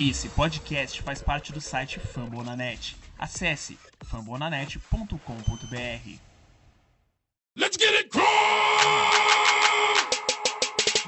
Esse 0.00 0.28
podcast 0.30 1.02
faz 1.02 1.20
parte 1.20 1.52
do 1.52 1.60
site 1.60 2.00
Fambonanet. 2.00 2.96
Acesse 3.18 3.78
fambonanet.com.br. 4.06 6.18
Let's 7.54 7.76
get 7.76 7.92
it 7.92 8.08
crunk! 8.08 8.24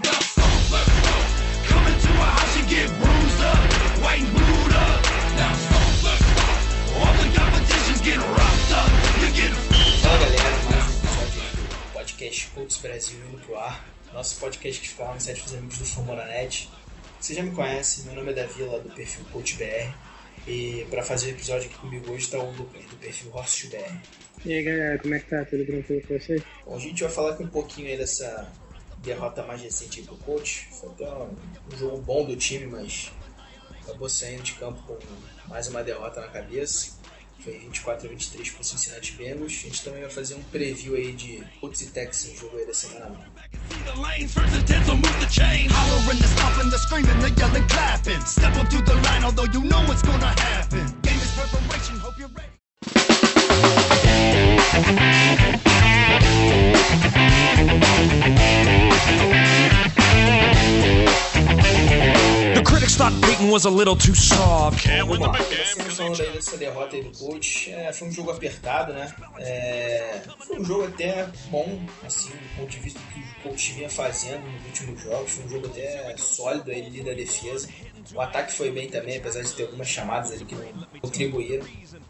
Now 0.04 0.20
stomp, 0.20 0.70
let's 0.70 0.90
go. 1.00 1.08
Come 1.68 1.86
into 1.88 2.12
a 2.20 2.24
house 2.36 2.56
and 2.58 2.68
get 2.68 2.90
bruised 3.00 3.40
up, 3.40 3.56
white 4.04 4.20
and 4.20 4.30
booed 4.30 4.74
up. 4.76 5.00
Now 5.38 5.54
stomp, 5.54 6.02
let's 6.04 6.22
go. 6.28 6.44
All 7.00 7.14
the 7.16 7.32
competition's 7.34 8.02
getting 8.02 8.20
roughed 8.20 8.72
up. 8.76 8.90
You 9.22 9.32
get 9.32 9.52
Fala 10.02 10.18
galera, 10.18 10.58
mais 10.68 10.84
um 10.84 10.92
episódio 10.98 11.40
do 11.56 11.64
podcast 11.94 12.46
Colts 12.48 12.76
Brasil 12.76 13.18
indo 13.26 13.38
pro 13.38 13.56
ar. 13.56 13.82
Nosso 14.12 14.36
podcast 14.38 14.82
que 14.82 14.88
fica 14.90 15.04
lá 15.04 15.14
no 15.14 15.20
site 15.22 15.42
dos 15.44 15.54
amigos 15.54 15.78
do 15.78 15.86
Fambonanet. 15.86 16.68
Você 17.22 17.34
já 17.34 17.42
me 17.44 17.52
conhece, 17.52 18.02
meu 18.02 18.16
nome 18.16 18.32
é 18.32 18.34
Davi, 18.34 18.64
lá 18.64 18.78
do 18.78 18.90
perfil 18.90 19.24
Coach 19.26 19.54
BR. 19.54 19.94
E 20.44 20.84
para 20.90 21.04
fazer 21.04 21.28
o 21.28 21.30
episódio 21.30 21.70
aqui 21.70 21.78
comigo 21.78 22.10
hoje 22.10 22.24
está 22.24 22.36
o 22.36 22.50
Lucas, 22.50 22.84
do 22.86 22.96
perfil 22.96 23.30
Horst 23.32 23.66
BR. 23.68 23.96
E 24.44 24.52
aí 24.52 24.64
galera, 24.64 24.98
como 24.98 25.14
é 25.14 25.20
que 25.20 25.30
tá? 25.30 25.44
Tudo 25.44 25.64
tranquilo 25.64 26.02
com 26.02 26.18
vocês? 26.18 26.42
Bom, 26.66 26.74
a 26.74 26.80
gente 26.80 27.00
vai 27.00 27.12
falar 27.12 27.34
aqui 27.34 27.44
um 27.44 27.48
pouquinho 27.48 27.86
aí 27.86 27.96
dessa 27.96 28.50
derrota 28.98 29.44
mais 29.44 29.62
recente 29.62 30.02
pro 30.02 30.16
coach. 30.16 30.66
Foi 30.72 30.88
até 30.88 31.08
um 31.14 31.78
jogo 31.78 31.98
bom 31.98 32.24
do 32.24 32.34
time, 32.34 32.66
mas 32.66 33.12
acabou 33.82 34.08
saindo 34.08 34.42
de 34.42 34.54
campo 34.54 34.82
com 34.82 34.98
mais 35.48 35.68
uma 35.68 35.84
derrota 35.84 36.20
na 36.20 36.26
cabeça. 36.26 36.98
Foi 37.42 37.58
24 37.58 38.06
a 38.06 38.10
23 38.10 38.50
pro 38.50 38.62
Cincinnati 38.62 39.12
Bengals. 39.12 39.52
A 39.52 39.68
gente 39.68 39.82
também 39.82 40.00
vai 40.00 40.10
fazer 40.10 40.34
um 40.34 40.42
preview 40.44 40.94
aí 40.94 41.12
de 41.12 41.42
Colts 41.60 41.80
e 41.80 41.86
Texans, 41.88 42.38
jogo 42.38 42.56
aí 42.56 42.66
da 42.66 42.74
semana 42.74 43.10
1. 55.58 55.61
Critics 62.92 62.96
thought 62.96 63.12
Peyton 63.22 63.50
was 63.50 63.64
a 63.64 63.70
little 63.70 63.96
too 63.96 64.14
soft. 64.14 64.86
Vamos 64.86 65.18
lá, 65.18 65.32
dessa 66.32 66.56
derrota 66.56 66.96
aí 66.96 67.02
do 67.02 67.10
coach. 67.16 67.70
É, 67.70 67.92
foi 67.92 68.08
um 68.08 68.12
jogo 68.12 68.30
apertado, 68.30 68.92
né? 68.92 69.12
É, 69.38 70.22
foi 70.46 70.60
um 70.60 70.64
jogo 70.64 70.84
até 70.86 71.28
bom, 71.50 71.80
assim, 72.04 72.30
do 72.30 72.56
ponto 72.56 72.70
de 72.70 72.78
vista 72.78 72.98
do 72.98 73.06
que 73.06 73.20
o 73.20 73.42
coach 73.42 73.72
vinha 73.72 73.90
fazendo 73.90 74.44
nos 74.50 74.64
últimos 74.66 75.02
jogos. 75.02 75.32
Foi 75.32 75.44
um 75.44 75.48
jogo 75.48 75.66
até 75.66 76.16
sólido 76.16 76.70
aí 76.70 76.86
ali 76.86 77.02
da 77.02 77.12
defesa. 77.12 77.68
O 78.14 78.20
ataque 78.20 78.52
foi 78.52 78.70
bem 78.70 78.88
também, 78.88 79.18
apesar 79.18 79.42
de 79.42 79.52
ter 79.52 79.64
algumas 79.64 79.88
chamadas 79.88 80.32
ali 80.32 80.44
que 80.44 80.54
não 80.54 80.86
contribuíram. 81.00 81.66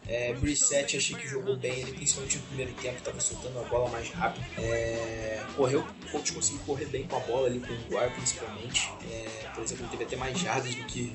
É, 0.07 0.33
Brissette 0.35 0.97
achei 0.97 1.17
que 1.17 1.29
jogou 1.29 1.57
bem, 1.57 1.79
ele 1.81 1.93
principalmente 1.93 2.39
no 2.39 2.43
primeiro 2.45 2.73
tempo 2.75 2.99
estava 2.99 3.21
soltando 3.21 3.61
a 3.61 3.63
bola 3.65 3.89
mais 3.91 4.11
rápido. 4.11 4.45
É, 4.59 5.41
correu, 5.57 5.81
o 5.81 6.11
coach 6.11 6.33
conseguiu 6.33 6.61
correr 6.67 6.87
bem 6.87 7.07
com 7.07 7.17
a 7.17 7.21
bola 7.21 7.47
ali, 7.47 7.61
com 7.61 7.73
o 7.73 7.77
Guar 7.89 8.13
principalmente. 8.15 8.91
É, 9.11 9.49
por 9.55 9.63
exemplo, 9.63 9.85
ele 9.85 9.91
teve 9.91 10.05
até 10.05 10.17
mais 10.17 10.39
jardas 10.39 10.75
do 10.75 10.85
que 10.85 11.13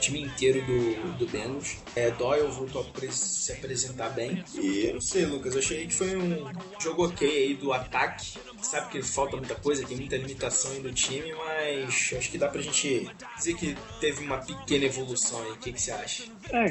time 0.00 0.22
inteiro 0.22 0.64
do, 0.64 1.18
do 1.18 1.26
Bengals. 1.26 1.76
É, 1.94 2.10
Doyle 2.10 2.48
voltou 2.48 2.82
a 2.82 3.12
se 3.12 3.52
apresentar 3.52 4.10
bem. 4.10 4.42
E 4.54 4.86
eu 4.86 4.94
não 4.94 5.00
sei, 5.00 5.26
Lucas, 5.26 5.54
eu 5.54 5.60
achei 5.60 5.86
que 5.86 5.94
foi 5.94 6.16
um 6.16 6.50
jogo 6.80 7.06
ok 7.06 7.28
aí 7.28 7.54
do 7.54 7.72
ataque. 7.72 8.38
Sabe 8.62 8.90
que 8.90 9.02
falta 9.02 9.36
muita 9.36 9.54
coisa, 9.54 9.86
tem 9.86 9.96
muita 9.96 10.16
limitação 10.16 10.72
aí 10.72 10.80
no 10.80 10.92
time, 10.92 11.32
mas 11.34 12.12
acho 12.16 12.30
que 12.30 12.38
dá 12.38 12.48
pra 12.48 12.60
gente 12.60 13.08
dizer 13.36 13.54
que 13.54 13.76
teve 14.00 14.24
uma 14.24 14.38
pequena 14.38 14.86
evolução 14.86 15.42
aí. 15.42 15.52
O 15.52 15.56
que, 15.56 15.72
que 15.72 15.80
você 15.80 15.92
acha? 15.92 16.24
É, 16.50 16.70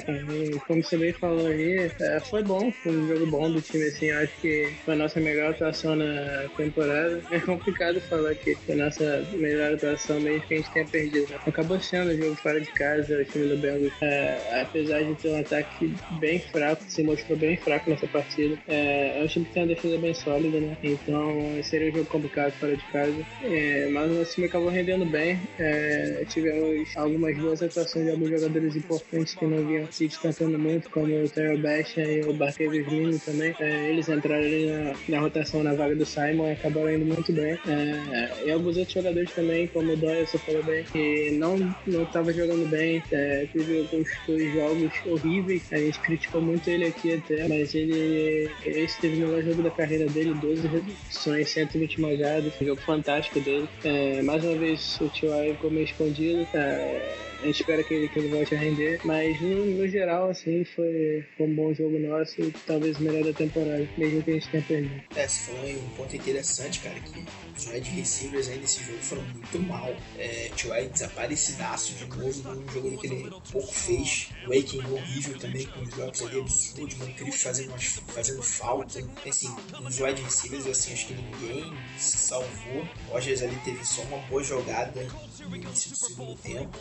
como 0.68 0.84
você 0.84 0.98
bem 0.98 1.14
falou 1.14 1.48
aí, 1.48 1.92
é, 2.00 2.20
foi 2.20 2.44
bom, 2.44 2.72
foi 2.72 2.92
um 2.92 3.08
jogo 3.08 3.26
bom 3.28 3.52
do 3.52 3.62
time, 3.62 3.86
assim, 3.86 4.12
acho 4.12 4.34
que 4.42 4.74
foi 4.86 4.94
a 4.94 4.98
nossa 4.98 5.20
melhor 5.20 5.52
atuação 5.52 5.96
na 5.96 6.50
temporada. 6.56 7.22
É 7.32 7.40
complicado 7.40 8.02
falar 8.02 8.36
que 8.36 8.56
foi 8.56 8.76
a 8.76 8.86
nossa 8.86 9.28
melhor 9.34 9.74
atuação 9.74 10.20
mesmo 10.20 10.42
que 10.48 10.56
a 10.56 10.58
gente 10.58 10.72
tenha 10.72 10.86
perdido. 10.86 11.34
Acabou 11.46 11.80
sendo 11.80 12.12
o 12.12 12.18
jogo 12.18 12.36
fora 12.36 12.60
de 12.60 12.72
casa, 12.72 13.19
o 13.22 13.26
time 13.26 13.48
do 13.48 13.58
Bengals, 13.58 13.94
é, 14.02 14.62
apesar 14.62 15.04
de 15.04 15.16
ter 15.16 15.30
um 15.30 15.40
ataque 15.40 15.94
bem 16.12 16.40
fraco, 16.40 16.84
se 16.88 17.04
mostrou 17.04 17.38
bem 17.38 17.58
fraco 17.58 17.90
nessa 17.90 18.08
partida. 18.08 18.58
É, 18.68 19.20
é 19.20 19.24
um 19.24 19.28
time 19.28 19.46
que 19.46 19.54
tem 19.54 19.64
uma 19.64 19.70
defesa 19.70 19.98
bem 19.98 20.14
sólida, 20.14 20.60
né? 20.60 20.78
Então 20.84 21.64
seria 21.64 21.90
um 21.90 21.96
jogo 21.96 22.06
complicado 22.06 22.52
fora 22.54 22.76
de 22.76 22.84
casa. 22.86 23.26
É, 23.44 23.90
mas 23.90 24.12
o 24.12 24.26
time 24.26 24.48
acabou 24.48 24.70
rendendo 24.70 25.06
bem. 25.06 25.40
É, 25.58 26.24
tivemos 26.30 26.96
algumas 26.96 27.38
boas 27.38 27.62
atuações 27.62 28.06
de 28.06 28.12
alguns 28.12 28.30
jogadores 28.30 28.76
importantes 28.76 29.36
que 29.36 29.46
não 29.46 29.66
vinham 29.66 29.92
se 29.92 30.08
destacando 30.08 30.58
muito, 30.58 30.90
como 30.90 31.06
o 31.06 31.30
Terrell 31.30 31.58
Basham 31.58 32.04
e 32.04 32.22
o 32.22 32.34
Barkevius 32.34 32.88
Lino 32.88 33.20
também. 33.20 33.56
É, 33.60 33.90
eles 33.90 34.08
entraram 34.10 34.44
ali 34.44 34.66
na, 34.68 34.94
na 35.08 35.20
rotação 35.20 35.64
na 35.64 35.74
vaga 35.74 35.96
do 35.96 36.06
Simon 36.06 36.48
e 36.48 36.52
acabaram 36.52 36.94
indo 36.94 37.06
muito 37.06 37.32
bem. 37.34 37.58
É, 37.68 38.46
e 38.46 38.52
alguns 38.52 38.78
outros 38.78 38.94
jogadores 38.94 39.32
também, 39.32 39.68
como 39.68 39.94
o 39.94 39.98
Doyle, 39.98 40.26
você 40.26 40.38
falou 40.38 40.64
bem, 40.64 40.84
que 40.86 41.32
não 41.32 41.76
estava 42.04 42.32
jogando 42.34 42.68
bem. 42.70 43.04
É, 43.12 43.48
teve 43.52 43.80
alguns 43.80 44.08
dois 44.28 44.54
jogos 44.54 44.92
horríveis. 45.06 45.64
A 45.72 45.78
gente 45.78 46.00
criticou 46.00 46.42
muito 46.42 46.70
ele 46.70 46.86
aqui 46.86 47.14
até, 47.14 47.48
mas 47.48 47.74
ele 47.74 48.50
esse 48.66 49.00
teve 49.00 49.24
o 49.24 49.28
melhor 49.28 49.44
jogo 49.44 49.64
da 49.64 49.72
carreira 49.72 50.06
dele, 50.08 50.34
12 50.34 50.68
reduções, 50.68 51.50
120 51.50 52.02
malhadas, 52.02 52.54
um 52.62 52.66
jogo 52.66 52.82
fantástico 52.82 53.40
dele. 53.40 53.68
É, 53.84 54.22
mais 54.22 54.44
uma 54.44 54.56
vez 54.56 55.00
o 55.02 55.08
Tio 55.10 55.32
ficou 55.52 55.72
meio 55.72 55.86
escondido. 55.86 56.48
É, 56.54 57.29
a 57.42 57.46
gente 57.46 57.60
espera 57.62 57.84
que 57.84 57.94
ele, 57.94 58.08
que 58.10 58.20
ele 58.20 58.28
volte 58.30 58.56
a 58.56 58.60
render, 58.60 59.00
mas 59.04 59.40
no, 59.42 59.66
no 59.66 59.88
geral, 59.88 60.30
assim, 60.30 60.64
foi, 60.76 61.24
foi 61.38 61.46
um 61.48 61.54
bom 61.56 61.74
jogo 61.74 61.98
nosso 62.00 62.42
e 62.42 62.52
talvez 62.66 62.98
o 62.98 63.04
melhor 63.04 63.24
da 63.24 63.34
temporada, 63.34 63.88
mesmo 63.98 64.22
que 64.24 64.32
a 64.32 64.34
gente 64.34 64.50
tenha 64.50 64.64
perdido. 64.64 65.02
É, 65.16 65.28
você 65.28 65.40
falou 65.52 65.62
aí 65.62 65.76
um 65.78 65.90
ponto 65.96 66.16
interessante, 66.16 66.80
cara, 66.82 67.00
que 67.00 67.24
os 67.58 67.68
wide 67.68 67.90
receivers 67.92 68.50
aí 68.50 68.58
nesse 68.60 68.84
jogo 68.84 68.98
foram 69.00 69.24
muito 69.24 69.60
mal. 69.60 69.96
É, 70.18 70.50
T.Y. 70.56 70.90
desaparecidaço 70.90 71.94
de 71.94 72.06
novo 72.06 72.54
num 72.56 72.70
jogo 72.72 72.98
que 72.98 73.08
ele 73.08 73.30
pouco 73.52 73.74
fez. 73.74 74.30
O 74.48 74.52
Aiken 74.52 74.82
horrível 74.92 75.38
também, 75.38 75.66
com 75.68 75.82
os 75.82 75.90
drops 75.90 76.22
ali 76.24 76.40
absurdos, 76.40 76.96
Mano 76.98 77.14
Griff 77.14 77.38
fazendo, 77.38 77.70
umas- 77.70 78.02
fazendo 78.08 78.42
falta. 78.44 79.00
Assim, 79.28 79.54
os 79.88 80.00
wide 80.00 80.22
receivers, 80.22 80.68
assim, 80.68 80.94
acho 80.94 81.08
que 81.08 81.14
ninguém 81.14 81.74
se 81.98 82.18
salvou. 82.18 82.88
Rogers 83.10 83.42
ali 83.44 83.56
teve 83.64 83.84
só 83.86 84.02
uma 84.04 84.18
boa 84.28 84.44
jogada 84.44 85.06
no 85.48 85.56
início 85.56 85.92
do 85.92 85.96
segundo 85.98 86.36
tempo. 86.36 86.78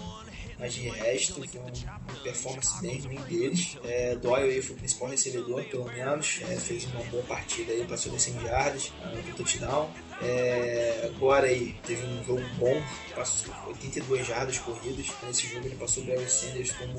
Mas 0.59 0.75
de 0.75 0.89
resto, 0.89 1.35
foi 1.35 1.61
uma 1.61 2.21
performance 2.23 2.83
bem 2.83 3.01
ruim 3.01 3.21
deles. 3.29 3.79
É, 3.85 4.17
Doyle 4.17 4.61
foi 4.61 4.75
o 4.75 4.79
principal 4.79 5.09
recebedor, 5.09 5.65
pelo 5.65 5.85
menos. 5.85 6.41
É, 6.43 6.57
fez 6.57 6.85
uma 6.87 7.03
boa 7.05 7.23
partida 7.25 7.73
aí, 7.73 7.87
passou 7.87 8.13
das 8.13 8.23
100 8.23 8.43
yardas, 8.45 8.93
no 9.27 9.35
touchdown. 9.35 9.89
É, 10.21 11.11
agora 11.15 11.47
aí 11.47 11.75
teve 11.87 12.05
um 12.05 12.25
jogo 12.25 12.43
bom, 12.59 12.83
passou 13.15 13.55
82 13.69 14.27
jardas 14.27 14.59
corridas. 14.59 15.07
Nesse 15.27 15.47
jogo 15.47 15.67
ele 15.67 15.77
passou 15.77 16.03
o 16.03 16.07
Barry 16.07 16.29
Sanders 16.29 16.73
como 16.73 16.95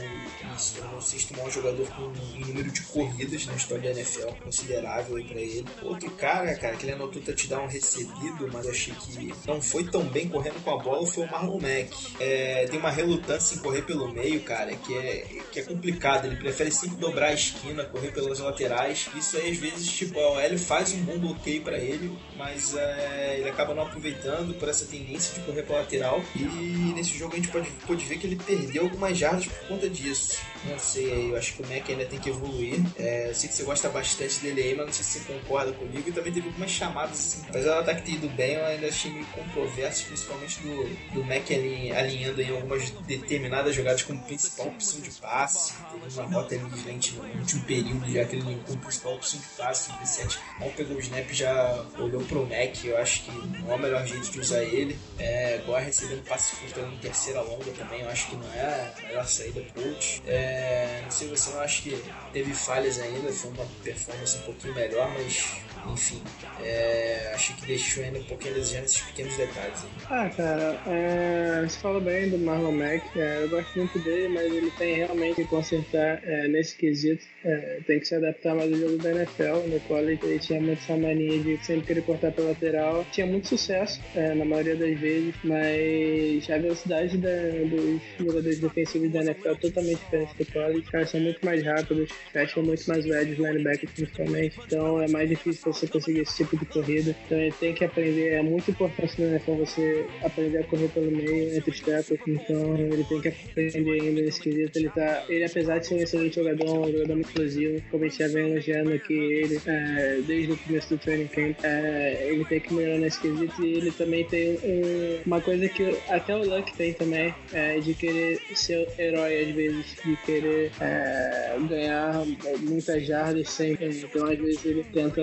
tornou 0.75 0.97
o 0.97 1.02
sexto 1.02 1.35
maior 1.35 1.52
jogador 1.52 1.88
com 1.90 2.12
em 2.35 2.46
número 2.46 2.72
de 2.72 2.81
corridas 2.84 3.46
na 3.46 3.56
história 3.56 3.94
da 3.94 4.00
NFL, 4.00 4.30
considerável 4.44 5.18
aí 5.18 5.24
pra 5.25 5.40
ele. 5.40 5.66
Outro 5.81 6.09
cara, 6.12 6.56
cara, 6.56 6.75
que 6.75 6.85
ele 6.85 6.94
anotou 6.94 7.22
touchdown 7.22 7.68
recebido, 7.68 8.50
mas 8.52 8.68
achei 8.68 8.94
que 8.94 9.34
não 9.47 9.62
foi 9.62 9.84
tão 9.86 10.03
bem 10.06 10.30
correndo 10.30 10.63
com 10.63 10.72
a 10.72 10.78
bola, 10.78 11.06
foi 11.06 11.25
o 11.25 11.31
Marlon 11.31 11.59
Mack. 11.59 11.91
É, 12.19 12.68
tem 12.68 12.80
uma 12.80 12.91
relutância 12.91 13.56
em 13.56 13.59
correr 13.59 13.81
pelo 13.81 14.12
meio, 14.12 14.41
cara, 14.41 14.75
que 14.75 14.97
é, 14.97 15.28
que 15.51 15.59
é 15.59 15.63
complicado. 15.63 16.25
Ele 16.25 16.36
prefere 16.36 16.72
sempre 16.72 16.97
dobrar 16.97 17.28
a 17.28 17.34
esquina, 17.34 17.84
correr 17.86 18.12
pelas 18.12 18.40
laterais. 18.40 19.09
Isso 19.16 19.38
aí, 19.38 19.51
às 19.51 19.57
vezes, 19.57 19.91
tipo, 19.91 20.19
a 20.19 20.31
OL 20.31 20.57
faz 20.57 20.94
um 20.94 21.03
bom 21.03 21.19
bloqueio 21.19 21.62
pra 21.62 21.78
ele, 21.78 22.18
mas 22.38 22.75
é, 22.75 23.09
ele 23.38 23.50
acaba 23.50 23.74
não 23.74 23.84
aproveitando 23.84 24.53
por 24.56 24.70
essa 24.70 24.86
tendência 24.86 25.34
de 25.34 25.42
correr 25.42 25.64
pra 25.64 25.78
lateral. 25.78 26.22
E 26.36 26.94
nesse 26.96 27.18
jogo 27.18 27.34
a 27.34 27.36
gente 27.38 27.50
pode, 27.50 27.70
pode 27.86 28.06
ver 28.06 28.18
que 28.18 28.28
ele 28.28 28.36
perdeu 28.36 28.84
algumas 28.84 29.18
jardas 29.18 29.47
por 29.47 29.68
conta 29.68 29.90
disso. 29.90 30.38
Não 30.66 30.78
sei, 30.78 31.31
eu 31.31 31.38
acho 31.38 31.54
que 31.54 31.63
o 31.63 31.68
Mac 31.68 31.89
ainda 31.89 32.06
tem 32.06 32.19
que 32.19 32.30
evoluir. 32.30 32.80
É, 32.98 33.30
eu 33.30 33.36
sei 33.36 33.50
que 33.50 33.56
você 33.56 33.63
gosta 33.63 33.89
bastante 33.89 34.39
dele 34.39 34.62
aí, 34.62 34.75
mas 34.75 34.86
não 34.88 34.94
sei 34.94 35.04
se 35.04 35.19
você 35.19 35.34
concorda 35.34 35.72
comigo. 35.72 36.10
E 36.10 36.12
também 36.12 36.34
teve 36.34 36.48
algumas 36.48 36.69
chamadas 36.69 37.12
assim. 37.12 37.45
Apesar 37.48 37.75
do 37.75 37.80
ataque 37.81 38.01
ter 38.04 38.12
ido 38.13 38.28
bem, 38.30 38.56
eu 38.56 38.66
ainda 38.66 38.88
achei 38.88 39.12
meio 39.12 39.25
controverso, 39.28 40.06
principalmente 40.06 40.60
do, 40.60 41.13
do 41.13 41.24
Mac 41.24 41.50
ali, 41.51 41.92
alinhando 41.92 42.42
em 42.42 42.51
algumas 42.51 42.89
determinadas 43.07 43.74
jogadas 43.74 44.04
como 44.04 44.22
principal 44.24 44.68
opção 44.68 45.00
de 45.00 45.12
passe. 45.12 45.74
Teve 45.92 46.19
uma 46.19 46.34
rota 46.34 46.56
ali 46.56 46.68
excelente 46.74 47.16
no 47.16 47.39
último 47.39 47.63
período, 47.63 48.12
já 48.12 48.25
que 48.25 48.36
ele 48.36 48.60
como 48.66 48.80
principal 48.80 49.16
opção 49.16 49.39
de 49.39 49.48
passe. 49.57 49.92
O 49.92 49.98
Brissette 49.98 50.39
mal 50.60 50.69
pegou 50.72 50.98
o 50.98 51.00
snap 51.00 51.30
já 51.31 51.86
olhou 51.98 52.22
pro 52.24 52.45
Mac. 52.45 52.84
Eu 52.84 52.98
acho 53.00 53.24
que 53.24 53.31
não 53.31 53.72
é 53.72 53.75
o 53.75 53.80
melhor 53.80 54.06
jeito 54.06 54.30
de 54.31 54.40
usar 54.40 54.63
ele. 54.63 54.98
É, 55.18 55.62
agora 55.63 55.84
recebendo 55.84 56.24
passe 56.25 56.56
curto 56.56 56.80
em 56.80 56.98
terceira 56.98 57.42
longa 57.42 57.72
também, 57.72 58.01
eu 58.01 58.10
acho 58.10 58.30
que 58.30 58.36
não 58.36 58.54
é 58.54 58.94
a 58.98 59.07
melhor 59.07 59.28
saída 59.28 59.62
coach. 59.74 60.22
É, 60.25 61.01
não 61.04 61.12
sei 61.12 61.28
você 61.28 61.51
não 61.51 61.62
acho 61.62 61.84
que 61.84 62.04
teve 62.34 62.54
falhas 62.54 63.00
ainda, 63.00 63.31
foi 63.31 63.51
uma 63.51 63.66
performance 63.84 64.38
um 64.38 64.42
pouquinho 64.42 64.74
melhor, 64.75 65.10
mas 65.12 65.57
enfim, 65.88 66.22
é, 66.64 67.31
acho 67.34 67.56
que 67.56 67.68
deixou 67.68 68.04
ainda 68.04 68.20
um 68.20 68.24
pouquinho 68.24 68.54
a 68.54 68.58
desejar 68.58 68.81
nesses 68.81 69.02
pequenos 69.02 69.36
detalhes. 69.38 69.84
Aí. 69.84 69.90
Ah, 70.10 70.30
cara, 70.30 70.81
é, 70.88 71.62
você 71.68 71.80
fala 71.80 72.00
bem 72.00 72.30
do 72.30 72.38
Marlon 72.38 72.72
Mack, 72.72 73.04
é, 73.18 73.44
eu 73.44 73.50
gosto 73.50 73.78
muito 73.78 73.98
dele, 74.00 74.30
mas 74.30 74.46
ele 74.46 74.72
tem 74.72 74.96
realmente 74.96 75.36
que 75.36 75.46
consertar 75.46 76.22
é, 76.24 76.48
nesse 76.48 76.76
quesito, 76.76 77.24
é, 77.44 77.80
tem 77.88 78.00
que 78.00 78.06
se 78.06 78.16
adaptar 78.16 78.56
mais 78.56 78.72
ao 78.72 78.80
jogo 78.80 78.98
da 78.98 79.12
NFL, 79.12 79.68
no 79.68 79.80
qual 79.81 80.02
ele, 80.02 80.18
tinha 80.40 80.60
muito 80.60 80.80
essa 80.80 80.98
mania 80.98 81.40
de 81.40 81.66
sempre 81.66 81.88
querer 81.88 82.02
cortar 82.02 82.32
pela 82.32 82.50
lateral, 82.50 83.06
tinha 83.12 83.25
muito 83.25 83.48
sucesso 83.48 84.02
é, 84.16 84.34
na 84.34 84.46
maioria 84.46 84.75
das 84.75 85.00
vezes, 85.00 85.36
mas 85.44 86.50
a 86.50 86.58
velocidade 86.58 87.18
da, 87.18 87.30
dos 87.70 88.02
jogadores 88.18 88.60
defensivos 88.60 89.12
da 89.12 89.22
NFL 89.22 89.50
é 89.50 89.56
totalmente 89.56 90.00
diferente 90.00 90.38
do 90.38 90.46
college, 90.52 90.92
caras 90.92 91.10
são 91.10 91.20
muito 91.20 91.46
mais 91.46 91.64
rápidos, 91.64 92.10
fecham 92.32 92.64
muito 92.64 92.86
mais 92.88 93.06
velhos, 93.06 93.38
linebackers 93.38 93.92
principalmente, 93.94 94.60
então 94.66 95.02
é 95.02 95.08
mais 95.08 95.30
difícil 95.30 95.69
você 95.74 95.88
conseguir 95.88 96.21
esse 96.21 96.38
tipo 96.38 96.57
de 96.57 96.66
corrida. 96.66 97.16
Então 97.25 97.38
ele 97.38 97.54
tem 97.60 97.74
que 97.74 97.83
aprender, 97.83 98.33
é 98.33 98.42
muito 98.42 98.71
importante 98.71 99.21
no 99.21 99.27
NFL 99.27 99.54
você 99.54 100.06
aprender 100.24 100.60
a 100.60 100.63
correr 100.63 100.88
pelo 100.89 101.12
meio, 101.12 101.56
entre 101.56 101.71
os 101.71 101.80
tackles. 101.80 102.19
Então 102.27 102.75
ele 102.75 103.04
tem 103.04 103.21
que 103.21 103.27
aprender 103.27 104.01
ainda 104.01 104.21
nesse 104.21 104.42
quesito. 104.42 104.77
Ele, 104.77 104.89
tá, 104.89 105.24
ele 105.30 105.44
apesar 105.44 105.80
de 105.80 105.88
ser 105.88 105.95
um 105.95 106.00
excelente 106.00 106.36
jogador, 106.36 106.88
um 106.88 106.92
jogador 106.92 107.13
muito 107.16 107.27
explosivo, 107.27 107.81
como 107.89 108.04
a 108.04 108.07
gente 108.07 108.19
já 108.19 108.27
vem 108.27 108.51
elogiando 108.51 108.94
aqui 108.94 109.13
ele 109.13 109.60
é, 109.66 110.21
desde 110.25 110.54
o 110.54 110.57
começo 110.57 110.89
do 110.89 110.98
training 110.98 111.27
camp, 111.27 111.57
é, 111.63 112.27
ele 112.30 112.45
tem 112.45 112.60
que 112.60 112.74
melhorar 112.74 113.00
nesse 113.00 113.19
quesito 113.19 113.63
e 113.63 113.74
ele 113.75 113.92
também 113.92 114.25
tem 114.25 114.57
um, 114.63 115.22
uma 115.25 115.42
coisa 115.42 115.68
que 115.69 115.98
até 116.07 116.36
o 116.36 116.44
Luck 116.44 116.75
tem 116.75 116.94
também, 116.94 117.33
é, 117.54 117.80
de 117.80 117.94
querer 117.94 118.39
ser 118.54 118.88
herói 118.98 119.44
às 119.44 119.56
vezes, 119.56 119.86
de 120.04 120.15
querer 120.25 120.72
é, 120.80 121.57
ganhar 121.68 122.24
muitas 122.62 123.06
jardas 123.06 123.50
sempre. 123.50 123.88
Então 123.88 124.25
às 124.25 124.38
vezes 124.38 124.65
ele 124.65 124.83
tenta 124.94 125.22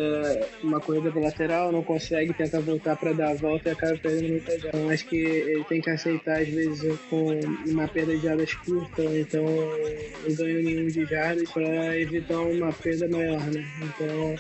uma 0.63 0.81
corrida 0.81 1.11
pro 1.11 1.23
lateral, 1.23 1.73
não 1.73 1.83
consegue, 1.83 2.33
tenta 2.33 2.61
voltar 2.61 2.97
para 2.97 3.13
dar 3.13 3.31
a 3.31 3.35
volta 3.35 3.69
e 3.69 3.73
acaba 3.73 3.97
perdendo 3.97 4.31
muita 4.31 4.53
jarda. 4.53 4.69
Então 4.69 4.91
acho 4.91 5.07
que 5.07 5.17
ele 5.17 5.65
tem 5.65 5.81
que 5.81 5.91
aceitar, 5.91 6.41
às 6.41 6.49
vezes, 6.49 6.99
com 7.11 7.39
uma 7.67 7.89
perda 7.89 8.17
de 8.17 8.23
jardas 8.23 8.55
curta, 8.55 9.03
então 9.05 9.45
não 9.45 10.35
ganho 10.35 10.63
nenhum 10.63 10.89
de 10.89 11.05
jardas 11.07 11.51
para 11.51 11.99
evitar 11.99 12.41
uma 12.41 12.73
perda 12.73 13.09
maior, 13.09 13.41
né? 13.47 13.65
Então 13.83 14.35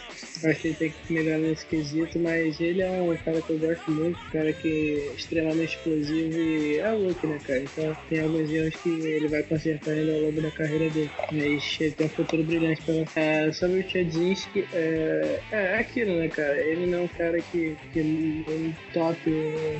acho 0.50 0.60
que 0.60 0.68
ele 0.68 0.76
tem 0.76 0.90
que 0.90 1.12
melhorar 1.12 1.38
nesse 1.38 1.66
quesito, 1.66 2.18
mas 2.18 2.60
ele 2.60 2.82
é 2.82 2.90
um 3.00 3.16
cara 3.16 3.40
que 3.40 3.50
eu 3.50 3.58
gosto 3.58 3.90
muito, 3.90 4.18
um 4.18 4.30
cara 4.30 4.52
que 4.52 4.68
é 4.68 5.14
extremamente 5.14 5.76
explosivo 5.76 6.38
e 6.38 6.78
é 6.78 6.90
louco, 6.90 7.26
né, 7.26 7.38
cara? 7.46 7.60
Então 7.60 7.96
tem 8.08 8.20
alguns 8.20 8.50
erros 8.50 8.74
que 8.76 8.88
ele 8.88 9.28
vai 9.28 9.42
consertar 9.42 9.92
ainda 9.92 10.12
ao 10.12 10.20
longo 10.20 10.40
da 10.40 10.50
carreira 10.50 10.90
dele. 10.90 11.10
Mas 11.32 11.76
ele 11.80 11.90
tem 11.92 12.06
um 12.06 12.10
futuro 12.10 12.42
brilhante 12.44 12.82
pela. 12.82 13.06
É, 13.16 13.50
sobre 13.52 13.80
o 13.80 13.82
Tchadzinski, 13.82 14.66
é, 14.72 15.40
é, 15.50 15.85
aquilo, 15.86 16.16
né, 16.16 16.28
cara? 16.28 16.56
Ele 16.60 16.86
não 16.86 16.98
é 16.98 17.02
um 17.02 17.08
cara 17.08 17.40
que, 17.40 17.76
que 17.92 18.00
é 18.00 18.02
um 18.02 18.74
top 18.92 19.18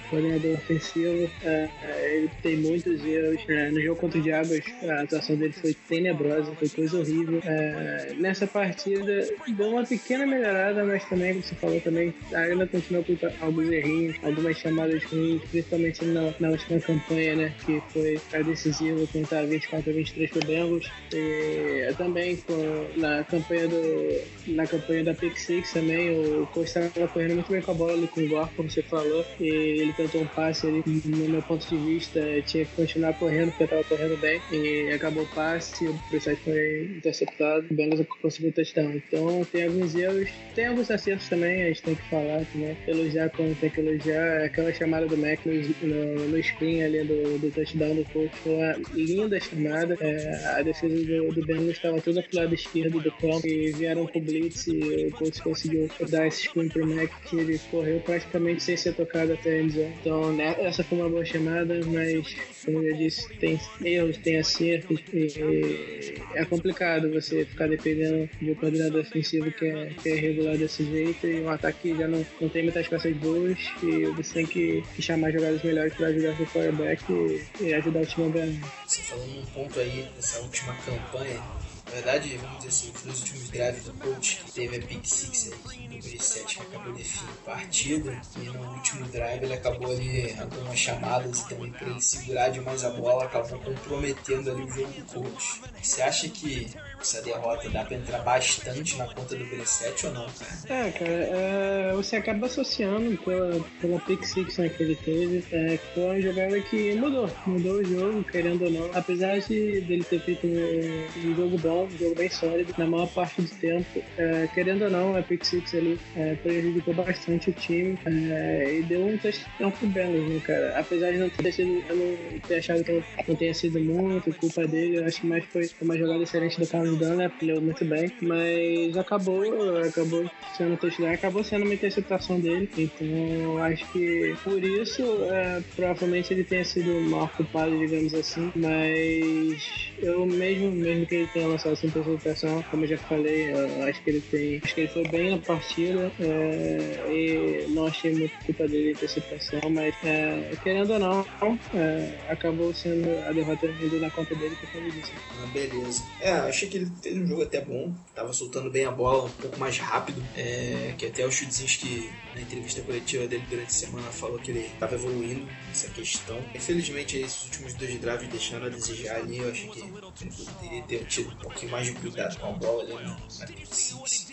coordenador 0.08 0.54
ofensivo. 0.54 1.30
É, 1.42 1.68
é, 1.82 2.16
ele 2.16 2.30
tem 2.42 2.56
muitos 2.56 3.04
erros. 3.04 3.42
É, 3.48 3.70
no 3.70 3.80
jogo 3.82 4.00
contra 4.00 4.18
o 4.18 4.22
Diabos, 4.22 4.60
a 4.88 5.02
atuação 5.02 5.36
dele 5.36 5.52
foi 5.52 5.74
tenebrosa, 5.88 6.52
foi 6.54 6.68
coisa 6.68 6.98
horrível. 6.98 7.40
É, 7.44 8.14
nessa 8.18 8.46
partida, 8.46 9.28
deu 9.48 9.70
uma 9.70 9.84
pequena 9.84 10.26
melhorada, 10.26 10.84
mas 10.84 11.04
também, 11.04 11.32
como 11.32 11.42
você 11.42 11.54
falou 11.56 11.80
também, 11.80 12.14
ainda 12.32 12.66
continua 12.66 13.02
com 13.02 13.16
alguns 13.44 13.70
errinhos, 13.70 14.16
algumas 14.22 14.56
chamadas 14.56 15.04
ruins, 15.04 15.42
principalmente 15.50 16.04
na, 16.04 16.32
na 16.40 16.50
última 16.50 16.80
campanha, 16.80 17.36
né? 17.36 17.54
Que 17.64 17.82
foi 17.88 18.20
a 18.32 18.42
decisiva, 18.42 19.06
contar 19.12 19.46
24 19.46 19.90
a 19.90 19.94
23 19.94 20.30
pro 20.30 20.46
Bengals. 20.46 20.90
E 21.12 21.92
também 21.96 22.36
com, 22.36 22.86
na 22.96 23.24
campanha 23.24 23.68
do 23.68 24.46
na 24.46 24.66
campanha 24.66 25.04
da 25.04 25.14
Pick 25.14 25.36
Six 25.38 25.72
também, 25.72 25.95
o 26.10 26.46
Coach 26.46 26.66
estava 26.66 27.08
correndo 27.08 27.34
muito 27.34 27.50
bem 27.50 27.62
com 27.62 27.70
a 27.70 27.74
bola 27.74 27.92
ali 27.92 28.08
com 28.08 28.20
o 28.20 28.28
Gore, 28.28 28.50
como 28.56 28.70
você 28.70 28.82
falou, 28.82 29.24
e 29.40 29.46
ele 29.46 29.92
tentou 29.92 30.22
um 30.22 30.26
passe 30.26 30.66
ali, 30.66 30.82
no 31.04 31.28
meu 31.28 31.42
ponto 31.42 31.66
de 31.66 31.76
vista, 31.76 32.20
tinha 32.46 32.64
que 32.64 32.74
continuar 32.74 33.12
correndo, 33.14 33.50
porque 33.50 33.64
estava 33.64 33.84
correndo 33.84 34.20
bem, 34.20 34.40
e 34.52 34.92
acabou 34.92 35.24
o 35.24 35.28
passe, 35.28 35.86
o 35.86 35.92
Brissette 36.10 36.42
foi 36.42 36.84
interceptado, 36.96 37.66
o 37.70 37.74
Bengals 37.74 38.06
conseguiu 38.20 38.50
o 38.50 38.52
touchdown. 38.52 38.92
Então 38.94 39.44
tem 39.50 39.64
alguns 39.64 39.94
erros, 39.94 40.28
tem 40.54 40.66
alguns 40.66 40.90
acertos 40.90 41.28
também, 41.28 41.62
a 41.62 41.68
gente 41.68 41.82
tem 41.82 41.94
que 41.94 42.08
falar, 42.08 42.44
né? 42.54 42.76
Elogiar 42.86 43.30
como 43.30 43.54
tem 43.54 43.70
que 43.70 43.80
elogiar, 43.80 44.44
aquela 44.44 44.72
chamada 44.72 45.06
do 45.06 45.16
Mac 45.16 45.40
no, 45.44 45.54
no, 45.86 46.28
no 46.28 46.42
screen 46.42 46.82
ali 46.82 47.04
do, 47.04 47.38
do 47.38 47.50
touchdown 47.50 47.94
do 47.94 48.04
Coach, 48.04 48.36
foi 48.42 48.54
uma 48.54 48.72
linda 48.94 49.40
chamada, 49.40 49.96
é, 50.00 50.44
a 50.56 50.62
defesa 50.62 50.94
do, 50.94 51.32
do 51.32 51.46
Bengals 51.46 51.70
estava 51.70 52.00
toda 52.00 52.22
pro 52.22 52.38
lado 52.38 52.54
esquerdo 52.54 53.00
do 53.00 53.10
campo, 53.12 53.46
e 53.46 53.72
vieram 53.72 54.06
pro 54.06 54.20
blitz, 54.20 54.66
e 54.66 55.06
o 55.06 55.10
Coach 55.12 55.42
conseguiu 55.42 55.85
dar 56.08 56.26
esse 56.26 56.42
screen 56.42 56.68
pro 56.68 56.86
Mac 56.86 57.10
que 57.24 57.36
ele 57.36 57.58
correu 57.70 58.00
praticamente 58.00 58.62
sem 58.62 58.76
ser 58.76 58.94
tocado 58.94 59.32
até 59.32 59.58
a 59.58 59.62
endzone. 59.62 59.94
Então, 60.00 60.32
né, 60.32 60.56
essa 60.58 60.82
foi 60.84 60.98
uma 60.98 61.08
boa 61.08 61.24
chamada, 61.24 61.80
mas, 61.86 62.36
como 62.64 62.82
eu 62.82 62.96
disse, 62.96 63.28
tem 63.38 63.60
erros, 63.84 64.16
tem 64.18 64.38
acertos 64.38 65.00
e 65.12 66.14
é 66.34 66.44
complicado 66.44 67.10
você 67.10 67.44
ficar 67.44 67.68
dependendo 67.68 68.28
de 68.40 68.50
um 68.50 68.54
coordenador 68.54 69.00
ofensivo 69.00 69.50
que 69.52 69.66
é, 69.66 69.90
que 70.02 70.08
é 70.08 70.16
irregular 70.16 70.56
desse 70.56 70.84
jeito 70.84 71.26
e 71.26 71.40
um 71.40 71.48
ataque 71.48 71.96
já 71.96 72.08
não, 72.08 72.24
não 72.40 72.48
tem 72.48 72.62
muitas 72.62 72.86
peças 72.88 73.16
boas 73.16 73.58
e 73.82 74.06
você 74.06 74.34
tem 74.34 74.46
que, 74.46 74.84
que 74.94 75.02
chamar 75.02 75.32
jogadas 75.32 75.62
melhores 75.62 75.94
para 75.94 76.08
ajudar 76.08 76.32
o 76.32 76.46
quarterback 76.46 77.02
e, 77.12 77.64
e 77.64 77.74
ajudar 77.74 78.00
o 78.00 78.06
time 78.06 78.26
a 78.26 78.30
ganhar. 78.30 78.86
Você 78.86 79.02
falou 79.02 79.26
num 79.26 79.44
ponto 79.46 79.80
aí 79.80 80.06
dessa 80.16 80.40
última 80.40 80.74
campanha 80.84 81.40
na 81.86 81.92
verdade, 81.92 82.36
vamos 82.38 82.56
dizer 82.58 82.68
assim, 82.68 82.92
foi 82.92 83.10
nos 83.10 83.20
últimos 83.20 83.50
drives 83.50 83.84
do 83.84 83.92
coach 83.94 84.42
que 84.44 84.52
teve 84.52 84.76
a 84.76 84.80
Big 84.80 85.08
Six 85.08 85.52
aí, 85.70 85.86
do 85.86 85.94
G7 85.96 86.46
que 86.46 86.62
acabou 86.62 86.92
definindo 86.92 87.38
partida. 87.44 88.20
E 88.36 88.40
no 88.40 88.74
último 88.74 89.06
drive 89.06 89.44
ele 89.44 89.54
acabou 89.54 89.92
ali 89.92 90.34
algumas 90.38 90.78
chamadas 90.78 91.40
e 91.40 91.48
também 91.48 91.70
para 91.70 91.88
ele 91.88 92.00
segurar 92.00 92.48
demais 92.48 92.84
a 92.84 92.90
bola, 92.90 93.24
acabou 93.24 93.60
comprometendo 93.60 94.50
ali 94.50 94.62
o 94.62 94.70
jogo 94.70 94.92
do 94.92 95.04
coach. 95.04 95.60
Você 95.80 96.02
acha 96.02 96.28
que 96.28 96.68
essa 97.00 97.22
derrota 97.22 97.68
dá 97.68 97.84
pra 97.84 97.96
entrar 97.96 98.18
bastante 98.18 98.96
na 98.96 99.06
conta 99.06 99.36
do 99.36 99.44
Brissette 99.46 100.06
ou 100.06 100.12
não? 100.12 100.26
É, 100.68 100.90
cara, 100.90 101.10
é, 101.10 101.92
você 101.94 102.16
acaba 102.16 102.46
associando 102.46 103.16
pela, 103.18 103.64
pela 103.80 104.00
pick 104.00 104.24
six 104.24 104.58
né, 104.58 104.68
que 104.68 104.82
ele 104.82 104.96
teve, 104.96 105.44
é, 105.52 105.78
foi 105.94 106.02
uma 106.02 106.20
jogada 106.20 106.60
que 106.62 106.94
mudou, 106.96 107.30
mudou 107.46 107.74
o 107.74 107.84
jogo, 107.84 108.24
querendo 108.24 108.64
ou 108.64 108.70
não. 108.70 108.90
Apesar 108.92 109.38
de 109.38 109.80
dele 109.82 110.04
ter 110.04 110.20
feito 110.20 110.46
um, 110.46 111.30
um 111.30 111.36
jogo 111.36 111.58
bom, 111.58 111.75
um 111.84 111.90
jogo 111.90 112.14
bem 112.14 112.28
sólido, 112.28 112.74
na 112.76 112.86
maior 112.86 113.08
parte 113.08 113.42
do 113.42 113.48
tempo, 113.48 114.02
é, 114.16 114.48
querendo 114.52 114.84
ou 114.84 114.90
não, 114.90 115.16
a 115.16 115.22
pick 115.22 115.44
six 115.44 115.74
ali 115.74 115.98
é, 116.14 116.34
prejudicou 116.36 116.94
bastante 116.94 117.50
o 117.50 117.52
time 117.52 117.98
é, 118.06 118.78
e 118.78 118.82
deu 118.82 119.06
um 119.06 119.18
touchdown 119.18 119.70
pro 119.70 119.86
Bengals, 119.86 120.28
né, 120.28 120.40
cara? 120.44 120.78
Apesar 120.78 121.10
de 121.12 121.18
não 121.18 121.28
ter 121.30 121.52
sido, 121.52 121.82
eu 121.88 121.96
não 121.96 122.40
ter 122.40 122.56
achado 122.56 122.84
que 122.84 123.02
não 123.28 123.36
tenha 123.36 123.54
sido 123.54 123.80
muito 123.80 124.32
culpa 124.34 124.66
dele, 124.66 124.98
eu 124.98 125.06
acho 125.06 125.20
que 125.20 125.26
mais 125.26 125.44
foi 125.46 125.68
uma 125.80 125.96
jogada 125.96 126.22
excelente 126.22 126.58
do 126.60 126.66
Carlos 126.66 126.98
Dunn, 126.98 127.16
né? 127.16 127.30
Leu 127.42 127.60
muito 127.60 127.84
bem, 127.84 128.10
mas 128.22 128.96
acabou, 128.96 129.44
acabou 129.78 130.30
sendo 130.56 130.76
touchdown, 130.76 131.12
acabou 131.12 131.44
sendo 131.44 131.64
uma 131.64 131.74
interceptação 131.74 132.40
dele. 132.40 132.68
Então 132.76 133.58
acho 133.58 133.86
que 133.92 134.34
por 134.42 134.62
isso 134.62 135.02
é, 135.30 135.62
provavelmente 135.74 136.32
ele 136.32 136.44
tenha 136.44 136.64
sido 136.64 137.00
mal 137.02 137.28
culpado, 137.28 137.76
digamos 137.78 138.14
assim. 138.14 138.50
Mas 138.54 139.92
eu 139.98 140.26
mesmo, 140.26 140.70
mesmo 140.70 141.06
que 141.06 141.14
ele 141.14 141.26
tenha 141.28 141.48
lançado 141.48 141.65
essa 141.72 141.86
interceptação, 141.86 142.62
como 142.70 142.84
eu 142.84 142.88
já 142.88 142.98
falei, 142.98 143.52
acho 143.88 144.02
que 144.02 144.10
ele 144.10 144.20
tem. 144.20 144.60
Acho 144.62 144.74
que 144.74 144.80
ele 144.82 144.88
foi 144.88 145.08
bem 145.08 145.30
na 145.30 145.38
partida 145.38 146.12
é, 146.20 147.06
e 147.08 147.66
não 147.70 147.86
achei 147.86 148.12
muito 148.12 148.32
culpa 148.44 148.66
dele 148.68 148.88
a 148.88 148.92
interceptação, 148.92 149.70
mas 149.70 149.94
é, 150.04 150.52
querendo 150.62 150.92
ou 150.92 150.98
não, 150.98 151.26
é, 151.74 152.18
acabou 152.28 152.72
sendo 152.74 153.08
a 153.26 153.32
derrota 153.32 153.66
indo 153.66 154.00
na 154.00 154.10
conta 154.10 154.34
dele 154.34 154.56
por 154.56 154.70
causa 154.70 154.90
disso. 154.90 155.12
Ah, 155.42 155.46
beleza. 155.46 156.02
É, 156.20 156.32
achei 156.32 156.68
que 156.68 156.76
ele 156.78 156.90
fez 157.02 157.16
um 157.16 157.26
jogo 157.26 157.42
até 157.42 157.60
bom, 157.60 157.92
tava 158.14 158.32
soltando 158.32 158.70
bem 158.70 158.84
a 158.84 158.90
bola, 158.90 159.24
um 159.24 159.30
pouco 159.30 159.58
mais 159.58 159.78
rápido, 159.78 160.22
é, 160.36 160.94
que 160.96 161.06
até 161.06 161.26
o 161.26 161.30
Chudzinski 161.30 162.10
na 162.34 162.42
entrevista 162.42 162.82
coletiva 162.82 163.26
dele 163.26 163.44
durante 163.48 163.68
a 163.68 163.70
semana 163.70 164.08
falou 164.10 164.38
que 164.38 164.50
ele 164.50 164.70
tava 164.78 164.94
evoluindo 164.94 165.46
nessa 165.68 165.88
questão. 165.88 166.38
Infelizmente 166.54 167.18
esses 167.18 167.44
últimos 167.44 167.74
dois 167.74 167.98
drives 167.98 168.28
deixaram 168.28 168.66
a 168.66 168.68
desejar 168.68 169.16
ali, 169.16 169.38
eu 169.38 169.50
acho 169.50 169.68
que 169.70 169.80
poderia 169.80 170.82
ter 170.82 171.04
tido 171.06 171.30
um 171.30 171.36
pouquinho 171.56 171.72
mais 171.72 171.86
de 171.86 171.92
cuidado 171.94 172.38
com 172.38 172.48
a 172.48 172.52
bola 172.52 172.82
ali 172.82 172.92
na, 172.92 173.10
na 173.10 173.46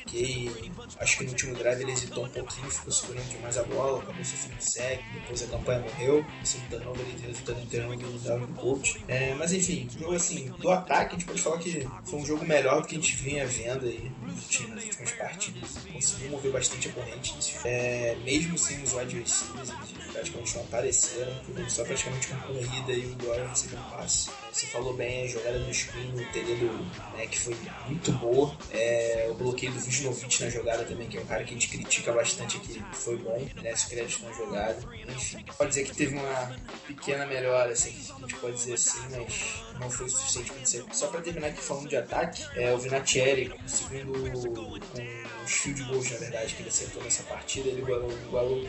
que 0.06 0.52
acho 1.00 1.18
que 1.18 1.24
no 1.24 1.30
último 1.32 1.56
drive 1.56 1.82
ele 1.82 1.92
hesitou 1.94 2.26
um 2.26 2.30
pouquinho, 2.30 2.70
ficou 2.70 2.92
segurando 2.92 3.30
demais 3.30 3.58
a 3.58 3.64
bola, 3.64 4.04
acabou 4.04 4.24
sofrendo 4.24 4.62
sec, 4.62 5.02
depois 5.14 5.42
a 5.44 5.48
campanha 5.48 5.80
morreu, 5.80 6.26
esse 6.44 6.60
turnover 6.70 7.06
ele 7.06 7.26
resultando 7.26 7.62
em 7.62 7.66
turnover 7.66 7.98
do 7.98 8.20
Dalvin 8.20 8.54
Coach. 8.54 9.04
É, 9.08 9.34
mas 9.36 9.54
enfim, 9.54 9.90
jogo 9.98 10.16
assim, 10.16 10.50
do 10.60 10.70
ataque 10.70 11.16
a 11.16 11.18
gente 11.18 11.26
pode 11.26 11.42
falar 11.42 11.58
que 11.60 11.88
foi 12.04 12.20
um 12.20 12.26
jogo 12.26 12.46
melhor 12.46 12.82
do 12.82 12.88
que 12.88 12.96
a 12.96 13.00
gente 13.00 13.16
vinha 13.16 13.48
vendo 13.48 13.86
aí 13.86 14.12
nas 14.22 14.44
últimas 14.44 15.12
partidas. 15.18 15.78
Conseguiu 15.92 16.30
mover 16.30 16.52
bastante 16.52 16.90
a 16.90 16.92
corrente, 16.92 17.56
é, 17.64 18.18
mesmo 18.24 18.58
sem 18.58 18.84
os 18.84 18.94
wide 18.94 19.18
receivers, 19.18 19.72
praticamente 20.12 20.56
não 20.56 20.64
apareceram, 20.64 21.34
só 21.70 21.84
praticamente 21.86 22.28
com 22.28 22.54
corrida 22.54 22.92
e 22.92 23.06
o 23.06 23.16
Dorian 23.16 23.48
recebendo 23.48 23.90
passe. 23.90 24.30
Você 24.52 24.68
falou 24.68 24.94
bem, 24.94 25.24
a 25.24 25.28
jogada 25.28 25.60
do 25.60 25.74
screen 25.74 26.12
no 26.12 26.24
TD 26.32 26.56
do 26.56 27.13
Mac 27.18 27.34
foi 27.36 27.56
muito 27.88 28.12
boa. 28.14 28.56
É, 28.72 29.28
o 29.30 29.34
bloqueio 29.34 29.72
do 29.72 29.80
Vujnovic 29.80 30.44
na 30.44 30.50
jogada 30.50 30.84
também, 30.84 31.08
que 31.08 31.18
é 31.18 31.22
um 31.22 31.26
cara 31.26 31.44
que 31.44 31.52
a 31.52 31.54
gente 31.54 31.70
critica 31.70 32.12
bastante 32.12 32.58
aqui, 32.58 32.84
foi 32.92 33.18
bom, 33.18 33.48
merece 33.56 33.90
crédito 33.90 34.24
na 34.24 34.32
jogada. 34.34 34.78
Enfim, 35.08 35.46
pode 35.58 35.70
dizer 35.70 35.86
que 35.86 35.96
teve 35.96 36.16
uma 36.16 36.56
pequena 36.88 37.26
melhora, 37.26 37.72
assim, 37.72 37.90
a 37.90 38.20
gente 38.20 38.36
pode 38.36 38.56
dizer 38.56 38.74
assim, 38.74 39.00
mas 39.12 39.64
não 39.80 39.90
foi 39.90 40.08
o 40.08 40.10
suficiente 40.10 40.52
para 40.52 40.62
dizer. 40.62 40.86
Só 40.92 41.08
para 41.08 41.22
terminar 41.22 41.48
aqui 41.48 41.62
falando 41.62 41.88
de 41.88 41.96
ataque, 41.96 42.44
é, 42.56 42.74
o 42.74 42.78
Vinatieri 42.78 43.50
conseguindo 43.50 44.14
com 44.14 45.43
os 45.44 45.52
field 45.52 45.84
goals, 45.84 46.12
na 46.12 46.18
verdade, 46.18 46.54
que 46.56 46.62
ele 46.62 46.70
acertou 46.70 47.04
nessa 47.04 47.24
partida, 47.24 47.70
ele 47.70 47.82
igualou, 47.82 48.12
igualou 48.12 48.60
o 48.60 48.68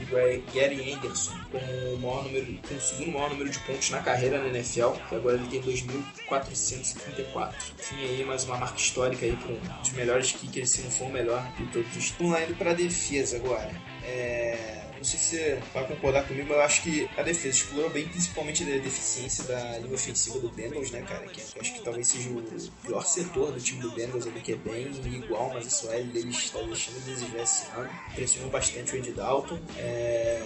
Gary 0.55 0.93
Anderson 0.93 1.39
com 1.51 1.59
o, 1.59 1.99
maior 1.99 2.25
número, 2.25 2.59
com 2.69 2.75
o 2.75 2.81
segundo 2.81 3.13
maior 3.13 3.31
número 3.31 3.51
de 3.51 3.59
pontos 3.61 3.91
na 3.91 4.01
carreira 4.01 4.39
na 4.39 4.49
NFL, 4.49 4.91
que 5.09 5.15
agora 5.15 5.37
ele 5.37 5.49
tem 5.49 5.63
2.434. 5.63 7.55
Enfim, 7.79 7.97
aí 8.05 8.25
mais 8.25 8.45
uma 8.45 8.59
marca 8.59 8.79
histórica 8.79 9.25
aí 9.25 9.37
para 9.37 9.53
um 9.53 9.81
dos 9.81 9.93
melhores 9.93 10.33
kickers, 10.33 10.71
se 10.71 10.83
não 10.83 10.91
for 10.91 11.07
o 11.07 11.11
melhor 11.13 11.47
de 11.57 11.67
todos 11.67 11.97
os. 11.97 12.11
Vamos 12.11 12.33
lá 12.33 12.43
indo 12.43 12.55
para 12.57 12.71
a 12.71 12.75
defesa 12.75 13.37
agora. 13.37 13.71
É 14.03 14.84
não 15.05 15.11
sei 15.11 15.19
se 15.19 15.37
você 15.37 15.63
vai 15.75 15.87
concordar 15.87 16.27
comigo, 16.27 16.49
mas 16.49 16.57
eu 16.57 16.63
acho 16.63 16.83
que 16.83 17.11
a 17.19 17.23
defesa 17.23 17.59
explorou 17.59 17.91
bem, 17.91 18.09
principalmente 18.09 18.63
a 18.63 18.67
deficiência 18.67 19.45
da 19.45 19.79
linha 19.79 19.95
ofensiva 19.95 20.39
do 20.39 20.49
Bengals, 20.49 20.91
né, 20.91 21.03
cara? 21.03 21.27
Que 21.27 21.41
eu 21.41 21.61
acho 21.61 21.75
que 21.75 21.83
talvez 21.83 22.09
seja 22.09 22.31
o 22.31 22.43
pior 22.83 23.05
setor 23.05 23.53
do 23.53 23.61
time 23.61 23.83
do 23.83 23.91
Bengals 23.91 24.27
ali, 24.27 24.41
que 24.41 24.53
é 24.53 24.57
bem 24.57 24.91
igual, 25.05 25.51
mas 25.53 25.67
a 25.67 25.71
SOL 25.71 26.05
deles 26.05 26.37
está 26.37 26.59
deixando 26.63 26.97
a 26.97 27.05
desejar 27.05 27.43
esse 27.43 27.67
ano. 27.77 27.91
Pressionou 28.15 28.51
bastante 28.51 28.97
o 28.97 28.99
Andy 28.99 29.13
Dalton, 29.13 29.59
é, 29.77 30.43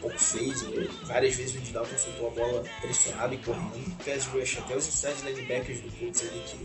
pouco 0.00 0.18
fez, 0.18 0.62
né? 0.62 0.88
várias 1.04 1.36
vezes 1.36 1.54
o 1.54 1.58
Andy 1.58 1.70
Dalton 1.70 1.96
soltou 1.96 2.26
a 2.26 2.30
bola 2.30 2.64
pressionado 2.80 3.34
e 3.34 3.38
correndo. 3.38 3.96
Pass 4.04 4.24
rush, 4.26 4.58
até 4.58 4.76
os 4.76 4.88
inside 4.88 5.22
linebackers 5.24 5.80
do 5.80 5.92
Colts 5.92 6.22
ali 6.22 6.42
que 6.48 6.56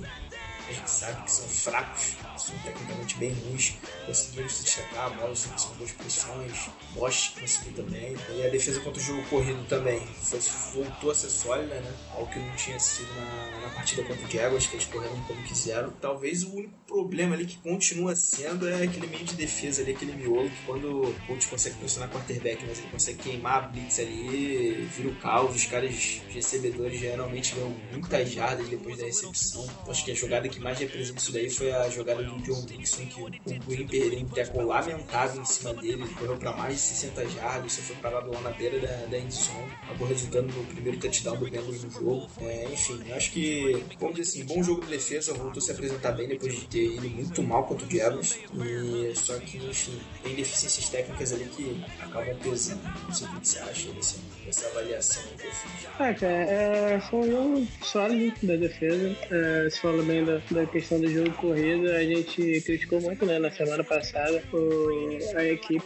a 0.69 0.73
gente 0.73 0.89
sabe 0.89 1.23
que 1.23 1.31
são 1.31 1.47
fracos, 1.47 2.15
são 2.37 2.55
tecnicamente 2.59 3.17
bem 3.17 3.33
ruins, 3.33 3.75
conseguiram 4.05 4.49
se 4.49 4.63
destacar, 4.63 5.07
a 5.07 5.09
bola 5.09 5.35
são 5.35 5.73
boas 5.75 5.91
posições, 5.91 6.69
Bosch 6.93 7.33
conseguiu 7.39 7.83
também. 7.83 8.15
E 8.35 8.45
a 8.45 8.49
defesa 8.49 8.79
contra 8.81 9.01
o 9.01 9.03
jogo 9.03 9.23
corrido 9.29 9.63
também 9.67 9.99
foi, 9.99 10.39
voltou 10.73 11.11
a 11.11 11.15
ser 11.15 11.29
sólida, 11.29 11.75
né? 11.75 11.93
Algo 12.11 12.31
que 12.31 12.39
não 12.39 12.55
tinha 12.55 12.79
sido 12.79 13.09
na, 13.15 13.61
na 13.61 13.69
partida 13.69 14.03
contra 14.03 14.25
o 14.25 14.31
Jaguars, 14.31 14.67
que 14.67 14.75
eles 14.75 14.85
correram 14.85 15.19
como 15.23 15.43
quiseram. 15.43 15.91
Talvez 16.01 16.43
o 16.43 16.55
único 16.55 16.73
problema 16.87 17.35
ali 17.35 17.45
que 17.45 17.57
continua 17.57 18.15
sendo 18.15 18.67
é 18.67 18.83
aquele 18.83 19.07
meio 19.07 19.23
de 19.23 19.35
defesa 19.35 19.81
ali, 19.81 19.91
aquele 19.91 20.13
miolo, 20.13 20.49
que 20.49 20.65
quando 20.65 21.03
o 21.03 21.15
coach 21.27 21.47
consegue 21.47 21.75
pressionar 21.77 22.09
quarterback, 22.09 22.63
mas 22.65 22.79
ele 22.79 22.87
consegue 22.89 23.19
queimar 23.19 23.63
a 23.63 23.67
blitz 23.67 23.99
ali, 23.99 24.89
vira 24.95 25.09
o 25.09 25.15
caos, 25.15 25.55
os 25.55 25.65
caras 25.65 26.21
recebedores 26.29 26.99
geralmente 26.99 27.55
ganham 27.55 27.75
muitas 27.91 28.31
jardas 28.31 28.67
depois 28.67 28.97
da 28.97 29.05
recepção. 29.05 29.67
Acho 29.87 30.05
que 30.05 30.11
a 30.11 30.15
jogada 30.15 30.49
que 30.49 30.58
mais 30.59 30.79
representa 30.79 31.19
isso 31.19 31.31
daí 31.31 31.49
foi 31.49 31.71
a 31.71 31.89
jogada 31.89 32.23
do 32.23 32.37
John 32.41 32.65
Dixon, 32.65 33.05
que 33.07 33.21
o 33.21 33.59
Green 33.67 33.87
perdeu 33.87 34.19
um 34.19 34.25
tackle 34.25 34.63
lamentável 34.63 35.41
em 35.41 35.45
cima 35.45 35.73
dele, 35.73 36.03
ele 36.03 36.13
correu 36.13 36.37
para 36.37 36.53
mais 36.53 36.75
de 36.75 36.81
60 36.81 37.29
jardas, 37.29 37.71
você 37.73 37.81
foi 37.81 37.95
parado 37.97 38.31
lá 38.31 38.41
na 38.41 38.51
beira 38.51 38.79
da, 38.79 39.05
da 39.05 39.17
endzone, 39.17 39.71
acabou 39.83 40.07
resultando 40.07 40.53
no 40.53 40.63
primeiro 40.65 40.99
touchdown 40.99 41.37
do 41.37 41.45
Bengals 41.45 41.83
no 41.83 41.91
jogo. 41.91 42.29
É, 42.41 42.65
enfim, 42.71 43.11
acho 43.11 43.31
que, 43.31 43.83
vamos 43.99 44.15
dizer 44.15 44.29
assim, 44.29 44.45
bom 44.45 44.63
jogo 44.63 44.81
de 44.81 44.91
defesa, 44.91 45.33
voltou 45.33 45.59
a 45.59 45.61
se 45.61 45.71
apresentar 45.71 46.11
bem 46.13 46.27
depois 46.27 46.53
de 46.53 46.67
ter 46.67 46.85
ido 46.85 47.09
muito 47.09 47.43
mal 47.43 47.65
contra 47.65 47.85
o 47.85 47.91
Jaguars, 47.91 48.39
e 48.53 49.15
só 49.15 49.37
que, 49.39 49.57
enfim, 49.57 49.99
tem 50.23 50.35
deficiências 50.35 50.89
técnicas 50.89 51.33
ali 51.33 51.45
que 51.45 51.83
acabam 51.99 52.35
pesando. 52.37 52.81
Não 52.83 53.13
sei 53.13 53.27
o 53.27 53.39
que 53.39 53.47
você 53.47 53.59
acha 53.59 53.91
desse, 53.91 54.17
dessa 54.45 54.67
avaliação 54.67 55.23
que. 55.37 55.47
Ah, 55.99 56.13
cara, 56.13 56.31
é, 56.31 56.99
foi 57.09 57.33
um 57.33 57.67
sólido 57.81 58.35
da 58.43 58.55
defesa, 58.55 59.15
é, 59.31 59.69
se 59.69 59.79
fala 59.79 60.03
bem 60.03 60.23
da, 60.23 60.41
da 60.53 60.65
questão 60.65 60.99
do 60.99 61.09
jogo 61.09 61.31
corrida, 61.33 61.95
a 61.95 62.03
gente 62.03 62.61
criticou 62.61 63.01
muito, 63.01 63.25
né, 63.25 63.39
na 63.39 63.51
semana 63.51 63.83
passada, 63.83 64.41
o, 64.51 65.37
a 65.37 65.45
equipe, 65.45 65.83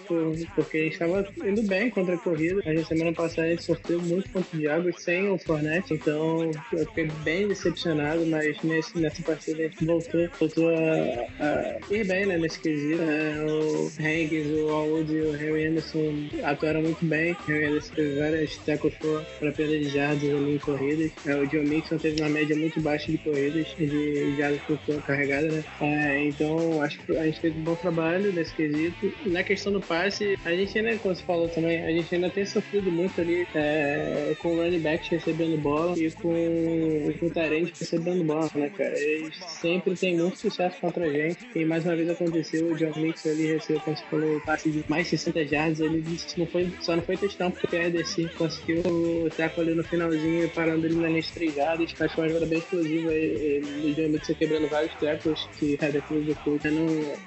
porque 0.56 0.78
estava 0.86 1.26
indo 1.46 1.64
bem 1.64 1.90
contra 1.90 2.16
a 2.16 2.18
corrida. 2.18 2.62
A 2.66 2.74
gente, 2.74 2.88
semana 2.88 3.14
passada 3.14 3.48
a 3.48 3.52
gente 3.52 3.64
sofreu 3.64 4.02
muito 4.02 4.30
contra 4.30 4.56
o 4.56 4.60
Diabos 4.60 5.04
sem 5.04 5.30
o 5.30 5.38
Fornette, 5.38 5.94
então 5.94 6.52
eu 6.72 6.86
fiquei 6.88 7.10
bem 7.24 7.48
decepcionado, 7.48 8.26
mas 8.26 8.62
nesse, 8.64 8.98
nessa 8.98 9.22
partida 9.22 9.64
a 9.64 9.68
gente 9.68 9.86
voltou, 9.86 10.30
voltou 10.40 10.70
a, 10.70 11.44
a 11.44 11.94
ir 11.94 12.06
bem 12.06 12.26
né, 12.26 12.38
nesse 12.38 12.60
quesito. 12.60 13.02
É, 13.02 13.46
o 13.46 13.92
Hanks, 14.00 14.48
o 14.48 14.70
Aoud 14.70 15.14
e 15.14 15.22
o 15.22 15.32
Harry 15.32 15.68
Anderson 15.68 16.30
atuaram 16.44 16.82
muito 16.82 17.04
bem. 17.06 17.34
O 17.34 17.52
Harry 17.52 17.66
Anderson 17.66 17.94
teve 17.96 18.20
várias 18.20 18.58
tackles 18.58 18.94
para 19.40 19.52
perda 19.52 19.78
de 19.78 19.90
jardas 19.90 20.24
ali 20.24 20.56
em 20.56 20.60
corridas. 20.60 21.12
É, 21.26 21.36
o 21.36 21.48
John 21.48 21.64
Mixon 21.64 21.98
teve 21.98 22.22
uma 22.22 22.30
média 22.30 22.56
muito 22.56 22.80
baixa 22.82 23.12
de 23.12 23.18
corridas, 23.18 23.68
de 23.78 24.36
jardas 24.38 24.43
por 24.68 25.02
carregada, 25.04 25.48
né? 25.48 25.64
É, 25.82 26.28
então 26.28 26.82
acho 26.82 27.00
que 27.00 27.18
a 27.18 27.26
gente 27.26 27.40
fez 27.40 27.56
um 27.56 27.64
bom 27.64 27.76
trabalho 27.76 28.32
nesse 28.34 28.54
quesito. 28.54 29.14
Na 29.26 29.44
questão 29.44 29.72
do 29.72 29.82
passe, 29.82 30.38
a 30.46 30.52
gente 30.52 30.82
né, 30.82 30.98
como 31.02 31.16
você 31.16 31.24
falou 31.24 31.48
também, 31.50 31.84
a 31.84 31.92
gente 31.92 32.14
ainda 32.14 32.30
tem 32.30 32.46
sofrido 32.46 32.92
muito 32.92 33.20
ali 33.20 33.48
é, 33.56 34.36
com 34.40 34.50
o 34.50 34.58
running 34.58 34.80
back 34.80 35.10
recebendo 35.10 35.58
bola 35.62 35.98
e 35.98 36.12
com, 36.12 37.14
com 37.20 37.26
o 37.26 37.30
Tarente 37.30 37.74
recebendo 37.80 38.24
bola, 38.24 38.50
né, 38.56 38.70
cara? 38.70 38.98
Eles 38.98 39.36
sempre 39.48 39.96
têm 39.96 40.18
muito 40.18 40.38
sucesso 40.38 40.78
contra 40.80 41.06
a 41.06 41.10
gente. 41.10 41.38
E 41.56 41.66
mais 41.66 41.86
uma 41.86 41.96
vez 41.96 42.10
aconteceu, 42.10 42.72
o 42.72 42.76
John 42.76 42.94
Mix 42.98 43.26
ali 43.26 43.54
recebeu, 43.54 43.82
como 43.82 43.98
você 43.98 44.04
falou, 44.10 44.42
passe 44.42 44.70
de 44.70 44.84
mais 44.88 45.08
60 45.08 45.46
jardas. 45.46 45.80
Ele 45.80 46.02
disse 46.02 46.40
não 46.40 46.48
foi, 46.48 46.72
só 46.82 46.96
não 46.96 47.04
foi 47.04 47.18
testão 47.18 47.52
porque 47.52 47.68
o 47.68 47.70
PRDC 47.70 48.30
conseguiu 48.38 48.82
o 48.86 49.30
taco 49.30 49.62
ali 49.62 49.74
no 49.74 49.84
finalzinho, 49.84 50.50
parando 50.50 50.86
ele 50.86 50.96
na 50.96 51.08
linha 51.08 51.24
três 51.34 51.56
jardas. 51.56 51.94
Acho 52.00 52.16
que 52.16 52.22
uma 52.22 52.28
jogada 52.28 52.46
bem 52.46 52.60
explosiva. 52.60 53.10
O 53.10 53.94
John 53.94 54.10
Mix 54.10 54.30
quebrando 54.36 54.68
vários 54.68 54.94
tackles 54.96 55.48
que 55.60 55.78
a 55.82 55.90
defesa 55.90 56.22
do 56.22 56.36
Colts 56.36 56.72
não, 56.72 56.86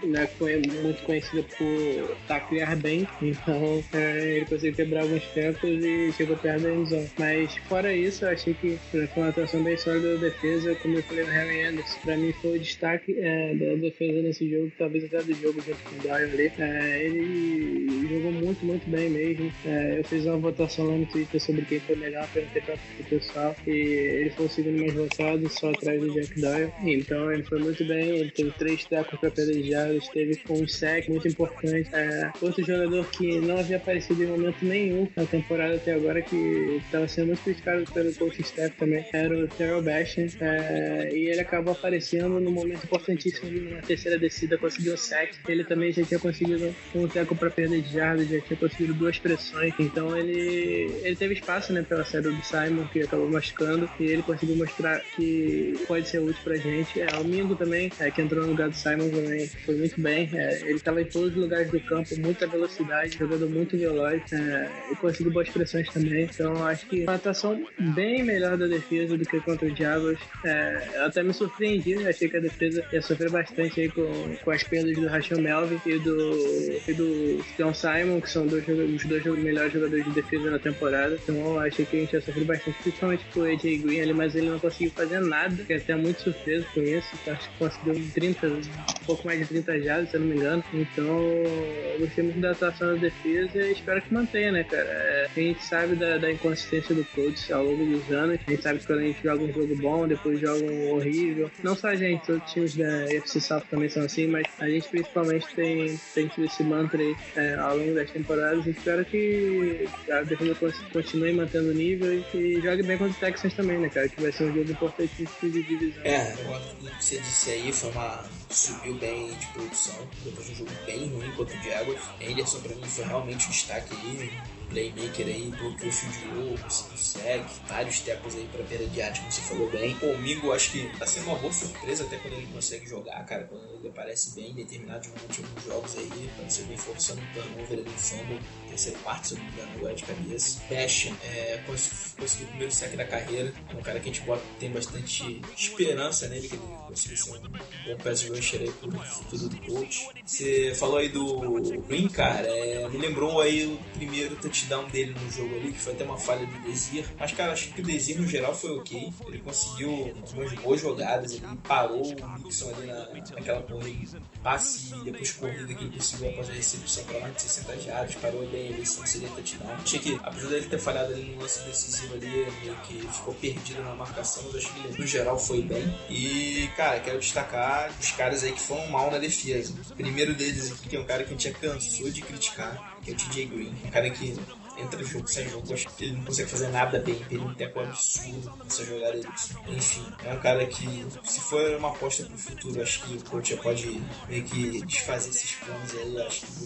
não 0.09 0.21
é 0.49 0.57
muito 0.83 1.03
conhecida 1.03 1.45
por 1.57 2.17
taclear 2.27 2.77
bem. 2.77 3.07
Então 3.23 3.83
é, 3.93 4.37
ele 4.37 4.47
conseguiu 4.47 4.75
quebrar 4.75 5.03
alguns 5.03 5.25
tempos 5.29 5.63
e 5.65 6.13
chegou 6.13 6.37
perto 6.37 6.63
da 6.63 6.73
endzone. 6.73 7.11
Mas 7.19 7.57
fora 7.69 7.93
isso, 7.93 8.25
eu 8.25 8.31
achei 8.31 8.55
que 8.55 8.79
foi 8.91 9.09
uma 9.17 9.29
atuação 9.29 9.63
bem 9.63 9.77
sólida 9.77 10.15
da 10.15 10.21
defesa, 10.21 10.75
como 10.77 10.97
eu 10.97 11.03
falei 11.03 11.25
o 11.25 11.29
Harry 11.29 11.63
Anderson. 11.63 11.99
Pra 12.03 12.17
mim 12.17 12.33
foi 12.33 12.57
o 12.57 12.61
destaque 12.61 13.17
é, 13.19 13.55
da 13.55 13.75
defesa 13.77 14.23
nesse 14.23 14.49
jogo, 14.49 14.73
talvez 14.79 15.05
até 15.05 15.23
do 15.23 15.35
jogo 15.35 15.61
junto 15.61 15.79
com 15.83 16.09
o 16.09 16.13
ali. 16.13 16.53
É, 16.59 17.05
ele 17.05 18.09
jogou 18.09 18.33
muito, 18.33 18.65
muito 18.65 18.89
bem 18.89 19.11
mesmo. 19.11 19.53
É, 19.65 19.99
eu 19.99 20.05
fiz 20.05 20.25
uma 20.27 20.37
votação 20.37 20.87
lá 20.87 20.97
no 20.97 21.07
Twitter 21.07 21.41
sobre 21.41 21.63
quem 21.63 21.81
foi 21.81 21.97
melhor, 21.97 22.29
perguntei 22.33 22.63
pra 22.63 22.75
o 22.75 23.05
pessoal. 23.05 23.57
E 23.67 23.71
ele 23.71 24.31
foi 24.31 24.47
o 24.47 24.51
segundo 24.51 24.81
mais 24.81 24.95
votado, 24.95 25.49
só 25.51 25.71
atrás 25.71 26.01
do 26.01 26.13
Jack 26.13 26.41
Dyer. 26.41 26.71
Então 26.99 27.33
ele 27.33 27.43
foi 27.43 27.59
muito 27.59 27.85
bem, 27.85 28.19
ele 28.19 28.31
teve 28.31 28.51
três 28.53 28.85
tacos 28.85 29.19
para 29.19 29.31
perder 29.31 29.63
jardas, 29.63 30.09
teve 30.09 30.39
um 30.49 30.67
sec 30.67 31.09
muito 31.09 31.29
importante. 31.29 31.89
É, 31.93 32.31
outro 32.41 32.65
jogador 32.65 33.07
que 33.11 33.41
não 33.41 33.59
havia 33.59 33.77
aparecido 33.77 34.23
em 34.23 34.27
momento 34.27 34.65
nenhum 34.65 35.09
na 35.17 35.25
temporada 35.25 35.77
até 35.77 35.93
agora, 35.93 36.23
que 36.23 36.81
estava 36.85 37.07
sendo 37.09 37.29
muito 37.29 37.43
criticado 37.43 37.85
pelo 37.93 38.15
coach 38.15 38.41
staff 38.43 38.75
também, 38.77 39.05
era 39.13 39.37
o 39.37 39.49
Terrell 39.49 39.83
Basham. 39.83 40.27
É, 40.41 41.11
e 41.13 41.29
ele 41.29 41.41
acabou 41.41 41.73
aparecendo 41.73 42.41
no 42.41 42.51
momento 42.51 42.85
importantíssimo 42.85 43.51
na 43.71 43.83
terceira 43.83 44.19
descida, 44.19 44.59
conseguiu 44.59 44.95
o 44.95 44.97
sack. 44.97 45.37
Ele 45.49 45.65
também 45.65 45.93
já 45.93 46.05
tinha 46.05 46.21
conseguido 46.21 46.75
um 46.95 47.09
teco 47.09 47.35
para 47.35 47.51
perda 47.51 47.81
de 47.81 47.93
jardas, 47.93 48.29
já 48.29 48.41
tinha 48.41 48.57
conseguido 48.57 48.95
duas 48.95 49.19
pressões. 49.19 49.75
Então 49.79 50.17
ele, 50.17 50.91
ele 51.03 51.17
teve 51.17 51.35
espaço 51.35 51.73
né, 51.73 51.83
pela 51.83 52.05
saída 52.05 52.31
do 52.31 52.45
Simon, 52.45 52.87
que 52.89 53.03
acabou 53.03 53.29
machucando, 53.29 53.89
e 53.99 54.05
ele 54.05 54.23
conseguiu 54.23 54.57
mostrar 54.57 55.01
que 55.15 55.75
pode 55.87 56.09
ser 56.09 56.21
útil 56.21 56.43
pra 56.43 56.57
gente. 56.57 56.86
É, 56.97 57.19
o 57.19 57.25
Mingo 57.25 57.55
também, 57.55 57.91
é, 57.99 58.11
que 58.11 58.23
entrou 58.23 58.45
no 58.45 58.51
lugar 58.51 58.69
do 58.69 58.77
Simon 58.77 59.09
também, 59.09 59.47
foi 59.65 59.77
muito 59.77 60.01
bem. 60.01 60.29
É, 60.33 60.61
ele 60.63 60.75
estava 60.75 61.01
em 61.01 61.05
todos 61.05 61.31
os 61.31 61.37
lugares 61.37 61.71
do 61.71 61.81
campo, 61.81 62.09
muita 62.19 62.47
velocidade, 62.47 63.19
jogando 63.19 63.49
muito 63.49 63.77
veloz 63.77 64.23
é, 64.33 64.71
e 64.91 64.97
conseguiu 64.97 65.33
boas 65.33 65.49
pressões 65.49 65.89
também. 65.89 66.25
Então 66.25 66.67
acho 66.67 66.87
que 66.87 67.03
uma 67.03 67.15
atuação 67.15 67.65
bem 67.95 68.23
melhor 68.23 68.57
da 68.57 68.67
defesa 68.67 69.17
do 69.17 69.25
que 69.25 69.41
contra 69.41 69.67
o 69.69 69.73
Diabos. 69.73 70.19
É, 70.45 71.01
até 71.05 71.23
me 71.23 71.33
surpreendi, 71.33 71.97
né? 71.97 72.11
achei 72.11 72.29
que 72.29 72.37
a 72.37 72.41
defesa 72.41 72.85
ia 72.93 73.03
sofrer 73.03 73.31
bastante 73.31 73.81
aí 73.81 73.89
com, 73.89 74.37
com 74.45 74.51
as 74.51 74.63
perdas 74.63 74.95
do 74.95 75.07
Rachel 75.07 75.41
Melvin 75.41 75.81
e 75.87 75.99
do, 75.99 76.81
e 76.89 76.95
do 76.95 77.45
John 77.59 77.75
Simon 77.75 78.21
que 78.21 78.31
são 78.31 78.47
dois, 78.47 78.67
os 78.67 79.05
dois 79.05 79.25
melhores 79.39 79.73
jogadores 79.73 80.05
de 80.05 80.11
defesa 80.13 80.51
na 80.51 80.59
temporada. 80.59 81.19
Então 81.23 81.59
achei 81.61 81.85
que 81.85 81.97
a 81.97 82.01
gente 82.01 82.13
ia 82.13 82.21
sofrer 82.21 82.45
bastante, 82.45 82.77
principalmente 82.83 83.25
com 83.33 83.41
o 83.41 83.45
AJ 83.45 83.63
Green 83.83 84.01
ali, 84.01 84.13
mas 84.13 84.35
ele 84.35 84.51
não 84.51 84.59
conseguiu 84.59 84.91
fazer 84.91 85.21
nada. 85.21 85.57
Fiquei 85.57 85.77
até 85.77 85.95
muito 85.97 86.21
surpreso 86.21 86.67
com 86.77 86.83
isso. 86.83 87.09
Acho 87.27 87.51
que 87.51 87.59
conseguiu 87.59 88.11
30, 88.13 88.47
um 88.47 88.61
pouco 89.07 89.27
mais 89.27 89.41
de 89.41 89.47
30 89.47 89.81
jardas, 89.81 90.11
se 90.11 90.17
eu 90.17 90.21
não 90.21 90.29
me 90.29 90.37
engano. 90.37 90.63
Então 90.75 91.05
eu 91.05 91.99
gostei 92.01 92.25
muito 92.25 92.41
da 92.41 92.51
atuação 92.51 92.95
da 92.95 93.01
defesa 93.01 93.59
e 93.59 93.73
espero 93.73 94.03
que 94.03 94.13
mantenha, 94.13 94.53
né, 94.53 94.65
cara? 94.65 94.85
É, 94.85 95.29
a 95.35 95.41
gente 95.41 95.65
sabe 95.65 95.97
da, 95.97 96.19
da 96.19 96.31
inconsistência 96.31 96.95
do 96.95 97.05
coach 97.07 97.53
ao 97.53 97.65
longo 97.65 97.85
dos 97.85 98.11
anos. 98.13 98.39
A 98.47 98.51
gente 98.51 98.63
sabe 98.63 98.79
que 98.79 98.87
quando 98.87 98.99
a 98.99 99.05
gente 99.05 99.23
joga 99.23 99.43
um 99.43 99.53
jogo 99.53 99.77
bom, 99.77 100.07
depois 100.07 100.39
joga 100.39 100.63
um 100.65 100.91
horrível. 100.91 101.51
Não 101.63 101.75
só 101.75 101.89
a 101.89 101.97
gente, 101.97 102.31
outros 102.31 102.53
times 102.53 102.77
da 102.77 103.05
FC 103.15 103.41
South 103.41 103.63
também 103.71 103.89
são 103.89 104.05
assim, 104.05 104.27
mas 104.27 104.47
a 104.59 104.69
gente 104.69 104.89
principalmente 104.89 105.47
tem, 105.55 105.99
tem 106.15 106.29
tido 106.29 106.45
esse 106.45 106.63
mantra 106.63 107.01
aí 107.01 107.17
é, 107.37 107.55
ao 107.55 107.79
longo 107.79 107.95
das 107.95 108.11
temporadas. 108.11 108.67
Espero 108.67 109.05
que 109.05 109.89
a 110.11 110.23
defesa 110.23 110.55
continue 110.93 111.33
mantendo 111.33 111.71
o 111.71 111.75
nível 111.75 112.19
e 112.19 112.23
que 112.25 112.61
jogue 112.61 112.83
bem 112.83 112.99
contra 112.99 113.17
o 113.17 113.21
Texans 113.21 113.55
também, 113.55 113.79
né, 113.79 113.89
cara? 113.89 114.09
Que 114.09 114.21
vai 114.21 114.33
ser 114.33 114.45
um 114.45 114.55
jogo 114.55 114.71
importante 114.71 115.27
de 115.43 115.63
divisão. 115.63 116.03
É, 116.05 116.35
o 116.73 116.97
que 116.97 117.05
você 117.05 117.19
disse 117.19 117.51
aí 117.51 117.73
foi 117.73 117.91
uma. 117.91 118.25
subiu 118.51 118.95
bem 118.99 119.35
de 119.35 119.47
produção, 119.49 120.09
depois 120.25 120.47
de 120.47 120.53
um 120.53 120.57
jogo 120.57 120.71
bem 120.85 121.09
ruim 121.09 121.31
contra 121.33 121.57
o 121.57 121.63
Jaguars. 121.63 122.03
Anderson 122.21 122.61
pra 122.61 122.75
mim 122.75 122.85
foi 122.85 123.05
realmente 123.05 123.47
um 123.47 123.51
destaque 123.51 123.95
aí 123.95 124.31
playmaker 124.71 125.27
aí, 125.27 125.51
bloqueou 125.51 125.89
o 125.89 125.93
field 125.93 126.35
goal, 126.35 126.59
conseguiu 126.59 126.97
sec, 126.97 127.47
vários 127.69 128.01
tecos 128.01 128.35
aí 128.35 128.49
pra 128.53 128.63
beira 128.65 128.87
de 128.87 129.03
arte, 129.03 129.21
como 129.21 129.33
você 129.33 129.41
falou 129.43 129.71
bem. 129.71 129.97
O 130.03 130.19
Mingo 130.19 130.53
acho 130.53 130.73
que 130.73 130.99
tá 130.99 131.07
sendo 131.07 131.27
uma 131.27 131.37
boa 131.37 131.53
surpresa 131.53 132.05
até 132.05 132.17
quando 132.17 132.35
ele 132.35 132.47
consegue 132.53 132.87
jogar, 132.89 133.25
cara, 133.25 133.45
quando 133.45 133.65
ele 133.79 133.89
aparece 133.89 134.35
bem 134.35 134.51
em 134.51 134.55
determinados 134.55 135.09
momentos 135.09 135.39
alguns 135.39 135.65
jogos 135.65 135.99
aí, 135.99 136.31
ser 136.49 136.63
bem 136.65 136.77
forçando 136.77 137.21
um 137.21 137.33
turnover 137.33 137.79
ali 137.79 137.83
no 137.83 137.99
fumble, 137.99 138.41
terceiro 138.69 138.99
quarto, 139.01 139.29
se 139.29 139.35
eu 139.35 139.39
não 139.39 139.47
me 139.47 139.53
engano, 139.53 139.73
agora 139.77 139.95
de 139.95 140.05
cabeça. 140.05 140.61
Bash, 140.71 141.13
é, 141.25 141.61
conseguiu 141.67 142.47
o 142.47 142.49
primeiro 142.49 142.73
sec 142.73 142.97
da 142.97 143.05
carreira, 143.05 143.53
é 143.69 143.75
um 143.75 143.83
cara 143.83 144.01
que 144.01 144.09
a 144.09 144.13
gente 144.13 144.25
bota, 144.27 144.43
tem 144.59 144.71
bastante 144.71 145.41
esperança 145.57 146.29
nele, 146.29 146.49
que 146.49 146.55
ele 146.55 146.63
conseguir 146.89 147.17
ser 147.17 147.31
um 147.33 147.41
bom 147.41 147.97
pass 148.03 148.23
rusher 148.29 148.61
aí 148.61 148.71
pro 148.73 148.91
futuro 148.91 149.49
do 149.49 149.57
coach. 149.73 150.09
Você 150.25 150.75
falou 150.75 150.99
aí 150.99 151.09
do 151.09 151.61
Green, 151.87 152.09
cara, 152.09 152.47
é, 152.49 152.89
me 152.89 152.99
lembrou 152.99 153.41
aí 153.41 153.67
o 153.67 153.79
primeiro 153.95 154.37
touchdown 154.37 154.56
touchdown 154.57 154.89
dele 154.89 155.15
no 155.21 155.31
jogo 155.31 155.55
ali, 155.57 155.73
que 155.73 155.79
foi 155.79 155.93
até 155.93 156.05
uma 156.05 156.17
falha 156.17 156.47
do 156.47 156.59
Desir. 156.63 157.05
Mas, 157.19 157.33
cara, 157.33 157.53
acho 157.53 157.73
que 157.73 157.81
o 157.81 157.85
Desir 157.85 158.21
no 158.21 158.27
geral 158.27 158.55
foi 158.55 158.71
ok. 158.79 159.13
Ele 159.27 159.39
conseguiu 159.39 160.15
umas 160.35 160.53
boas 160.55 160.81
jogadas, 160.81 161.33
ele 161.33 161.47
parou 161.67 162.03
o 162.03 162.39
Nixon 162.39 162.71
ali 162.75 162.87
na, 162.87 163.09
naquela 163.35 163.63
corrida, 163.63 164.21
passe 164.43 164.95
e 164.95 165.05
depois 165.05 165.33
corrida 165.33 165.75
que 165.75 165.85
ele 165.85 165.97
conseguiu 165.97 166.31
após 166.31 166.49
a 166.49 166.53
recepção 166.53 167.05
para 167.05 167.21
mais 167.21 167.35
de 167.35 167.43
60 167.43 167.81
jardas, 167.81 168.15
parou 168.17 168.47
bem 168.47 168.69
ali, 168.69 168.79
não 168.79 169.07
seria 169.07 169.29
touchdown. 169.29 169.73
Achei 169.73 169.99
que, 169.99 170.21
apesar 170.23 170.49
dele 170.49 170.67
ter 170.67 170.79
falhado 170.79 171.13
ali 171.13 171.25
no 171.25 171.43
lance 171.43 171.61
decisivo 171.65 172.15
ali, 172.15 172.47
meio 172.63 172.77
que 172.87 172.95
ficou 173.09 173.35
perdido 173.35 173.83
na 173.83 173.95
marcação, 173.95 174.43
mas 174.47 174.57
acho 174.57 174.73
que 174.73 174.89
ele 174.89 174.99
no 174.99 175.07
geral 175.07 175.39
foi 175.39 175.63
bem. 175.63 175.95
E, 176.09 176.69
cara, 176.77 177.01
quero 177.01 177.19
destacar 177.19 177.91
os 178.01 178.11
caras 178.13 178.43
aí 178.45 178.53
que 178.53 178.61
foram 178.61 178.87
mal 178.89 179.11
na 179.11 179.19
defesa. 179.19 179.75
O 179.91 179.97
primeiro 179.97 180.35
deles 180.35 180.73
aqui, 180.73 180.89
que 180.89 180.97
é 180.97 181.01
um 181.01 181.05
cara 181.05 181.25
que 181.25 181.31
a 181.31 181.33
gente 181.33 181.49
já 181.49 181.55
cansou 181.55 182.11
de 182.11 182.23
criticar, 182.23 182.96
que 183.07 183.13
é 183.13 183.15
o 183.15 183.17
TJ 183.17 183.47
Green. 183.47 183.75
Um 183.85 183.91
cara 183.91 184.11
que 184.11 184.35
entra 184.77 185.05
jogo, 185.05 185.29
sai 185.29 185.49
jogo, 185.49 185.67
ele 186.01 186.13
não 186.13 186.25
consegue 186.25 186.51
fazer 186.51 186.69
nada 186.69 186.99
bem, 186.99 187.25
ele 187.31 187.39
um 187.39 187.55
tempo 187.55 187.81
absurdo 187.81 188.53
nessa 188.63 188.85
jogada 188.85 189.21
Enfim, 189.69 190.05
é 190.25 190.35
um 190.35 190.41
cara 190.41 190.67
que, 190.67 191.07
se 191.25 191.41
for 191.41 191.77
uma 191.77 191.89
aposta 191.89 192.25
pro 192.25 192.37
futuro, 192.37 192.83
acho 192.83 193.03
que 193.05 193.17
o 193.17 193.25
coach 193.25 193.55
já 193.55 193.63
pode 193.63 194.03
meio 194.29 194.45
que 194.45 194.85
desfazer 194.85 195.31
esses 195.31 195.53
planos 195.53 195.95
aí, 195.95 196.23
acho 196.23 196.47
que 196.47 196.65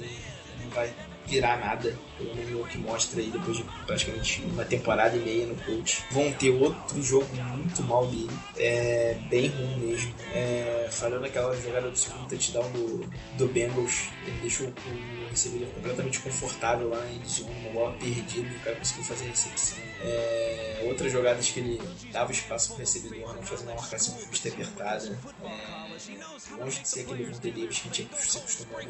não 0.62 0.70
vai 0.70 0.92
virar 1.30 1.58
nada, 1.58 1.96
pelo 2.18 2.34
menos 2.34 2.60
o 2.60 2.64
que 2.66 2.76
mostra 2.78 3.20
aí 3.20 3.30
depois 3.30 3.56
de 3.56 3.64
praticamente 3.86 4.42
uma 4.42 4.64
temporada 4.64 5.16
e 5.16 5.20
meia 5.20 5.46
no 5.46 5.54
coach. 5.56 6.04
Vão 6.10 6.32
ter 6.32 6.50
outro 6.50 7.00
jogo 7.02 7.26
muito 7.56 7.82
mal 7.84 8.06
dele, 8.06 8.30
é 8.56 9.16
bem 9.30 9.48
ruim 9.48 9.76
mesmo. 9.86 10.12
É, 10.34 10.88
falando 10.90 11.24
aquela 11.24 11.56
jogada 11.56 11.88
do 11.88 11.96
segundo 11.96 12.28
touchdown 12.28 12.70
do, 12.72 13.10
do 13.38 13.46
Bengals, 13.48 14.08
ele 14.26 14.38
deixou 14.42 14.66
o 14.66 15.30
recebedor 15.30 15.68
completamente 15.68 16.18
confortável 16.20 16.88
lá 16.88 17.06
em 17.10 17.24
zona, 17.28 17.50
uma 17.60 17.70
bola 17.70 17.92
perdida, 17.92 18.48
o 18.48 18.60
cara 18.60 18.76
conseguiu 18.76 19.04
fazer 19.04 19.26
a 19.26 19.28
recepção. 19.28 19.89
É, 20.02 20.82
outras 20.86 21.12
jogadas 21.12 21.50
que 21.50 21.60
ele 21.60 21.80
dava 22.12 22.32
espaço 22.32 22.70
para 22.70 22.78
recebedor, 22.78 23.34
não 23.34 23.42
fazendo 23.42 23.68
uma 23.68 23.80
marcação 23.80 24.18
justa 24.20 24.48
e 24.48 24.52
apertada. 24.52 25.18
É, 25.44 26.54
longe 26.56 26.80
de 26.80 26.88
ser 26.88 27.00
aquele 27.00 27.24
Vontae 27.24 27.52
Davis 27.52 27.78
que 27.78 27.88
a 27.88 27.92
gente 27.92 28.08
se 28.16 28.38
acostumado 28.38 28.86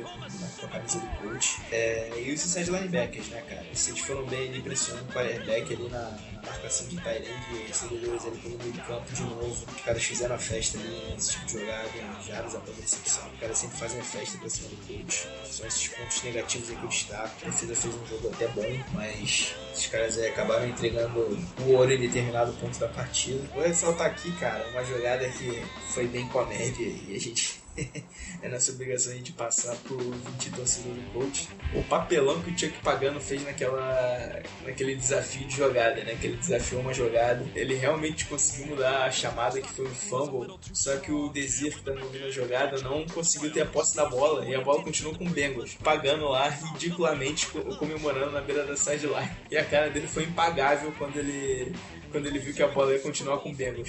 com 0.58 0.66
a 0.66 0.68
camisa 0.68 1.00
do 1.00 1.06
coach. 1.18 1.60
É, 1.72 2.22
e 2.24 2.32
os 2.32 2.44
inside 2.44 2.70
linebackers, 2.70 3.28
né, 3.28 3.42
cara? 3.42 3.64
Eles 3.64 3.98
foram 4.00 4.24
bem 4.26 4.48
ali 4.48 4.62
pressionando 4.62 5.08
o 5.08 5.12
quarterback 5.12 5.74
ali 5.74 5.88
na, 5.88 6.18
marcação 6.46 6.86
de 6.88 6.96
Tyrande 6.96 7.66
recebedores 7.66 8.24
ali 8.24 8.38
pelo 8.38 8.58
meio 8.58 8.72
de 8.72 8.80
campo 8.80 9.12
de 9.12 9.22
novo. 9.22 9.66
Os 9.76 9.82
caras 9.82 10.02
fizeram 10.02 10.34
a 10.34 10.38
festa 10.38 10.78
ali 10.78 11.12
nesse 11.12 11.32
tipo 11.32 11.46
de 11.46 11.52
jogada, 11.52 11.88
jardas 12.26 12.54
após 12.54 12.78
a 12.78 12.80
recepção. 12.80 13.30
Os 13.32 13.40
caras 13.40 13.58
sempre 13.58 13.76
fazem 13.76 14.00
a 14.00 14.04
festa 14.04 14.38
pra 14.38 14.48
cima 14.48 14.68
do 14.68 14.76
coach. 14.86 15.28
São 15.44 15.66
esses 15.66 15.88
pontos 15.88 16.22
negativos 16.22 16.70
aí 16.70 16.76
que 16.76 16.82
eu 16.82 16.88
destaco. 16.88 17.34
A 17.42 17.44
defesa 17.46 17.74
fez 17.74 17.94
um 17.94 18.06
jogo 18.06 18.28
até 18.28 18.48
bom, 18.48 18.84
mas 18.92 19.54
esses 19.72 19.86
caras 19.86 20.18
aí 20.18 20.28
acabaram 20.28 20.66
entregando 20.66 21.20
o 21.60 21.72
ouro 21.72 21.92
em 21.92 21.98
determinado 21.98 22.52
ponto 22.54 22.78
da 22.78 22.88
partida. 22.88 23.40
Vou 23.54 23.62
ressaltar 23.62 24.08
aqui, 24.08 24.30
cara, 24.32 24.66
uma 24.72 24.84
jogada 24.84 25.28
que 25.28 25.62
foi 25.88 26.06
bem 26.06 26.26
comédia 26.28 26.86
e 26.86 27.14
a 27.14 27.18
gente 27.18 27.59
é 28.42 28.48
nossa 28.48 28.72
obrigação 28.72 29.16
de 29.18 29.32
passar 29.32 29.76
pro 29.76 29.96
20 29.96 30.50
torcedor 30.50 30.94
do 30.94 31.12
coach. 31.12 31.48
O 31.74 31.82
papelão 31.84 32.40
que 32.42 32.50
o 32.50 32.58
Chuck 32.58 32.78
Pagano 32.82 33.20
fez 33.20 33.44
naquela, 33.44 34.42
naquele 34.64 34.96
desafio 34.96 35.46
de 35.46 35.56
jogada, 35.56 36.02
né? 36.04 36.16
Que 36.20 36.26
ele 36.26 36.36
desafiou 36.36 36.80
uma 36.80 36.92
jogada. 36.92 37.44
Ele 37.54 37.74
realmente 37.74 38.26
conseguiu 38.26 38.74
mudar 38.74 39.04
a 39.04 39.10
chamada, 39.10 39.60
que 39.60 39.68
foi 39.68 39.86
um 39.86 39.94
fumble. 39.94 40.58
Só 40.72 40.96
que 40.96 41.12
o 41.12 41.28
Desir, 41.28 41.76
que 41.76 41.82
tá 41.82 41.92
ouvindo 41.92 42.26
a 42.26 42.30
jogada, 42.30 42.80
não 42.80 43.06
conseguiu 43.06 43.52
ter 43.52 43.62
a 43.62 43.66
posse 43.66 43.96
da 43.96 44.06
bola. 44.06 44.46
E 44.46 44.54
a 44.54 44.60
bola 44.60 44.82
continuou 44.82 45.16
com 45.16 45.24
o 45.24 45.30
Bengals. 45.30 45.74
Pagano 45.74 46.28
lá, 46.28 46.48
ridiculamente 46.72 47.46
comemorando 47.78 48.32
na 48.32 48.40
beira 48.40 48.64
da 48.64 48.76
sideline. 48.76 49.30
E 49.50 49.56
a 49.56 49.64
cara 49.64 49.90
dele 49.90 50.06
foi 50.06 50.24
impagável 50.24 50.92
quando 50.98 51.16
ele 51.18 51.74
quando 52.10 52.26
ele 52.26 52.38
viu 52.38 52.54
que 52.54 52.62
a 52.62 52.68
bola 52.68 52.92
ia 52.92 52.98
continuar 52.98 53.38
com 53.38 53.50
o 53.50 53.54
Bengals. 53.54 53.88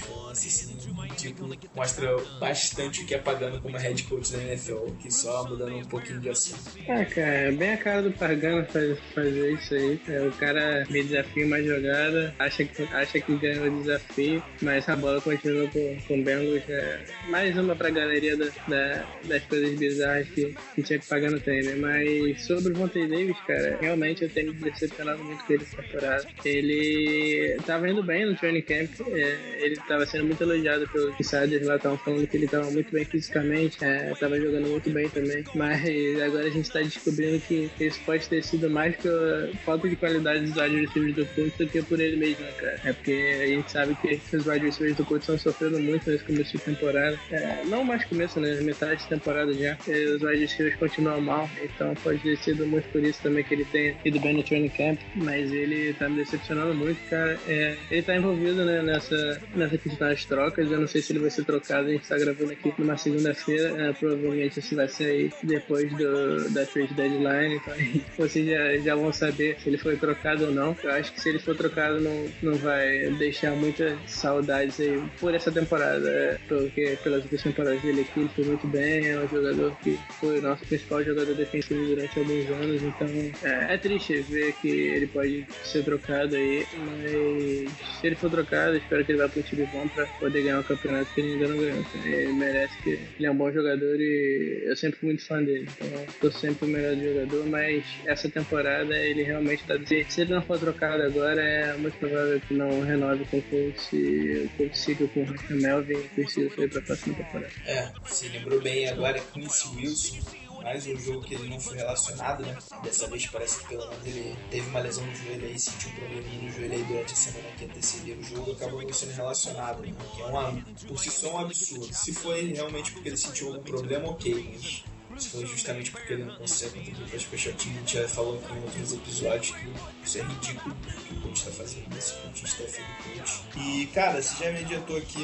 Tipo, 1.17 1.49
mostra 1.75 2.15
bastante 2.39 3.03
o 3.03 3.05
que 3.05 3.13
é 3.13 3.17
pagando 3.17 3.59
como 3.61 3.77
head 3.77 4.03
coach 4.03 4.31
da 4.31 4.43
NFL, 4.43 4.85
que 4.99 5.11
só 5.11 5.47
mudando 5.47 5.75
um 5.75 5.85
pouquinho 5.85 6.19
de 6.19 6.29
assunto. 6.29 6.61
Ah, 6.87 7.05
cara, 7.05 7.27
é 7.27 7.51
bem 7.51 7.73
a 7.73 7.77
cara 7.77 8.01
do 8.01 8.11
Pagano 8.11 8.65
faz, 8.67 8.97
fazer 9.13 9.53
isso 9.53 9.73
aí. 9.73 10.01
É, 10.07 10.21
o 10.21 10.31
cara 10.33 10.85
me 10.89 11.03
desafia 11.03 11.45
uma 11.45 11.61
jogada, 11.61 12.35
acha 12.39 12.63
que, 12.63 12.83
acha 12.83 13.19
que 13.19 13.35
ganhou 13.37 13.67
o 13.67 13.81
desafio, 13.81 14.43
mas 14.61 14.87
a 14.87 14.95
bola 14.95 15.21
continua 15.21 15.67
com, 15.67 15.97
com 16.07 16.19
o 16.19 16.23
Bengals. 16.23 16.63
É 16.69 17.05
mais 17.27 17.57
uma 17.57 17.75
pra 17.75 17.89
galeria 17.89 18.37
da, 18.37 18.45
da, 18.67 19.05
das 19.25 19.43
coisas 19.45 19.77
bizarras 19.77 20.27
que, 20.29 20.55
que 20.75 20.83
tinha 20.83 20.99
que 20.99 21.07
Pagano 21.07 21.39
tem, 21.39 21.61
né? 21.63 21.75
Mas 21.75 22.45
sobre 22.45 22.71
o 22.71 22.75
Vontae 22.75 23.07
Davis, 23.07 23.37
cara, 23.45 23.77
realmente 23.81 24.23
eu 24.23 24.29
tenho 24.29 24.53
me 24.53 24.59
decepcionado 24.61 25.23
muito 25.23 25.43
com 25.43 25.53
ele 25.53 25.63
essa 25.63 25.81
temporada. 25.81 26.27
Ele 26.45 27.57
tava 27.65 27.89
indo 27.89 28.03
bem 28.03 28.10
bem 28.11 28.25
no 28.25 28.35
training 28.35 28.61
camp. 28.61 28.89
É, 29.13 29.37
ele 29.59 29.75
estava 29.75 30.05
sendo 30.05 30.25
muito 30.25 30.43
elogiado 30.43 30.87
pelos 30.89 31.17
insiders 31.17 31.65
lá, 31.65 31.77
estavam 31.77 31.97
falando 31.97 32.27
que 32.27 32.35
ele 32.35 32.45
estava 32.45 32.69
muito 32.69 32.91
bem 32.91 33.05
fisicamente, 33.05 33.77
estava 34.11 34.37
é, 34.37 34.41
jogando 34.41 34.67
muito 34.67 34.89
bem 34.89 35.09
também. 35.09 35.43
Mas 35.55 36.21
agora 36.21 36.47
a 36.47 36.49
gente 36.49 36.65
está 36.65 36.81
descobrindo 36.81 37.39
que 37.39 37.71
isso 37.79 37.99
pode 38.05 38.27
ter 38.27 38.43
sido 38.43 38.69
mais 38.69 38.95
pela 38.97 39.49
falta 39.63 39.87
de 39.87 39.95
qualidade 39.95 40.41
dos 40.41 40.55
wide 40.57 40.81
receivers 40.81 41.15
do 41.15 41.25
coach 41.27 41.57
do 41.57 41.67
que 41.67 41.81
por 41.83 41.99
ele 41.99 42.17
mesmo, 42.17 42.43
né, 42.43 42.51
cara? 42.59 42.81
É 42.83 42.93
porque 42.93 43.39
a 43.41 43.47
gente 43.47 43.71
sabe 43.71 43.95
que 43.95 44.35
os 44.35 44.45
wide 44.45 44.65
receivers 44.65 44.97
do 44.97 45.05
coach 45.05 45.21
estão 45.21 45.37
sofrendo 45.37 45.79
muito 45.79 46.09
nesse 46.09 46.23
começo 46.25 46.51
de 46.51 46.63
temporada. 46.63 47.17
É, 47.31 47.63
não 47.65 47.83
mais 47.85 48.03
começo, 48.05 48.39
né? 48.39 48.59
Metade 48.61 49.01
de 49.03 49.07
temporada 49.07 49.53
já. 49.53 49.77
os 49.87 50.21
wide 50.21 50.41
receivers 50.41 50.75
continuam 50.75 51.21
mal, 51.21 51.49
então 51.63 51.93
pode 52.03 52.19
ter 52.19 52.37
sido 52.37 52.67
muito 52.67 52.89
por 52.89 53.01
isso 53.01 53.21
também 53.21 53.43
que 53.43 53.53
ele 53.53 53.65
tem 53.65 53.95
ido 54.03 54.19
bem 54.19 54.33
no 54.33 54.43
training 54.43 54.69
camp. 54.69 54.99
Mas 55.15 55.51
ele 55.51 55.93
tá 55.93 56.09
me 56.09 56.17
decepcionando 56.17 56.73
muito, 56.73 56.99
cara. 57.09 57.39
É, 57.47 57.77
ele 58.01 58.03
tá 58.03 58.15
envolvido 58.15 58.65
né, 58.65 58.81
nessa, 58.81 59.41
nessa 59.55 59.77
questão 59.77 60.07
das 60.07 60.25
trocas. 60.25 60.71
Eu 60.71 60.79
não 60.79 60.87
sei 60.87 61.01
se 61.01 61.13
ele 61.13 61.19
vai 61.19 61.29
ser 61.29 61.45
trocado. 61.45 61.87
A 61.87 61.91
gente 61.91 62.07
tá 62.07 62.17
gravando 62.17 62.51
aqui 62.51 62.73
numa 62.77 62.97
segunda-feira. 62.97 63.89
É, 63.89 63.93
provavelmente 63.93 64.59
isso 64.59 64.75
vai 64.75 64.87
sair 64.87 65.31
depois 65.43 65.91
do, 65.93 66.49
da 66.49 66.65
trade 66.65 66.93
deadline. 66.93 67.55
Então 67.55 67.75
vocês 68.17 68.47
já, 68.47 68.77
já 68.77 68.95
vão 68.95 69.13
saber 69.13 69.57
se 69.59 69.69
ele 69.69 69.77
foi 69.77 69.95
trocado 69.95 70.45
ou 70.45 70.51
não. 70.51 70.75
Eu 70.83 70.91
acho 70.91 71.13
que 71.13 71.21
se 71.21 71.29
ele 71.29 71.39
for 71.39 71.55
trocado, 71.55 72.01
não, 72.01 72.25
não 72.41 72.55
vai 72.55 73.09
deixar 73.11 73.51
muitas 73.51 73.97
saudades 74.07 74.79
aí 74.79 75.01
por 75.19 75.33
essa 75.33 75.51
temporada. 75.51 76.09
É, 76.09 76.37
porque 76.47 76.97
pelas 77.03 77.21
outras 77.21 77.43
temporadas 77.43 77.81
dele 77.81 78.01
aqui, 78.01 78.21
ele 78.21 78.29
foi 78.29 78.45
muito 78.45 78.67
bem. 78.67 79.07
É 79.07 79.19
um 79.19 79.27
jogador 79.27 79.75
que 79.83 79.99
foi 80.19 80.39
o 80.39 80.41
nosso 80.41 80.65
principal 80.65 81.03
jogador 81.03 81.35
defensivo 81.35 81.85
durante 81.85 82.17
alguns 82.17 82.49
anos. 82.49 82.81
Então 82.81 83.07
é, 83.43 83.75
é 83.75 83.77
triste 83.77 84.21
ver 84.21 84.53
que 84.53 84.69
ele 84.69 85.07
pode 85.07 85.45
ser 85.63 85.83
trocado 85.83 86.35
aí, 86.35 86.65
mas 86.77 87.90
se 87.99 88.07
ele 88.07 88.15
for 88.15 88.29
trocado, 88.29 88.77
espero 88.77 89.05
que 89.05 89.11
ele 89.11 89.19
vá 89.19 89.25
um 89.25 89.41
time 89.41 89.65
bom 89.67 89.87
para 89.87 90.05
poder 90.07 90.43
ganhar 90.43 90.59
o 90.59 90.63
campeonato 90.63 91.13
que 91.13 91.21
ele 91.21 91.33
ainda 91.33 91.47
não 91.47 91.57
ganhou. 91.57 91.85
Ele 92.03 92.33
merece 92.33 92.77
que 92.81 92.89
ele 92.89 93.25
é 93.25 93.31
um 93.31 93.35
bom 93.35 93.51
jogador 93.51 93.99
e 93.99 94.63
eu 94.65 94.75
sempre 94.75 94.99
fui 94.99 95.09
muito 95.09 95.25
fã 95.25 95.41
dele. 95.43 95.67
Então, 95.77 96.05
tô 96.19 96.31
sempre 96.31 96.67
o 96.67 96.69
melhor 96.69 96.95
jogador, 96.95 97.45
mas 97.47 97.85
essa 98.05 98.29
temporada 98.29 98.95
ele 98.97 99.23
realmente 99.23 99.61
está 99.61 99.77
dizendo. 99.77 100.09
Se 100.09 100.21
ele 100.21 100.33
não 100.33 100.41
for 100.41 100.59
trocado 100.59 101.03
agora, 101.03 101.41
é 101.41 101.77
muito 101.77 101.97
provável 101.97 102.39
que 102.41 102.53
não 102.53 102.81
renove 102.81 103.25
com 103.25 103.37
o 103.37 103.41
Colts 103.43 103.93
e 103.93 104.49
Colts 104.57 104.79
siga 104.79 105.07
com 105.07 105.21
o 105.21 105.61
Melvin 105.61 105.93
e 105.93 106.07
precisa 106.09 106.49
sair 106.55 106.69
para 106.69 106.79
a 106.79 106.83
próxima 106.83 107.15
temporada. 107.15 107.51
É, 107.65 107.91
se 108.05 108.27
lembrou 108.29 108.61
bem 108.61 108.89
agora 108.89 109.19
Quincy 109.33 109.67
Wilson 109.75 110.50
mais 110.61 110.85
um 110.87 110.97
jogo 110.97 111.21
que 111.21 111.35
ele 111.35 111.49
não 111.49 111.59
foi 111.59 111.77
relacionado, 111.77 112.45
né? 112.45 112.57
Dessa 112.83 113.07
vez 113.07 113.25
parece 113.27 113.61
que 113.61 113.69
pelo 113.69 113.87
menos 113.89 114.05
ele 114.05 114.37
teve 114.49 114.69
uma 114.69 114.79
lesão 114.79 115.05
no 115.05 115.15
joelho 115.15 115.45
aí, 115.45 115.59
sentiu 115.59 115.89
um 115.89 115.95
probleminha 115.95 116.41
no 116.41 116.51
joelho 116.51 116.73
aí 116.73 116.83
durante 116.83 117.13
a 117.13 117.15
semana 117.15 117.49
que 117.57 117.65
antecedeu 117.65 118.17
o 118.17 118.23
jogo, 118.23 118.51
acabou 118.51 118.81
não 118.81 118.93
sendo 118.93 119.13
relacionado, 119.13 119.81
né? 119.81 119.93
Que 120.15 120.21
é 120.21 120.25
um, 120.25 120.61
por 120.87 120.99
si 120.99 121.11
só 121.11 121.35
um 121.35 121.39
absurdo. 121.39 121.93
Se 121.93 122.13
foi 122.13 122.53
realmente 122.53 122.91
porque 122.91 123.09
ele 123.09 123.17
sentiu 123.17 123.47
algum 123.47 123.63
problema, 123.63 124.09
ok, 124.09 124.51
mas 124.53 124.83
foi 125.19 125.45
justamente 125.45 125.91
porque 125.91 126.13
ele 126.13 126.25
não 126.25 126.35
consegue 126.35 126.91
para 126.91 127.15
as 127.15 127.21
Special 127.21 127.55
A 127.55 127.63
gente 127.63 127.93
já 127.93 128.07
falou 128.07 128.41
em 128.51 128.61
outros 128.63 128.93
episódios 128.93 129.51
que 129.51 129.67
isso 130.03 130.17
é 130.17 130.21
ridículo 130.21 130.75
que 131.07 131.13
o 131.13 131.21
coach 131.21 131.37
está 131.37 131.51
fazendo 131.51 131.93
nesse 131.93 132.13
coach 132.13 132.45
staff 132.45 132.81
do 132.81 133.19
coach. 133.19 133.43
E, 133.57 133.85
cara, 133.87 134.21
você 134.21 134.43
já 134.43 134.51
me 134.51 134.59
adiantou 134.59 134.97
aqui 134.97 135.19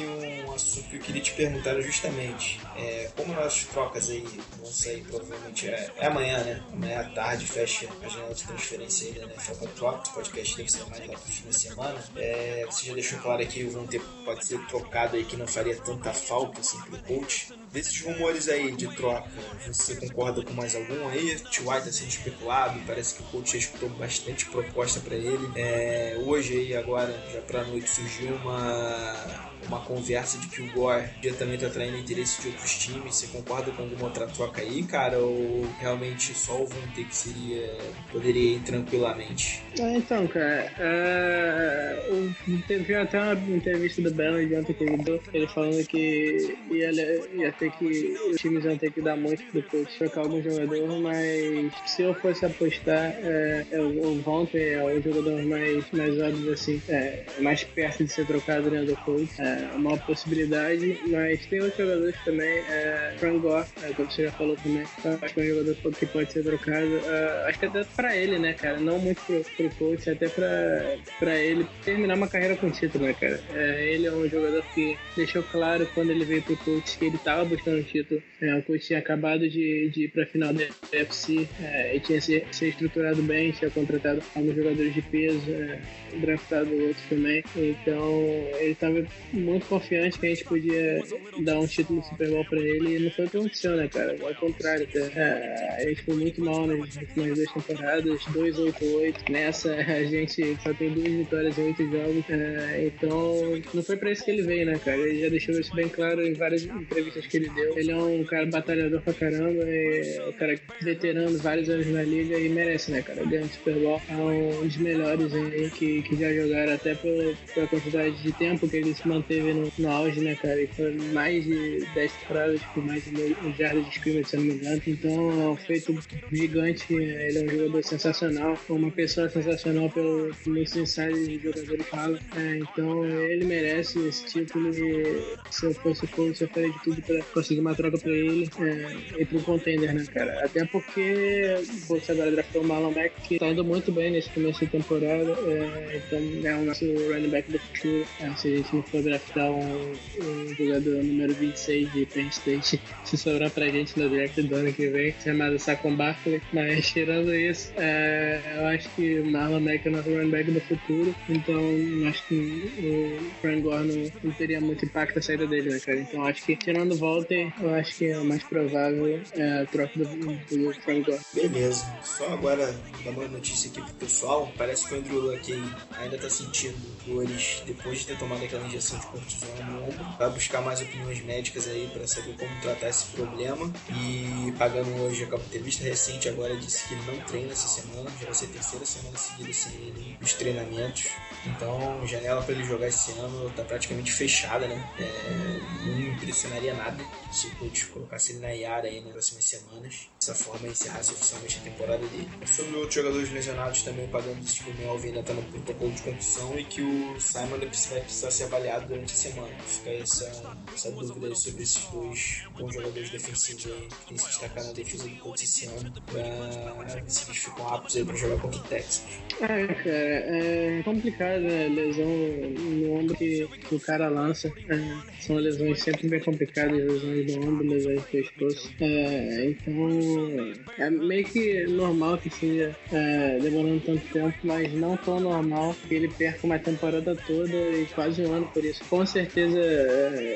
um 0.46 0.52
assunto 0.52 0.88
que 0.88 0.96
eu 0.96 1.00
queria 1.00 1.22
te 1.22 1.32
perguntar 1.32 1.80
justamente. 1.80 2.60
É, 2.76 3.10
como 3.16 3.38
as 3.40 3.64
trocas 3.64 4.10
aí 4.10 4.26
vão 4.58 4.66
sair 4.70 5.02
provavelmente 5.04 5.68
é, 5.68 5.92
é 5.98 6.06
amanhã, 6.06 6.44
né? 6.44 6.62
Amanhã 6.72 7.00
à 7.00 7.04
tarde 7.10 7.46
fecha 7.46 7.88
a 8.02 8.08
janela 8.08 8.34
de 8.34 8.44
transferência 8.44 9.08
aí 9.08 9.14
da 9.14 9.24
NFL 9.24 9.52
para 9.54 9.68
troca. 9.68 10.10
O 10.10 10.14
podcast 10.14 10.56
deve 10.56 10.70
ser 10.70 10.84
mais 10.86 11.06
lá 11.06 11.14
pro 11.14 11.32
fim 11.32 11.46
da 11.46 11.52
semana. 11.52 12.04
É, 12.16 12.66
você 12.66 12.86
já 12.86 12.94
deixou 12.94 13.18
claro 13.18 13.46
que 13.46 13.64
vão 13.64 13.86
ter, 13.86 14.00
pode 14.24 14.44
ser 14.46 14.64
trocado 14.66 15.16
aí 15.16 15.24
que 15.24 15.36
não 15.36 15.46
faria 15.46 15.76
tanta 15.76 16.12
falta 16.12 16.60
assim 16.60 16.80
pro 16.82 16.98
coach. 17.02 17.52
Desses 17.72 18.00
rumores 18.00 18.48
aí 18.48 18.74
de 18.74 18.88
troca, 18.96 19.28
você 19.78 19.94
concorda 19.96 20.42
com 20.42 20.52
mais 20.52 20.74
algum 20.74 21.08
aí? 21.08 21.38
T.Y. 21.38 21.78
está 21.78 21.92
sendo 21.92 22.08
especulado, 22.08 22.80
parece 22.86 23.14
que 23.14 23.22
o 23.22 23.26
coach 23.26 23.52
já 23.52 23.58
escutou 23.58 23.88
bastante 23.90 24.46
proposta 24.46 25.00
para 25.00 25.14
ele. 25.14 25.50
É, 25.54 26.16
hoje 26.24 26.54
aí, 26.54 26.76
agora, 26.76 27.12
já 27.32 27.40
pra 27.40 27.64
noite, 27.64 27.88
surgiu 27.88 28.34
uma 28.36 29.48
uma 29.66 29.80
conversa 29.80 30.38
de 30.38 30.48
que 30.48 30.62
o 30.62 30.72
Gore 30.72 31.08
já 31.22 31.32
também 31.34 31.54
está 31.54 31.66
atraindo 31.66 31.98
interesse 31.98 32.40
de 32.42 32.48
outros 32.48 32.78
times. 32.78 33.14
Você 33.14 33.26
concorda 33.28 33.70
com 33.72 33.82
alguma 33.82 34.04
outra 34.04 34.26
troca 34.26 34.62
aí, 34.62 34.82
cara? 34.82 35.18
Ou 35.18 35.66
realmente 35.80 36.34
só 36.34 36.62
o 36.62 36.66
Vontae 36.66 37.04
que 37.04 37.14
seria. 37.14 37.76
poderia 38.12 38.56
ir 38.56 38.60
tranquilamente? 38.60 39.62
Ah, 39.80 39.92
então, 39.92 40.26
cara, 40.26 40.72
uh, 40.78 42.34
teve 42.66 42.94
até 42.94 43.20
uma 43.20 43.56
entrevista 43.56 44.02
do 44.02 44.10
Bellamy 44.12 44.56
ontem 44.56 44.72
que 44.72 44.84
ele 44.84 44.96
deu, 44.98 45.20
ele 45.32 45.46
falando 45.48 45.86
que 45.86 46.56
ia, 46.70 46.90
ia 47.34 47.52
ter 47.52 47.70
que. 47.72 48.16
os 48.30 48.40
times 48.40 48.64
iam 48.64 48.76
ter 48.76 48.92
que 48.92 49.00
dar 49.00 49.16
muito 49.16 49.42
pro 49.44 49.62
coach 49.64 49.98
trocar 49.98 50.22
algum 50.22 50.42
jogador, 50.42 51.00
mas 51.00 51.72
se 51.86 52.02
eu 52.02 52.14
fosse 52.14 52.44
apostar, 52.44 53.14
é, 53.22 53.64
o 53.78 54.20
Vontae 54.22 54.74
é 54.74 54.84
o 54.84 55.02
jogador 55.02 55.42
mais, 55.44 55.84
mais 55.92 56.18
óbvio, 56.20 56.52
assim, 56.52 56.80
é, 56.88 57.24
mais 57.40 57.64
perto 57.64 58.04
de 58.04 58.12
ser 58.12 58.26
trocado 58.26 58.70
dentro 58.70 58.86
do 58.86 58.96
coach. 58.96 59.28
É, 59.38 59.47
é 59.48 59.70
uma 59.74 59.96
possibilidade, 59.96 61.00
mas 61.08 61.44
tem 61.46 61.60
outros 61.60 61.78
jogadores 61.78 62.16
também. 62.24 62.58
É, 62.68 63.14
Frank 63.18 63.38
Gore, 63.38 63.66
é, 63.82 63.92
como 63.92 64.10
você 64.10 64.24
já 64.24 64.32
falou 64.32 64.56
também, 64.56 64.82
acho 64.82 65.34
que 65.34 65.40
é 65.40 65.44
um 65.44 65.46
jogador 65.46 65.92
que 65.94 66.06
pode 66.06 66.32
ser 66.32 66.42
trocado. 66.42 67.00
É, 67.06 67.44
acho 67.48 67.58
que 67.58 67.66
até 67.66 67.84
pra 67.96 68.16
ele, 68.16 68.38
né, 68.38 68.52
cara? 68.54 68.78
Não 68.78 68.98
muito 68.98 69.20
pro, 69.22 69.44
pro 69.56 69.70
coach, 69.76 70.10
até 70.10 70.28
pra, 70.28 70.96
pra 71.18 71.36
ele 71.36 71.66
terminar 71.84 72.14
uma 72.14 72.28
carreira 72.28 72.56
com 72.56 72.70
título, 72.70 73.04
né, 73.04 73.14
cara? 73.14 73.40
É, 73.54 73.94
ele 73.94 74.06
é 74.06 74.12
um 74.12 74.28
jogador 74.28 74.64
que 74.74 74.96
deixou 75.16 75.42
claro 75.42 75.88
quando 75.94 76.10
ele 76.10 76.24
veio 76.24 76.42
pro 76.42 76.56
coach 76.58 76.98
que 76.98 77.04
ele 77.06 77.18
tava 77.18 77.44
buscando 77.44 77.78
um 77.78 77.82
título. 77.82 78.22
É, 78.40 78.54
o 78.54 78.62
coach 78.62 78.86
tinha 78.86 78.98
acabado 78.98 79.48
de, 79.48 79.90
de 79.90 80.04
ir 80.04 80.08
pra 80.08 80.26
final 80.26 80.52
da 80.52 80.64
UFC 80.92 81.48
é, 81.60 81.96
e 81.96 82.00
tinha 82.00 82.20
se, 82.20 82.44
se 82.50 82.68
estruturado 82.68 83.22
bem, 83.22 83.52
tinha 83.52 83.70
contratado 83.70 84.22
alguns 84.34 84.54
jogadores 84.54 84.94
de 84.94 85.02
peso, 85.02 85.50
é, 85.50 85.80
draftado 86.20 86.72
outros 86.72 87.04
também. 87.08 87.42
Então 87.56 88.22
ele 88.58 88.74
tava 88.74 89.06
muito 89.38 89.66
confiante 89.66 90.18
que 90.18 90.26
a 90.26 90.28
gente 90.30 90.44
podia 90.44 91.02
dar 91.42 91.58
um 91.58 91.66
título 91.66 92.00
de 92.00 92.08
Super 92.08 92.30
Bowl 92.30 92.44
pra 92.44 92.58
ele 92.58 92.96
e 92.96 92.98
não 93.00 93.10
foi 93.10 93.26
o 93.26 93.30
que 93.30 93.36
aconteceu, 93.36 93.76
né, 93.76 93.88
cara? 93.88 94.16
Ao 94.20 94.34
contrário, 94.34 94.86
até. 94.88 94.98
É, 95.14 95.76
a 95.78 95.88
gente 95.88 96.02
foi 96.02 96.14
muito 96.14 96.44
mal 96.44 96.66
nas 96.66 96.96
últimas 96.96 97.34
duas 97.34 97.52
temporadas, 97.52 98.20
2-8-8. 98.24 99.30
Nessa 99.30 99.74
a 99.74 100.04
gente 100.04 100.56
só 100.62 100.74
tem 100.74 100.90
duas 100.90 101.12
vitórias 101.12 101.58
em 101.58 101.62
oito 101.62 101.90
jogos. 101.90 102.24
É, 102.30 102.86
então 102.86 103.62
não 103.72 103.82
foi 103.82 103.96
pra 103.96 104.12
isso 104.12 104.24
que 104.24 104.30
ele 104.30 104.42
veio, 104.42 104.66
né, 104.66 104.78
cara? 104.84 104.98
Ele 104.98 105.20
já 105.20 105.28
deixou 105.28 105.58
isso 105.58 105.74
bem 105.74 105.88
claro 105.88 106.26
em 106.26 106.34
várias 106.34 106.64
entrevistas 106.64 107.26
que 107.26 107.36
ele 107.36 107.48
deu. 107.50 107.78
Ele 107.78 107.90
é 107.90 107.96
um 107.96 108.24
cara 108.24 108.46
batalhador 108.46 109.00
pra 109.02 109.14
caramba, 109.14 109.62
é 109.64 110.26
um 110.28 110.32
cara 110.32 110.58
veterano, 110.82 111.38
vários 111.38 111.68
anos 111.68 111.86
na 111.86 112.02
liga 112.02 112.38
e 112.38 112.48
merece, 112.48 112.90
né, 112.90 113.02
cara? 113.02 113.24
Ganhar 113.24 113.44
o 113.44 113.48
Super 113.48 113.74
Bowl. 113.74 114.02
É 114.08 114.14
um 114.14 114.66
dos 114.66 114.76
melhores 114.76 115.32
aí 115.34 115.70
que, 115.70 116.02
que 116.02 116.16
já 116.16 116.32
jogaram 116.32 116.72
até 116.74 116.94
pela, 116.94 117.34
pela 117.54 117.66
quantidade 117.66 118.22
de 118.22 118.32
tempo 118.32 118.68
que 118.68 118.76
ele 118.76 118.94
se 118.94 119.06
manteve 119.06 119.27
teve 119.28 119.52
no, 119.52 119.70
no 119.78 119.90
auge, 119.90 120.20
né, 120.20 120.34
cara? 120.34 120.60
E 120.60 120.66
foi 120.66 120.92
mais 121.12 121.44
de 121.44 121.86
10 121.94 122.12
temporadas 122.12 122.60
com 122.74 122.80
mais 122.80 123.04
de 123.04 123.36
um 123.44 123.54
jardas 123.54 123.84
de 123.84 123.90
scrimmage, 123.90 124.28
se 124.28 124.36
não 124.36 124.44
me 124.44 124.54
engano. 124.54 124.82
Então 124.86 125.10
é 125.12 125.48
um 125.50 125.56
feito 125.56 125.98
gigante. 126.32 126.92
Ele 126.92 127.38
é 127.38 127.42
um 127.42 127.48
jogador 127.48 127.84
sensacional, 127.84 128.58
uma 128.68 128.90
pessoa 128.90 129.28
sensacional 129.28 129.90
pelo 129.90 130.34
muitos 130.46 130.76
insiders 130.76 131.28
de 131.28 131.38
jogadores 131.38 131.86
falam. 131.86 132.18
É, 132.36 132.58
então 132.58 133.04
ele 133.04 133.44
merece 133.44 133.98
esse 134.08 134.24
título 134.26 134.70
e 134.70 135.36
se 135.50 135.66
eu 135.66 135.74
fosse 135.74 136.06
Colts, 136.06 136.40
eu 136.40 136.48
faria 136.48 136.70
de 136.70 136.82
tudo 136.82 137.02
pra 137.02 137.22
conseguir 137.34 137.60
uma 137.60 137.74
troca 137.74 137.98
pra 137.98 138.10
ele 138.10 138.48
é, 138.60 139.20
e 139.22 139.24
pro 139.24 139.40
contender, 139.42 139.94
né, 139.94 140.04
cara? 140.12 140.44
Até 140.44 140.64
porque 140.64 141.56
Colts 141.86 142.08
agora 142.10 142.30
draftou 142.30 142.62
o 142.62 142.66
Marlon 142.66 142.92
Mack, 142.92 143.12
que 143.22 143.38
tá 143.38 143.48
indo 143.48 143.64
muito 143.64 143.92
bem 143.92 144.10
nesse 144.10 144.30
começo 144.30 144.60
de 144.60 144.66
temporada. 144.66 145.32
É, 145.32 146.02
então 146.06 146.50
é 146.50 146.54
o 146.54 146.64
nosso 146.64 146.84
running 146.84 147.28
back 147.28 147.50
do 147.50 147.58
futuro. 147.58 148.06
É, 148.20 148.30
se 148.36 148.48
a 148.48 148.56
gente 148.56 148.74
não 148.74 148.82
for 148.82 149.02
draftar 149.18 149.50
um, 149.50 149.92
um 150.20 150.54
jogador 150.54 151.02
número 151.02 151.34
26 151.34 151.92
de 151.92 152.06
Penn 152.06 152.28
State, 152.28 152.80
se 153.04 153.16
sobrar 153.16 153.50
pra 153.50 153.68
gente 153.68 153.98
no 153.98 154.08
draft 154.08 154.40
do 154.40 154.54
ano 154.54 154.72
que 154.72 154.88
vem, 154.88 155.14
chamado 155.22 155.58
Saquon 155.58 155.94
Barkley. 155.96 156.40
Mas 156.52 156.90
tirando 156.90 157.34
isso, 157.34 157.72
é, 157.76 158.40
eu 158.56 158.66
acho 158.66 158.88
que 158.90 159.20
Marlon 159.20 159.60
Mack 159.60 159.86
é 159.86 159.90
nosso 159.90 160.08
running 160.08 160.30
back 160.30 160.50
do 160.50 160.60
futuro, 160.60 161.14
então 161.28 161.60
acho 162.08 162.26
que 162.28 162.72
o 162.78 163.40
Frank 163.40 163.60
Gore 163.62 163.86
não, 163.86 164.12
não, 164.22 164.32
teria 164.32 164.60
muito 164.60 164.84
impacto 164.84 165.18
a 165.18 165.22
saída 165.22 165.46
dele, 165.46 165.70
né, 165.70 165.80
cara? 165.80 166.00
Então 166.00 166.24
acho 166.24 166.44
que 166.44 166.56
tirando 166.56 166.92
o 166.92 166.96
Walter, 166.96 167.52
eu 167.60 167.74
acho 167.74 167.96
que 167.96 168.06
é 168.06 168.18
o 168.18 168.24
mais 168.24 168.42
provável 168.42 169.20
é 169.34 169.62
a 169.62 169.66
troca 169.66 169.98
do, 169.98 170.04
do 170.04 170.74
Frank 170.82 171.02
Gore. 171.02 171.20
Beleza. 171.34 171.86
Só 172.02 172.32
agora 172.32 172.74
dar 173.04 173.10
uma 173.10 173.28
notícia 173.28 173.70
aqui 173.70 173.80
pro 173.80 173.94
pessoal. 173.94 174.52
Parece 174.56 174.86
que 174.86 174.94
o 174.94 174.98
Andrew 174.98 175.20
Luck 175.20 175.52
ainda 175.98 176.18
tá 176.18 176.30
sentindo 176.30 176.76
dores 177.06 177.62
depois 177.66 178.00
de 178.00 178.06
ter 178.06 178.18
tomado 178.18 178.44
aquela 178.44 178.66
injeção 178.66 178.98
de 178.98 179.06
ombro. 179.16 180.16
Vai 180.18 180.30
buscar 180.30 180.60
mais 180.60 180.80
opiniões 180.80 181.22
médicas 181.24 181.66
aí 181.68 181.88
para 181.92 182.06
saber 182.06 182.36
como 182.36 182.60
tratar 182.60 182.88
esse 182.88 183.06
problema. 183.06 183.70
E 183.90 184.52
pagando 184.58 184.90
hoje, 185.02 185.26
ter 185.50 185.62
vista 185.62 185.84
recente 185.84 186.28
agora, 186.28 186.56
disse 186.56 186.88
que 186.88 186.94
ele 186.94 187.02
não 187.06 187.20
treina 187.24 187.52
essa 187.52 187.68
semana, 187.68 188.10
já 188.18 188.26
vai 188.26 188.34
ser 188.34 188.46
a 188.46 188.48
terceira 188.48 188.84
semana 188.84 189.16
seguida 189.16 189.52
sem 189.52 189.72
ele 189.74 190.16
nos 190.20 190.32
treinamentos. 190.34 191.06
Então, 191.46 192.06
janela 192.06 192.42
para 192.42 192.54
ele 192.54 192.64
jogar 192.64 192.88
esse 192.88 193.12
ano 193.12 193.50
tá 193.50 193.64
praticamente 193.64 194.12
fechada, 194.12 194.66
né? 194.66 194.92
É, 194.98 195.60
não 195.86 195.96
me 195.96 196.10
impressionaria 196.10 196.74
nada 196.74 197.02
se 197.32 197.46
o 197.46 197.56
coach 197.56 197.86
colocasse 197.86 198.32
ele 198.32 198.40
na 198.40 198.50
Yara 198.50 198.88
aí 198.88 199.00
nas 199.00 199.12
próximas 199.12 199.44
semanas. 199.44 200.08
Dessa 200.18 200.34
forma, 200.34 200.68
encerrasse 200.68 201.12
oficialmente 201.12 201.58
a 201.58 201.62
temporada 201.62 202.06
dele. 202.06 202.28
Sobre 202.46 202.76
outros 202.76 202.94
jogadores 202.94 203.30
lesionados 203.30 203.82
também, 203.82 204.08
pagando 204.08 204.44
que 204.44 204.70
o 204.70 204.74
Melvin 204.74 205.08
ainda 205.08 205.22
tá 205.22 205.32
no 205.32 205.42
protocolo 205.42 205.92
de 205.92 206.02
concussão 206.02 206.58
e 206.58 206.64
que 206.64 206.82
o 206.82 207.20
Simon 207.20 207.58
vai 207.58 208.00
precisar 208.00 208.30
ser 208.30 208.44
avaliado 208.44 208.86
durante 208.98 209.12
a 209.12 209.16
semana. 209.16 209.48
Fica 209.66 209.90
essa, 209.90 210.56
essa 210.74 210.90
dúvida 210.90 211.34
sobre 211.34 211.62
esses 211.62 211.84
dois 211.86 212.42
bons 212.58 212.74
jogadores 212.74 213.10
defensivos 213.10 213.66
aí 213.66 213.88
que 214.06 214.18
se 214.18 214.26
destacar 214.26 214.64
na 214.64 214.72
defesa 214.72 215.08
do 215.08 215.16
Colts 215.16 215.42
esse 215.42 215.66
ano 215.66 215.92
pra 216.06 217.00
se 217.06 217.30
eles 217.30 217.38
ficam 217.38 217.68
aptos 217.68 217.96
aí 217.96 218.04
pra 218.04 218.16
jogar 218.16 218.40
contra 218.40 218.60
o 218.60 218.62
Texas. 218.64 219.04
É, 219.40 219.66
cara, 219.66 219.94
é 219.94 220.82
complicado, 220.84 221.40
né? 221.42 221.68
Lesão 221.68 222.06
no 222.06 222.94
ombro 222.94 223.14
que, 223.16 223.48
o 223.70 223.80
cara 223.80 224.08
lança. 224.08 224.52
É, 224.68 225.20
são 225.20 225.36
lesões 225.36 225.80
sempre 225.80 226.08
bem 226.08 226.20
complicadas, 226.20 226.76
lesões 226.76 227.26
do 227.26 227.40
ombro, 227.40 227.68
lesões 227.68 228.00
do 228.00 228.08
pescoço. 228.08 228.72
É, 228.80 229.50
então, 229.50 230.54
é 230.78 230.90
meio 230.90 231.24
que 231.24 231.66
normal 231.66 232.18
que 232.18 232.30
seja 232.30 232.76
é, 232.92 233.38
demorando 233.38 233.80
tanto 233.80 234.12
tempo, 234.12 234.34
mas 234.42 234.72
não 234.72 234.96
tão 234.96 235.20
normal 235.20 235.74
que 235.86 235.94
ele 235.94 236.08
perca 236.08 236.46
uma 236.46 236.58
temporada 236.58 237.14
toda 237.14 237.54
e 237.54 237.86
quase 237.94 238.22
um 238.22 238.32
ano 238.32 238.46
por 238.48 238.64
isso. 238.64 238.82
Com 238.88 239.04
certeza 239.04 239.60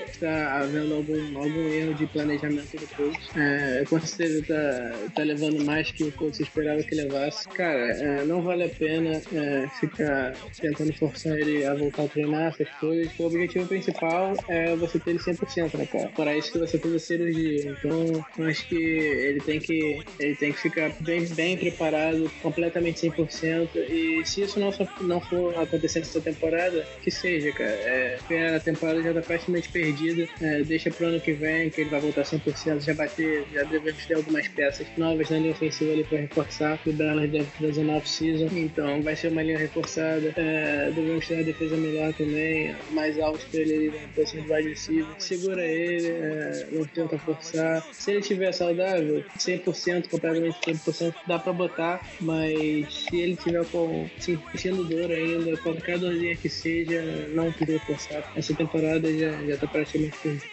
está 0.07 0.61
havendo 0.61 0.95
algum, 0.95 1.39
algum 1.39 1.69
erro 1.69 1.95
de 1.95 2.07
planejamento 2.07 2.77
do 2.77 2.87
coach. 2.97 3.19
É, 3.37 3.85
com 3.89 4.01
certeza 4.01 4.41
está 4.41 5.11
tá 5.15 5.23
levando 5.23 5.65
mais 5.65 5.91
que 5.91 6.05
o 6.05 6.13
coach 6.13 6.43
esperava 6.43 6.83
que 6.83 6.95
levasse. 6.95 7.49
Cara, 7.49 7.93
é, 7.93 8.25
não 8.25 8.43
vale 8.43 8.65
a 8.65 8.69
pena 8.69 9.21
é, 9.33 9.69
ficar 9.81 10.35
tentando 10.61 10.93
forçar 10.95 11.39
ele 11.39 11.65
a 11.65 11.75
voltar 11.75 12.05
a 12.05 12.09
treinar 12.09 12.49
essas 12.49 12.69
coisas. 12.77 13.13
O 13.19 13.25
objetivo 13.25 13.67
principal 13.67 14.35
é 14.49 14.75
você 14.77 14.99
ter 14.99 15.11
ele 15.11 15.19
100%, 15.19 15.79
né, 15.79 15.87
cara? 15.87 16.09
Para 16.09 16.37
isso 16.37 16.53
que 16.53 16.59
você 16.59 16.79
fez 16.79 16.95
a 16.95 16.99
cirurgia. 16.99 17.71
Então, 17.71 18.47
acho 18.47 18.69
que 18.69 18.77
ele 18.77 19.41
tem 19.41 19.59
que, 19.59 20.01
ele 20.19 20.37
tem 20.37 20.53
que 20.53 20.61
ficar 20.61 20.91
bem, 21.01 21.27
bem 21.27 21.57
preparado, 21.57 22.31
completamente 22.43 23.07
100%. 23.07 23.69
E 23.77 24.23
se 24.25 24.43
isso 24.43 24.61
não, 24.61 24.71
não 25.03 25.21
for 25.21 25.57
acontecer 25.59 26.01
nessa 26.01 26.21
temporada, 26.21 26.87
que 27.03 27.11
seja, 27.11 27.53
cara. 27.53 27.71
É, 27.71 28.19
a 28.39 28.61
temporada 28.61 29.03
já 29.03 29.13
tá 29.13 29.21
praticamente 29.21 29.69
perdida. 29.69 30.29
É, 30.41 30.63
deixa 30.63 30.91
pro 30.91 31.07
ano 31.07 31.21
que 31.21 31.33
vem, 31.33 31.71
que 31.71 31.83
ele 31.83 31.91
vai 31.91 32.01
voltar 32.01 32.23
100%. 32.23 32.81
Já 32.81 32.95
bater, 32.95 33.45
já 33.53 33.63
devemos 33.65 34.05
ter 34.07 34.15
algumas 34.15 34.49
peças 34.49 34.87
novas 34.97 35.31
na 35.31 35.39
linha 35.39 35.53
ofensiva 35.53 35.93
ali 35.93 36.05
para 36.05 36.19
reforçar. 36.19 36.79
O 36.87 36.93
Dallas 36.93 37.31
deve 37.31 37.47
trazer 37.59 37.81
uma 37.83 37.97
off-season. 37.97 38.49
Então, 38.53 39.03
vai 39.03 39.17
ser 39.17 39.29
uma 39.29 39.43
linha 39.43 39.59
reforçada. 39.59 40.33
É, 40.37 40.91
devemos 40.95 41.27
ter 41.27 41.41
a 41.41 41.43
defesa 41.43 41.77
melhor 41.77 42.13
também, 42.15 42.75
mais 42.91 43.19
alto 43.19 43.45
que 43.51 43.57
ele 43.57 43.83
na 43.91 44.09
posição 44.15 44.43
de 44.43 44.53
wide 44.53 44.69
receiver. 44.69 45.07
Segura 45.19 45.65
ele, 45.65 46.09
é, 46.09 46.67
não 46.73 46.85
tenta 46.87 47.19
forçar. 47.19 47.87
Se 47.93 48.11
ele 48.11 48.21
estiver 48.21 48.53
saudável, 48.53 49.25
100%, 49.39 50.09
completamente 50.09 50.59
100%, 50.61 51.15
dá 51.27 51.39
pra 51.39 51.53
botar, 51.53 52.01
mas 52.21 53.07
se 53.09 53.17
ele 53.17 53.37
tiver 53.37 53.65
com, 53.67 54.09
sentindo 54.19 54.85
dor 54.85 55.11
ainda, 55.11 55.57
qualquer 55.59 55.99
dorzinha 55.99 56.37
que 56.37 56.49
seja, 56.49 57.03
não 57.35 57.53
precisa 57.53 57.79
forçar. 57.81 58.22
Essa 58.35 58.55
temporada 58.55 59.13
já, 59.13 59.31
já 59.47 59.57
tá 59.57 59.67
praticamente 59.67 60.17
perdida. 60.23 60.45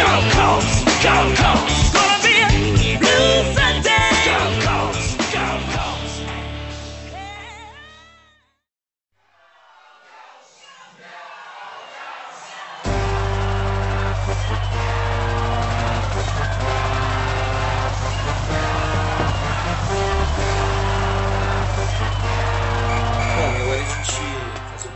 Go 0.00 0.12
Colts! 0.34 0.84
Go 1.02 1.20
Colts! 1.36 1.90
Gonna 1.92 2.18
be 2.22 2.42
a 2.42 2.98
Blue 2.98 3.54
Sunday! 3.54 3.79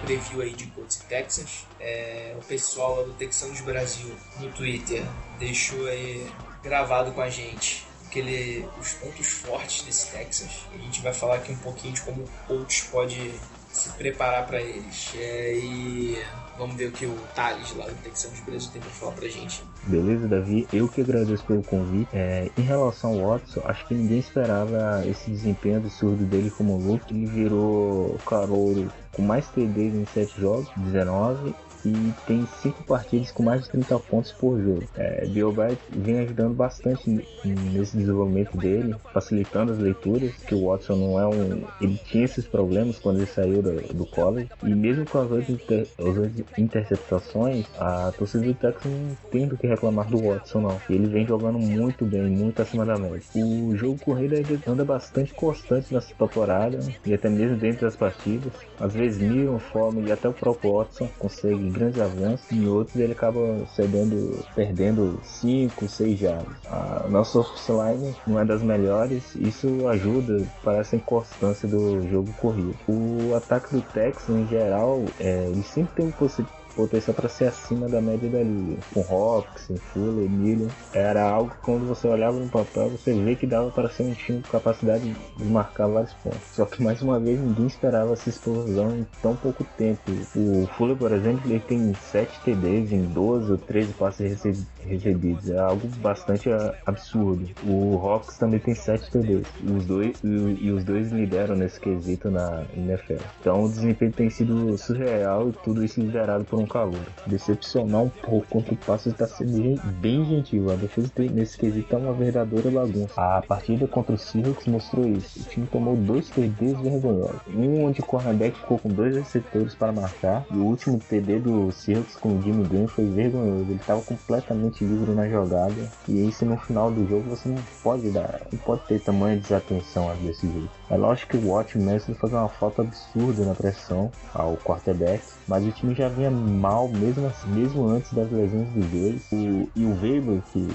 Preview 0.04 0.42
aí 0.42 0.52
de 0.52 0.66
Colts 0.68 0.96
e 0.96 1.04
Texans. 1.06 1.66
É, 1.80 2.34
o 2.36 2.44
pessoal 2.44 3.04
do 3.04 3.12
Texanos 3.14 3.60
Brasil 3.60 4.14
no 4.38 4.50
Twitter 4.52 5.02
deixou 5.38 5.86
aí 5.86 6.26
gravado 6.62 7.12
com 7.12 7.20
a 7.20 7.30
gente 7.30 7.86
aquele, 8.06 8.68
os 8.80 8.92
pontos 8.94 9.26
fortes 9.26 9.82
desse 9.82 10.12
Texas. 10.12 10.50
A 10.72 10.78
gente 10.78 11.02
vai 11.02 11.12
falar 11.12 11.36
aqui 11.36 11.52
um 11.52 11.58
pouquinho 11.58 11.94
de 11.94 12.00
como 12.02 12.22
o 12.22 12.28
Colts 12.46 12.82
pode 12.90 13.34
se 13.72 13.90
preparar 13.90 14.46
para 14.46 14.60
eles. 14.60 15.10
É, 15.16 15.54
e 15.56 16.24
vamos 16.58 16.76
ver 16.76 16.88
o 16.88 16.92
que 16.92 17.06
o 17.06 17.16
Thales 17.34 17.74
lá 17.76 17.86
do 17.86 17.94
Texanos 18.02 18.40
Brasil 18.40 18.70
tem 18.72 18.80
para 18.80 18.90
falar 18.90 19.12
pra 19.12 19.28
gente. 19.28 19.62
Beleza, 19.84 20.28
Davi? 20.28 20.66
Eu 20.72 20.88
que 20.88 21.00
agradeço 21.00 21.44
pelo 21.44 21.62
convite. 21.62 22.08
É, 22.12 22.50
em 22.56 22.62
relação 22.62 23.12
ao 23.12 23.28
Watson, 23.28 23.62
acho 23.64 23.86
que 23.86 23.94
ninguém 23.94 24.18
esperava 24.18 25.02
esse 25.06 25.30
desempenho 25.30 25.78
absurdo 25.78 26.24
dele 26.24 26.50
como 26.50 26.76
Luke. 26.76 27.14
Ele 27.14 27.26
virou 27.26 28.18
calouro 28.26 28.90
com 29.12 29.22
mais 29.22 29.46
TDs 29.48 29.94
em 29.94 30.06
7 30.06 30.40
jogos, 30.40 30.68
19, 30.76 31.54
e 31.84 32.12
tem 32.26 32.46
5 32.62 32.84
partidas 32.84 33.30
com 33.30 33.42
mais 33.42 33.62
de 33.64 33.70
30 33.70 33.98
pontos 34.00 34.32
por 34.32 34.60
jogo. 34.60 34.84
É, 34.96 35.24
Bright 35.26 35.80
vem 35.90 36.20
ajudando 36.20 36.54
bastante 36.54 37.08
nesse 37.44 37.96
desenvolvimento 37.96 38.56
dele, 38.56 38.94
facilitando 39.12 39.72
as 39.72 39.78
leituras, 39.78 40.32
que 40.46 40.54
o 40.54 40.66
Watson 40.68 40.96
não 40.96 41.20
é 41.20 41.26
um... 41.26 41.64
Ele 41.80 42.00
tinha 42.04 42.24
esses 42.24 42.46
problemas 42.46 42.98
quando 42.98 43.18
ele 43.18 43.26
saiu 43.26 43.62
do, 43.62 43.94
do 43.94 44.06
college, 44.06 44.48
e 44.62 44.74
mesmo 44.74 45.04
com 45.04 45.18
as 45.18 45.30
8 45.30 45.52
inter... 45.52 45.86
oito 45.98 46.44
interceptações, 46.58 47.66
a 47.78 48.12
torcida 48.16 48.44
do 48.44 48.54
Texas 48.54 48.90
não 48.90 49.16
tem 49.30 49.46
do 49.46 49.56
que 49.56 49.66
reclamar 49.66 50.08
do 50.08 50.22
Watson 50.22 50.60
não. 50.60 50.80
Ele 50.88 51.06
vem 51.06 51.26
jogando 51.26 51.58
muito 51.58 52.04
bem, 52.04 52.22
muito 52.22 52.62
acima 52.62 52.84
da 52.84 52.96
média. 52.96 53.20
O 53.36 53.76
jogo 53.76 53.98
corrido 53.98 54.34
ainda 54.34 54.58
anda 54.70 54.84
bastante 54.84 55.34
constante 55.34 55.92
nessa 55.92 56.14
temporada, 56.14 56.78
e 57.04 57.14
até 57.14 57.28
mesmo 57.28 57.56
dentro 57.56 57.82
das 57.82 57.96
partidas. 57.96 58.52
Às 58.80 58.92
vezes 58.94 59.20
Miram, 59.20 59.58
Fome 59.58 60.06
e 60.06 60.12
até 60.12 60.28
o 60.28 60.32
próprio 60.32 60.78
Watson 60.78 61.08
conseguem 61.18 61.70
grandes 61.74 61.98
avanços, 61.98 62.50
em 62.50 62.66
outros 62.66 62.96
ele 62.96 63.12
acaba 63.12 63.66
cedendo, 63.66 64.44
perdendo 64.54 65.18
5, 65.22 65.88
6 65.88 66.18
jardas. 66.18 66.56
A 66.66 67.06
nossa 67.08 67.38
offline 67.40 68.14
não 68.26 68.40
é 68.40 68.44
das 68.44 68.62
melhores, 68.62 69.34
isso 69.34 69.86
ajuda 69.88 70.46
para 70.62 70.78
essa 70.78 70.96
inconstância 70.96 71.68
do 71.68 72.06
jogo 72.08 72.32
corrido. 72.40 72.74
O 72.88 73.34
ataque 73.34 73.74
do 73.74 73.82
Texas 73.82 74.28
em 74.34 74.46
geral, 74.46 75.02
é, 75.18 75.48
ele 75.50 75.62
sempre 75.62 75.94
tem 75.96 76.06
um 76.06 76.10
possi- 76.12 76.46
potencial 76.74 77.14
para 77.14 77.28
ser 77.28 77.46
acima 77.46 77.88
da 77.88 78.00
média 78.00 78.28
da 78.28 78.42
liga. 78.42 78.76
Com 78.92 79.00
Hopkins, 79.00 79.80
Fuller, 79.92 80.28
Miller, 80.28 80.68
era 80.92 81.22
algo 81.28 81.50
que 81.50 81.58
quando 81.58 81.86
você 81.86 82.06
olhava 82.06 82.38
no 82.38 82.48
papel, 82.48 82.90
você 82.90 83.12
vê 83.14 83.34
que 83.36 83.46
dava 83.46 83.70
para 83.70 83.88
ser 83.88 84.02
um 84.04 84.12
time 84.12 84.42
com 84.42 84.48
capacidade 84.50 85.14
de 85.36 85.44
marcar 85.44 85.86
vários 85.88 86.12
pontos. 86.14 86.40
Só 86.52 86.64
que 86.64 86.82
mais 86.82 87.00
uma 87.02 87.18
vez 87.18 87.38
ninguém 87.40 87.66
esperava 87.66 88.12
essa 88.12 88.28
explosão 88.28 88.96
em 88.96 89.06
tão 89.22 89.34
pouco 89.36 89.64
tempo. 89.76 90.00
O 90.36 90.66
Fuller, 90.76 90.96
por 90.96 91.12
exemplo, 91.12 91.50
ele 91.50 91.60
tem 91.60 91.94
7 91.94 92.40
TDs 92.44 92.92
em 92.92 93.02
12 93.04 93.52
ou 93.52 93.58
13 93.58 93.92
passes 93.94 94.28
rece- 94.30 94.66
recebidos. 94.86 95.50
É 95.50 95.58
algo 95.58 95.86
bastante 95.98 96.50
ah, 96.50 96.74
absurdo. 96.86 97.48
O 97.66 97.96
Hawks 97.96 98.36
também 98.38 98.60
tem 98.60 98.74
7 98.74 99.10
TDs. 99.10 99.46
Os 99.64 99.86
dois, 99.86 100.22
e, 100.22 100.66
e 100.66 100.70
os 100.70 100.84
dois 100.84 101.12
lideram 101.12 101.56
nesse 101.56 101.80
quesito 101.80 102.30
na 102.30 102.64
NFL. 102.76 103.22
Então 103.40 103.64
o 103.64 103.68
desempenho 103.68 104.12
tem 104.12 104.30
sido 104.30 104.76
surreal 104.78 105.48
e 105.48 105.52
tudo 105.64 105.84
isso 105.84 106.00
liderado 106.00 106.44
por 106.44 106.58
um 106.58 106.66
calor. 106.66 107.00
Decepcionar 107.26 108.02
um 108.02 108.08
pouco 108.08 108.46
contra 108.48 108.74
o 108.74 108.76
passe 108.76 109.08
está 109.08 109.26
sendo 109.26 109.80
bem 110.00 110.24
gentil. 110.24 110.70
A 110.70 110.74
defesa 110.76 111.10
tem- 111.14 111.30
nesse 111.30 111.58
quesito 111.58 111.94
é 111.94 111.98
uma 111.98 112.12
verdadeira 112.12 112.70
bagunça. 112.70 113.14
A 113.20 113.42
partida 113.42 113.86
contra 113.86 114.14
o 114.14 114.18
Seahawks 114.18 114.66
mostrou 114.66 115.06
isso. 115.06 115.40
O 115.40 115.44
time 115.44 115.66
tomou 115.66 115.96
dois 115.96 116.28
TDs 116.30 116.80
vergonhosos. 116.80 117.40
Um 117.54 117.84
onde 117.84 118.00
o 118.00 118.04
cornerback 118.04 118.58
ficou 118.58 118.78
com 118.78 118.88
dois 118.88 119.16
receptores 119.16 119.74
para 119.74 119.92
marcar. 119.92 120.44
E 120.50 120.56
o 120.56 120.64
último 120.64 120.98
TD 120.98 121.40
do 121.40 121.70
Seahawks 121.72 122.16
com 122.16 122.36
o 122.36 122.42
Jimmy 122.42 122.64
Graham 122.64 122.88
foi 122.88 123.04
vergonhoso. 123.06 123.70
Ele 123.70 123.74
estava 123.74 124.00
completamente 124.02 124.73
livre 124.82 125.12
na 125.12 125.28
jogada. 125.28 125.90
E 126.08 126.26
isso 126.26 126.44
no 126.46 126.56
final 126.56 126.90
do 126.90 127.06
jogo 127.06 127.28
você 127.28 127.48
não 127.48 127.62
pode 127.82 128.10
dar, 128.10 128.40
não 128.50 128.58
pode 128.60 128.82
ter 128.86 129.00
tamanha 129.00 129.36
desatenção 129.36 130.14
desse 130.16 130.50
jeito. 130.50 130.70
É 130.90 130.96
lógico 130.96 131.30
que 131.32 131.36
o 131.38 131.50
Watt 131.50 131.78
mesmo 131.78 132.14
fazer 132.14 132.34
uma 132.36 132.48
falta 132.48 132.82
absurda 132.82 133.44
na 133.44 133.54
pressão 133.54 134.10
ao 134.34 134.56
quarterback, 134.58 135.22
mas 135.48 135.64
o 135.66 135.72
time 135.72 135.94
já 135.94 136.08
vinha 136.08 136.30
mal 136.30 136.88
mesmo, 136.88 137.26
assim- 137.26 137.48
mesmo 137.50 137.86
antes 137.86 138.12
das 138.12 138.30
lesões 138.30 138.68
dos 138.68 138.86
dois. 138.86 139.22
O, 139.32 139.68
e 139.74 139.84
o 139.84 139.94
Weber, 140.00 140.42
que 140.52 140.68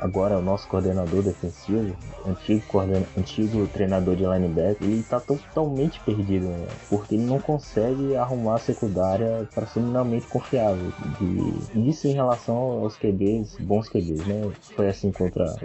agora 0.00 0.34
é 0.34 0.38
o 0.38 0.42
nosso 0.42 0.68
coordenador 0.68 1.22
defensivo, 1.22 1.94
antigo, 2.26 2.62
coordena, 2.68 3.06
antigo 3.18 3.66
treinador 3.68 4.14
de 4.16 4.24
linebacker, 4.24 4.76
ele 4.80 5.02
tá 5.02 5.18
totalmente 5.20 6.00
perdido, 6.00 6.46
né? 6.46 6.66
porque 6.88 7.14
ele 7.14 7.24
não 7.24 7.40
consegue 7.40 8.14
arrumar 8.16 8.56
a 8.56 8.58
secundária 8.58 9.48
para 9.54 9.66
ser 9.66 9.80
minimamente 9.80 10.26
confiável. 10.28 10.92
De, 11.18 11.88
isso 11.88 12.06
em 12.06 12.12
relação 12.12 12.56
aos 12.56 12.96
QBs, 12.96 13.56
bons 13.58 13.88
QBs, 13.88 14.26
né? 14.26 14.52
Foi 14.76 14.88
assim 14.88 15.10
contra 15.10 15.56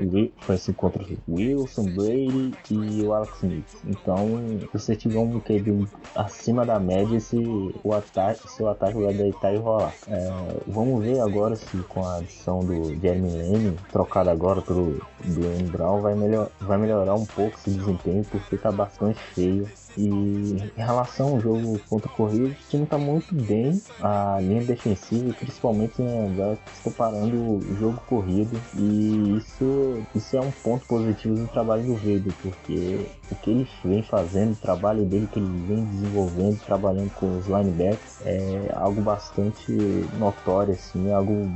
foi 0.41 0.55
assim 0.55 0.73
contra 0.73 1.03
Wilson, 1.27 1.84
Brady 1.89 2.53
e 2.71 3.03
o 3.03 3.13
Alex 3.13 3.38
Smith. 3.38 3.59
Então, 3.86 4.28
se 4.72 4.74
você 4.74 4.95
tiver 4.95 5.19
um 5.19 5.39
QB 5.39 5.88
acima 6.15 6.65
da 6.65 6.80
média, 6.80 7.19
se 7.19 7.38
o 7.84 7.93
ataque, 7.93 8.50
seu 8.50 8.67
ataque 8.67 8.98
vai 8.98 9.13
deitar 9.13 9.54
e 9.54 9.58
rolar. 9.58 9.93
É, 10.08 10.30
vamos 10.67 11.04
ver 11.04 11.19
agora 11.19 11.56
se 11.56 11.78
com 11.89 12.06
a 12.06 12.17
adição 12.17 12.60
do 12.60 12.95
Jeremy 13.00 13.30
Lane, 13.30 13.80
trocado 13.91 14.30
agora 14.30 14.62
pelo 14.62 15.00
Dwayne 15.24 15.69
Brown, 15.69 16.02
vai, 16.02 16.15
melhor, 16.15 16.50
vai 16.62 16.78
melhorar 16.78 17.15
um 17.15 17.26
pouco 17.26 17.56
esse 17.58 17.69
desempenho, 17.72 18.24
porque 18.26 18.58
tá 18.58 18.72
bastante 18.72 19.19
feio. 19.34 19.67
E 19.97 20.08
em 20.08 20.82
relação 20.82 21.30
ao 21.30 21.39
jogo 21.39 21.80
contra 21.89 22.10
o 22.17 22.19
o 22.19 22.54
time 22.69 22.86
tá 22.86 22.97
muito 22.97 23.34
bem, 23.34 23.82
a 24.02 24.38
linha 24.39 24.63
defensiva, 24.63 25.34
principalmente 25.34 25.93
que 25.95 26.73
estou 26.73 26.91
parando 26.91 27.36
o 27.36 27.78
jogo 27.80 27.99
corrido. 28.08 28.60
E 28.78 29.38
isso, 29.38 30.04
isso 30.13 30.38
é 30.38 30.41
um 30.41 30.52
ponto 30.52 30.86
positivo 30.86 31.36
do 31.36 31.47
trabalho 31.47 31.84
do 31.84 31.95
Vader, 31.95 32.34
porque 32.41 33.06
o 33.32 33.36
que 33.36 33.49
ele 33.49 33.67
vem 33.84 34.04
fazendo, 34.04 34.54
o 34.54 34.56
trabalho 34.56 35.06
dele 35.06 35.28
que 35.32 35.39
ele 35.39 35.65
vem 35.67 35.86
desenvolvendo, 35.86 36.60
trabalhando 36.65 37.12
com 37.15 37.38
os 37.38 37.47
linebacks, 37.47 38.21
é 38.25 38.71
algo 38.75 39.02
bastante 39.02 39.71
notório, 40.17 40.73
assim, 40.73 41.12
algo 41.12 41.49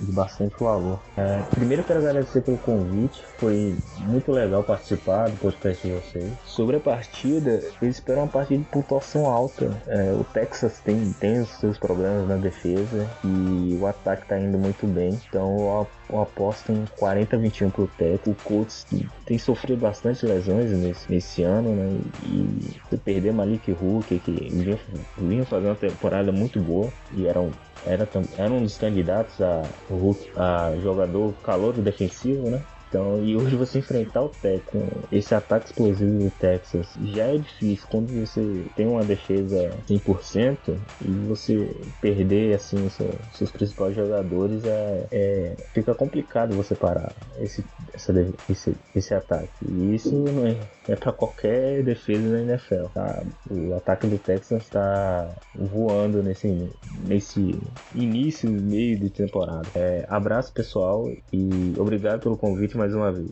de 0.00 0.12
bastante 0.12 0.54
valor. 0.58 0.98
É, 1.16 1.42
primeiro 1.50 1.84
quero 1.84 2.00
agradecer 2.00 2.42
pelo 2.42 2.58
convite, 2.58 3.22
foi 3.38 3.76
muito 4.00 4.32
legal 4.32 4.62
participar 4.62 5.28
do 5.28 5.36
podcast 5.36 5.86
de 5.86 5.94
vocês. 5.94 6.32
Sobre 6.44 6.76
a 6.76 6.80
partida, 6.80 7.62
eu 7.80 7.88
espero 7.88 8.20
uma 8.20 8.30
partida 8.30 8.62
de 8.62 8.68
pontuação 8.68 9.26
alta. 9.28 9.82
É, 9.86 10.14
o 10.14 10.24
Texas 10.24 10.80
tem, 10.80 11.12
tem 11.14 11.40
os 11.40 11.58
seus 11.58 11.78
problemas 11.78 12.26
na 12.26 12.36
defesa 12.38 13.14
e 13.22 13.76
o 13.76 13.86
ataque 13.86 14.22
está 14.22 14.38
indo 14.40 14.58
muito 14.58 14.86
bem, 14.86 15.22
então 15.28 15.48
eu 15.62 15.78
ap- 15.80 15.96
eu 16.08 16.20
aposto 16.20 16.72
em 16.72 16.86
40-21 16.96 17.70
pro 17.70 17.88
Texas. 17.88 18.32
O 18.32 18.36
Colts 18.36 18.86
tem 19.24 19.38
sofrido 19.38 19.80
bastante 19.80 20.24
lesões 20.24 20.70
nesse, 20.72 21.10
nesse 21.10 21.42
ano, 21.42 21.74
né? 21.74 22.00
E 22.22 22.80
se 22.88 22.96
perder 22.98 23.32
Malik 23.32 23.72
Hook, 23.72 24.20
que 24.20 24.32
vinha, 24.32 24.78
vinha 25.16 25.44
fazendo 25.46 25.70
uma 25.70 25.76
temporada 25.76 26.32
muito 26.32 26.60
boa 26.62 26.94
e 27.10 27.26
era 27.26 27.40
um 27.42 27.58
era, 27.82 28.08
era 28.36 28.52
um 28.52 28.62
dos 28.62 28.76
candidatos 28.76 29.40
a, 29.40 29.72
Hulk- 29.88 30.32
a 30.36 30.76
jogador 30.78 31.40
calor 31.40 31.80
defensivo, 31.82 32.50
né? 32.50 32.64
Então, 32.88 33.22
e 33.22 33.36
hoje 33.36 33.56
você 33.56 33.78
enfrentar 33.78 34.22
o 34.22 34.28
Texas 34.28 34.82
esse 35.10 35.34
ataque 35.34 35.66
explosivo 35.66 36.24
do 36.24 36.30
Texas 36.30 36.94
já 37.00 37.24
é 37.24 37.38
difícil 37.38 37.86
quando 37.88 38.08
você 38.20 38.66
tem 38.74 38.86
uma 38.86 39.04
defesa 39.04 39.56
100% 39.88 40.78
e 41.00 41.12
você 41.26 41.56
perder 42.00 42.54
assim 42.54 42.84
os 42.84 42.94
seus, 43.32 43.50
principais 43.50 43.94
jogadores 43.94 44.64
é, 44.64 45.08
é- 45.10 45.56
fica 45.72 45.94
complicado 45.94 46.54
você 46.54 46.74
parar 46.74 47.14
esse, 47.38 47.64
essa 47.92 48.12
esse, 48.48 48.76
esse 48.94 49.14
ataque. 49.14 49.52
E 49.68 49.94
isso 49.94 50.14
não 50.14 50.46
é, 50.46 50.56
é 50.88 50.96
para 50.96 51.12
qualquer 51.12 51.82
defesa 51.82 52.28
na 52.28 52.42
NFL. 52.42 52.86
Tá? 52.94 53.24
O 53.50 53.74
ataque 53.74 54.06
do 54.06 54.18
Texas 54.18 54.62
está 54.62 55.34
voando 55.54 56.22
nesse, 56.22 56.70
nesse 57.06 57.60
início, 57.94 58.50
meio 58.50 58.98
de 58.98 59.10
temporada. 59.10 59.68
É, 59.74 60.04
abraço 60.08 60.52
pessoal 60.52 61.08
e 61.32 61.74
obrigado 61.78 62.20
pelo 62.22 62.36
convite 62.36 62.75
mais 62.76 62.94
uma 62.94 63.10
vez. 63.10 63.30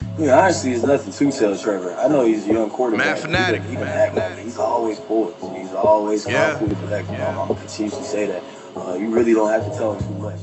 I 0.00 0.18
mean, 0.18 0.30
honestly, 0.30 0.72
it's 0.72 0.82
nothing 0.82 1.12
to 1.30 1.38
tell 1.38 1.56
Trevor. 1.58 1.94
I 1.94 2.08
know 2.08 2.24
he's 2.24 2.46
a 2.48 2.52
young 2.52 2.70
quarterback. 2.70 3.06
Mad 3.06 3.18
fanatic. 3.18 3.62
He 3.62 3.74
can, 3.74 3.76
he 3.76 3.82
can 3.84 3.88
act 3.88 4.14
like. 4.14 4.38
He's 4.38 4.56
always 4.56 4.98
poised. 5.00 5.36
He's 5.54 5.72
always 5.74 6.24
calm, 6.24 6.32
Yeah. 6.32 6.58
cool, 6.58 6.68
and 6.68 6.78
collected. 6.78 7.20
I'm, 7.20 7.38
I'm 7.38 7.48
gonna 7.48 7.60
continuously 7.60 8.02
say 8.04 8.26
that. 8.26 8.42
Uh, 8.74 8.94
you 8.94 9.10
really 9.10 9.34
don't 9.34 9.50
have 9.50 9.70
to 9.70 9.76
tell 9.76 9.92
him 9.94 10.02
too 10.08 10.14
much. 10.22 10.40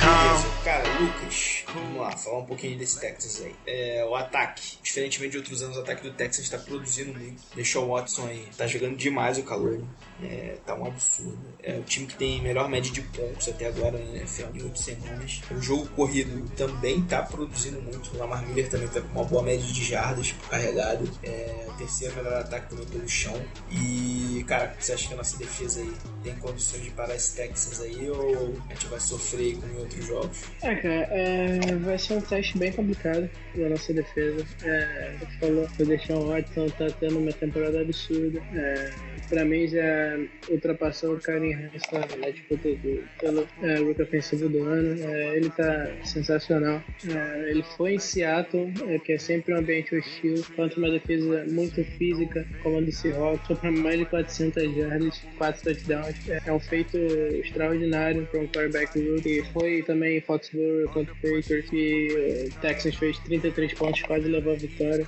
Beleza. 0.00 0.64
Cara, 0.64 1.00
Lucas, 1.00 1.61
vamos 1.74 2.00
lá, 2.00 2.16
falar 2.16 2.38
um 2.38 2.46
pouquinho 2.46 2.78
desse 2.78 3.00
Texas 3.00 3.42
aí. 3.42 3.54
É, 3.66 4.04
o 4.04 4.14
ataque, 4.14 4.78
diferentemente 4.82 5.32
de 5.32 5.38
outros 5.38 5.62
anos, 5.62 5.76
o 5.76 5.80
ataque 5.80 6.02
do 6.02 6.12
Texas 6.12 6.44
está 6.44 6.58
produzindo 6.58 7.18
muito. 7.18 7.42
Deixou 7.54 7.84
o 7.84 7.94
Watson 7.94 8.26
aí, 8.26 8.48
tá 8.56 8.66
jogando 8.66 8.96
demais 8.96 9.38
o 9.38 9.42
calor, 9.42 9.78
né? 9.78 9.86
É, 10.22 10.56
tá 10.64 10.74
um 10.74 10.86
absurdo. 10.86 11.38
É 11.62 11.74
o 11.78 11.82
time 11.82 12.06
que 12.06 12.16
tem 12.16 12.40
melhor 12.40 12.68
média 12.68 12.90
de 12.90 13.02
pontos 13.02 13.48
até 13.48 13.66
agora 13.66 13.98
na 13.98 14.18
NFL 14.18 14.54
em 14.54 14.62
8 14.62 14.78
semanas. 14.78 15.42
O 15.50 15.60
jogo 15.60 15.86
corrido 15.88 16.48
também 16.56 17.02
tá 17.02 17.22
produzindo 17.22 17.80
muito. 17.82 18.14
O 18.14 18.18
Lamar 18.18 18.46
Miller 18.46 18.68
também 18.68 18.88
tá 18.88 19.00
com 19.00 19.08
uma 19.08 19.24
boa 19.24 19.42
média 19.42 19.66
de 19.66 19.84
jardas 19.84 20.32
por 20.32 20.48
carregado. 20.50 21.08
É 21.22 21.66
o 21.68 21.72
terceiro 21.74 22.16
melhor 22.16 22.34
ataque 22.34 22.70
também 22.70 22.86
pelo 22.86 23.08
chão. 23.08 23.34
E, 23.70 24.44
cara, 24.46 24.74
você 24.78 24.92
acha 24.92 25.08
que 25.08 25.14
a 25.14 25.16
nossa 25.16 25.36
defesa 25.36 25.80
aí 25.80 25.92
tem 26.22 26.34
condições 26.36 26.84
de 26.84 26.90
parar 26.90 27.14
esse 27.14 27.34
Texas 27.34 27.80
aí 27.80 28.10
ou 28.10 28.54
a 28.68 28.74
gente 28.74 28.86
vai 28.86 29.00
sofrer 29.00 29.54
em 29.54 29.78
outros 29.78 30.06
jogos? 30.06 30.42
É, 30.62 30.74
cara, 30.74 31.08
é, 31.10 31.58
vai 31.80 31.98
ser 31.98 32.14
um 32.14 32.20
teste 32.20 32.58
bem 32.58 32.72
complicado 32.72 33.28
da 33.56 33.68
nossa 33.68 33.92
defesa. 33.92 34.46
É, 34.64 35.16
falou 35.40 35.66
que 35.68 35.82
o 35.82 35.86
Deshaun 35.86 36.26
Watson 36.28 36.68
tá 36.70 36.86
tendo 37.00 37.18
uma 37.18 37.32
temporada 37.32 37.80
absurda. 37.80 38.40
É, 38.54 38.90
pra 39.28 39.44
mim 39.44 39.66
já 39.66 40.11
ultrapassou 40.48 41.14
o 41.14 41.20
Karen 41.20 41.50
Hines 41.50 41.82
na 41.92 42.30
disputa 42.30 42.68
do, 42.68 43.04
pelo 43.20 43.48
é, 43.62 43.76
Rookie 43.76 44.02
Ofensivo 44.02 44.48
do 44.48 44.62
ano. 44.64 45.02
É, 45.02 45.36
ele 45.36 45.50
tá 45.50 45.90
sensacional. 46.04 46.82
É, 47.08 47.50
ele 47.50 47.62
foi 47.76 47.94
em 47.94 47.98
Seattle, 47.98 48.72
que 49.04 49.12
é 49.12 49.18
sempre 49.18 49.54
um 49.54 49.58
ambiente 49.58 49.94
hostil, 49.96 50.42
contra 50.56 50.78
uma 50.78 50.90
defesa 50.90 51.44
muito 51.50 51.84
física, 51.84 52.46
como 52.62 52.78
a 52.78 52.80
do 52.80 52.92
Seahawks, 52.92 53.58
pra 53.58 53.70
mais 53.70 53.98
de 53.98 54.06
400 54.06 54.74
jardas, 54.74 55.22
4 55.38 55.62
touchdowns. 55.62 56.28
É, 56.28 56.52
um 56.52 56.60
feito 56.60 56.96
extraordinário 56.96 58.26
para 58.26 58.40
um 58.40 58.46
quarterback 58.46 58.98
rookie. 58.98 59.42
Foi 59.52 59.82
também 59.82 60.20
Foxborough 60.20 60.88
contra 60.92 61.12
o 61.12 61.16
Patriots 61.16 61.70
e 61.72 62.48
o 62.50 62.60
Texas 62.60 62.94
fez 62.96 63.18
33 63.20 63.74
pontos, 63.74 64.02
quase 64.02 64.28
levou 64.28 64.52
a 64.52 64.56
vitória. 64.56 65.06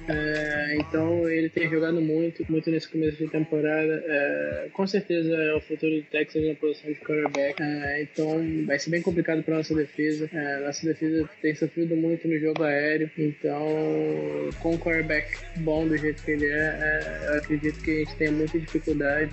Então 0.79 1.29
ele 1.29 1.49
tem 1.49 1.69
jogado 1.69 2.01
muito, 2.01 2.45
muito 2.51 2.71
nesse 2.71 2.89
começo 2.89 3.17
de 3.17 3.29
temporada. 3.29 4.05
É, 4.07 4.69
com 4.73 4.84
certeza 4.87 5.35
é 5.35 5.55
o 5.55 5.61
futuro 5.61 5.97
do 5.97 6.03
Texas 6.03 6.45
na 6.45 6.55
posição 6.55 6.93
de 6.93 6.99
quarterback. 7.01 7.63
É, 7.63 8.03
então 8.03 8.41
vai 8.67 8.79
ser 8.79 8.91
bem 8.91 9.03
complicado 9.03 9.43
para 9.43 9.57
nossa 9.57 9.75
defesa. 9.75 10.29
É, 10.33 10.61
nossa 10.61 10.87
defesa 10.87 11.29
tem 11.41 11.55
sofrido 11.55 11.97
muito 11.97 12.27
no 12.27 12.39
jogo 12.39 12.63
aéreo. 12.63 13.11
Então, 13.19 13.67
com 14.61 14.75
um 14.75 14.79
quarterback 14.79 15.39
bom 15.57 15.87
do 15.87 15.97
jeito 15.97 16.23
que 16.23 16.33
ele 16.33 16.47
é, 16.47 16.51
é, 16.51 17.29
eu 17.29 17.39
acredito 17.39 17.81
que 17.83 17.91
a 17.91 17.99
gente 17.99 18.17
tem 18.17 18.31
muita 18.31 18.59
dificuldade. 18.59 19.31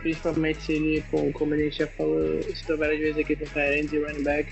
Principalmente 0.00 0.62
se 0.62 0.72
ele, 0.72 1.04
com, 1.10 1.32
como 1.32 1.54
a 1.54 1.56
gente 1.56 1.78
já 1.78 1.86
falou, 1.86 2.42
citou 2.42 2.76
várias 2.76 3.00
vezes 3.00 3.18
aqui 3.18 3.36
com 3.36 3.44
Tyrants 3.46 3.92
e 3.92 3.98
running 3.98 4.22
back. 4.22 4.50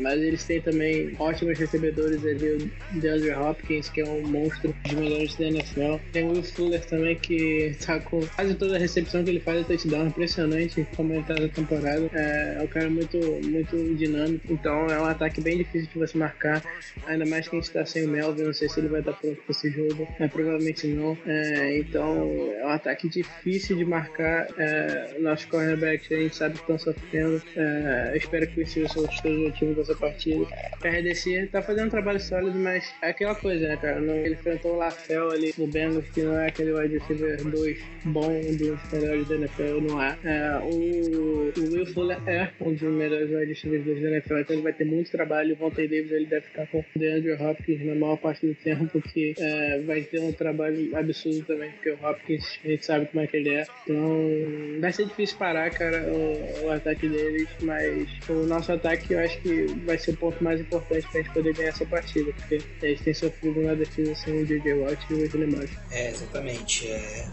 Mas 0.00 0.20
eles 0.20 0.44
têm 0.44 0.60
também 0.60 1.14
ótimos 1.18 1.58
recebedores 1.58 2.24
ali, 2.24 2.70
o 2.94 3.00
DeAndre 3.00 3.32
Hopkins, 3.32 3.88
que 3.88 4.00
é 4.00 4.04
um 4.04 4.26
monstro 4.26 4.74
dos 4.84 4.92
melhores 4.92 5.34
da 5.36 5.46
NFL. 5.46 5.96
Tem 6.12 6.24
o 6.24 6.32
Will 6.32 6.42
Fuller 6.42 6.84
também, 6.84 7.16
que 7.16 7.76
tá 7.84 8.00
com 8.00 8.20
quase 8.26 8.54
toda 8.54 8.76
a 8.76 8.78
recepção 8.78 9.22
que 9.28 9.32
ele 9.32 9.40
faz 9.40 9.60
é 9.60 9.64
touchdown, 9.64 10.06
impressionante 10.06 10.86
como 10.96 11.12
ele 11.12 11.22
tá 11.24 11.34
na 11.34 11.48
temporada. 11.48 12.10
É, 12.14 12.56
é 12.58 12.62
um 12.62 12.66
cara 12.66 12.88
muito, 12.88 13.18
muito 13.44 13.94
dinâmico, 13.94 14.52
então 14.52 14.86
é 14.86 14.98
um 14.98 15.04
ataque 15.04 15.40
bem 15.40 15.58
difícil 15.58 15.88
de 15.92 15.98
você 15.98 16.16
marcar, 16.16 16.62
ainda 17.06 17.26
mais 17.26 17.46
que 17.46 17.56
a 17.56 17.60
gente 17.60 17.70
tá 17.70 17.84
sem 17.84 18.06
o 18.06 18.08
Melvin, 18.08 18.44
não 18.44 18.54
sei 18.54 18.68
se 18.68 18.80
ele 18.80 18.88
vai 18.88 19.00
estar 19.00 19.12
pronto 19.12 19.36
para 19.36 19.50
esse 19.50 19.70
jogo, 19.70 20.08
mas 20.18 20.32
provavelmente 20.32 20.86
não. 20.86 21.16
É, 21.26 21.78
então 21.78 22.54
é 22.58 22.66
um 22.66 22.70
ataque 22.70 23.08
difícil 23.08 23.76
de 23.76 23.84
marcar. 23.84 24.48
É, 24.56 25.18
nossos 25.20 25.44
cornerbacks 25.44 26.10
a 26.10 26.16
gente 26.16 26.36
sabe 26.36 26.54
que 26.54 26.60
estão 26.60 26.78
sofrendo. 26.78 27.42
É, 27.56 28.14
espero 28.16 28.46
que 28.46 28.60
o 28.60 28.64
Wilson 28.64 29.04
esteja 29.04 29.48
ativo 29.48 29.74
dessa 29.74 29.94
partida. 29.94 30.46
RDC 30.82 31.48
tá 31.52 31.60
fazendo 31.60 31.88
um 31.88 31.90
trabalho 31.90 32.20
sólido, 32.20 32.58
mas 32.58 32.94
é 33.02 33.10
aquela 33.10 33.34
coisa, 33.34 33.68
né, 33.68 33.76
cara? 33.76 34.00
Ele 34.00 34.34
enfrentou 34.34 34.74
o 34.74 34.76
Lafel 34.76 35.30
ali 35.30 35.52
no 35.58 35.66
Bengals, 35.66 36.08
que 36.10 36.22
não 36.22 36.38
é 36.38 36.48
aquele 36.48 36.72
wide 36.72 36.98
receiver 36.98 37.42
2 37.44 37.78
bom, 38.04 38.28
dos 38.56 38.92
melhores 38.92 39.17
da 39.26 39.34
NFL, 39.36 39.80
não 39.80 40.02
é. 40.02 40.18
É, 40.24 40.58
o, 40.62 41.52
o 41.56 41.72
Will 41.72 41.86
Fuller 41.86 42.18
é 42.26 42.50
um 42.60 42.72
dos 42.72 42.82
melhores 42.82 43.30
wide 43.30 43.46
receivers 43.46 43.84
da 43.84 44.08
NFL, 44.08 44.38
então 44.38 44.56
ele 44.56 44.62
vai 44.62 44.72
ter 44.72 44.84
muito 44.84 45.10
trabalho. 45.10 45.54
O 45.54 45.56
Vontae 45.56 45.88
Davis 45.88 46.10
ele 46.10 46.26
deve 46.26 46.46
ficar 46.46 46.66
com 46.66 46.78
o 46.80 46.84
DeAndre 46.96 47.32
Hopkins 47.32 47.84
na 47.84 47.94
maior 47.94 48.16
parte 48.16 48.46
do 48.46 48.54
tempo, 48.54 48.86
porque 48.88 49.34
é, 49.38 49.80
vai 49.80 50.02
ter 50.02 50.20
um 50.20 50.32
trabalho 50.32 50.96
absurdo 50.96 51.44
também, 51.44 51.70
porque 51.72 51.90
o 51.90 51.98
Hopkins 52.02 52.58
a 52.64 52.68
gente 52.68 52.84
sabe 52.84 53.06
como 53.06 53.22
é 53.22 53.26
que 53.26 53.36
ele 53.36 53.50
é. 53.50 53.66
Então 53.84 54.80
vai 54.80 54.92
ser 54.92 55.06
difícil 55.06 55.38
parar, 55.38 55.70
cara, 55.70 56.02
o, 56.12 56.66
o 56.66 56.70
ataque 56.70 57.08
deles, 57.08 57.48
mas 57.62 58.08
o 58.28 58.46
nosso 58.46 58.72
ataque 58.72 59.14
eu 59.14 59.20
acho 59.20 59.40
que 59.40 59.66
vai 59.84 59.98
ser 59.98 60.12
o 60.12 60.16
ponto 60.16 60.42
mais 60.42 60.60
importante 60.60 61.06
pra 61.10 61.20
gente 61.20 61.32
poder 61.32 61.54
ganhar 61.54 61.68
essa 61.68 61.86
partida, 61.86 62.32
porque 62.32 62.60
eles 62.82 63.00
têm 63.00 63.14
sofrido 63.14 63.62
na 63.62 63.74
defesa 63.74 64.14
sem 64.14 64.42
o 64.42 64.46
DJ 64.46 64.74
Watt 64.74 65.06
e 65.10 65.14
o 65.14 65.48
Matthews. 65.48 65.70
É, 65.90 66.10
exatamente. 66.10 66.88
É, 66.88 67.26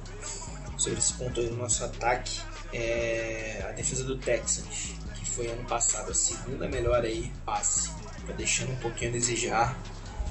sobre 0.77 0.99
esse 0.99 1.13
ponto 1.13 1.39
aí 1.39 1.47
do 1.47 1.55
nosso 1.55 1.83
ataque, 1.83 2.41
é, 2.73 3.65
a 3.69 3.71
defesa 3.71 4.03
do 4.03 4.17
Texans, 4.17 4.95
que 5.15 5.29
foi 5.29 5.47
ano 5.47 5.63
passado 5.65 6.11
a 6.11 6.13
segunda 6.13 6.67
melhor 6.67 7.03
aí, 7.03 7.31
passe, 7.45 7.89
tá 8.27 8.33
deixando 8.33 8.71
um 8.71 8.77
pouquinho 8.77 9.11
a 9.11 9.13
desejar. 9.13 9.77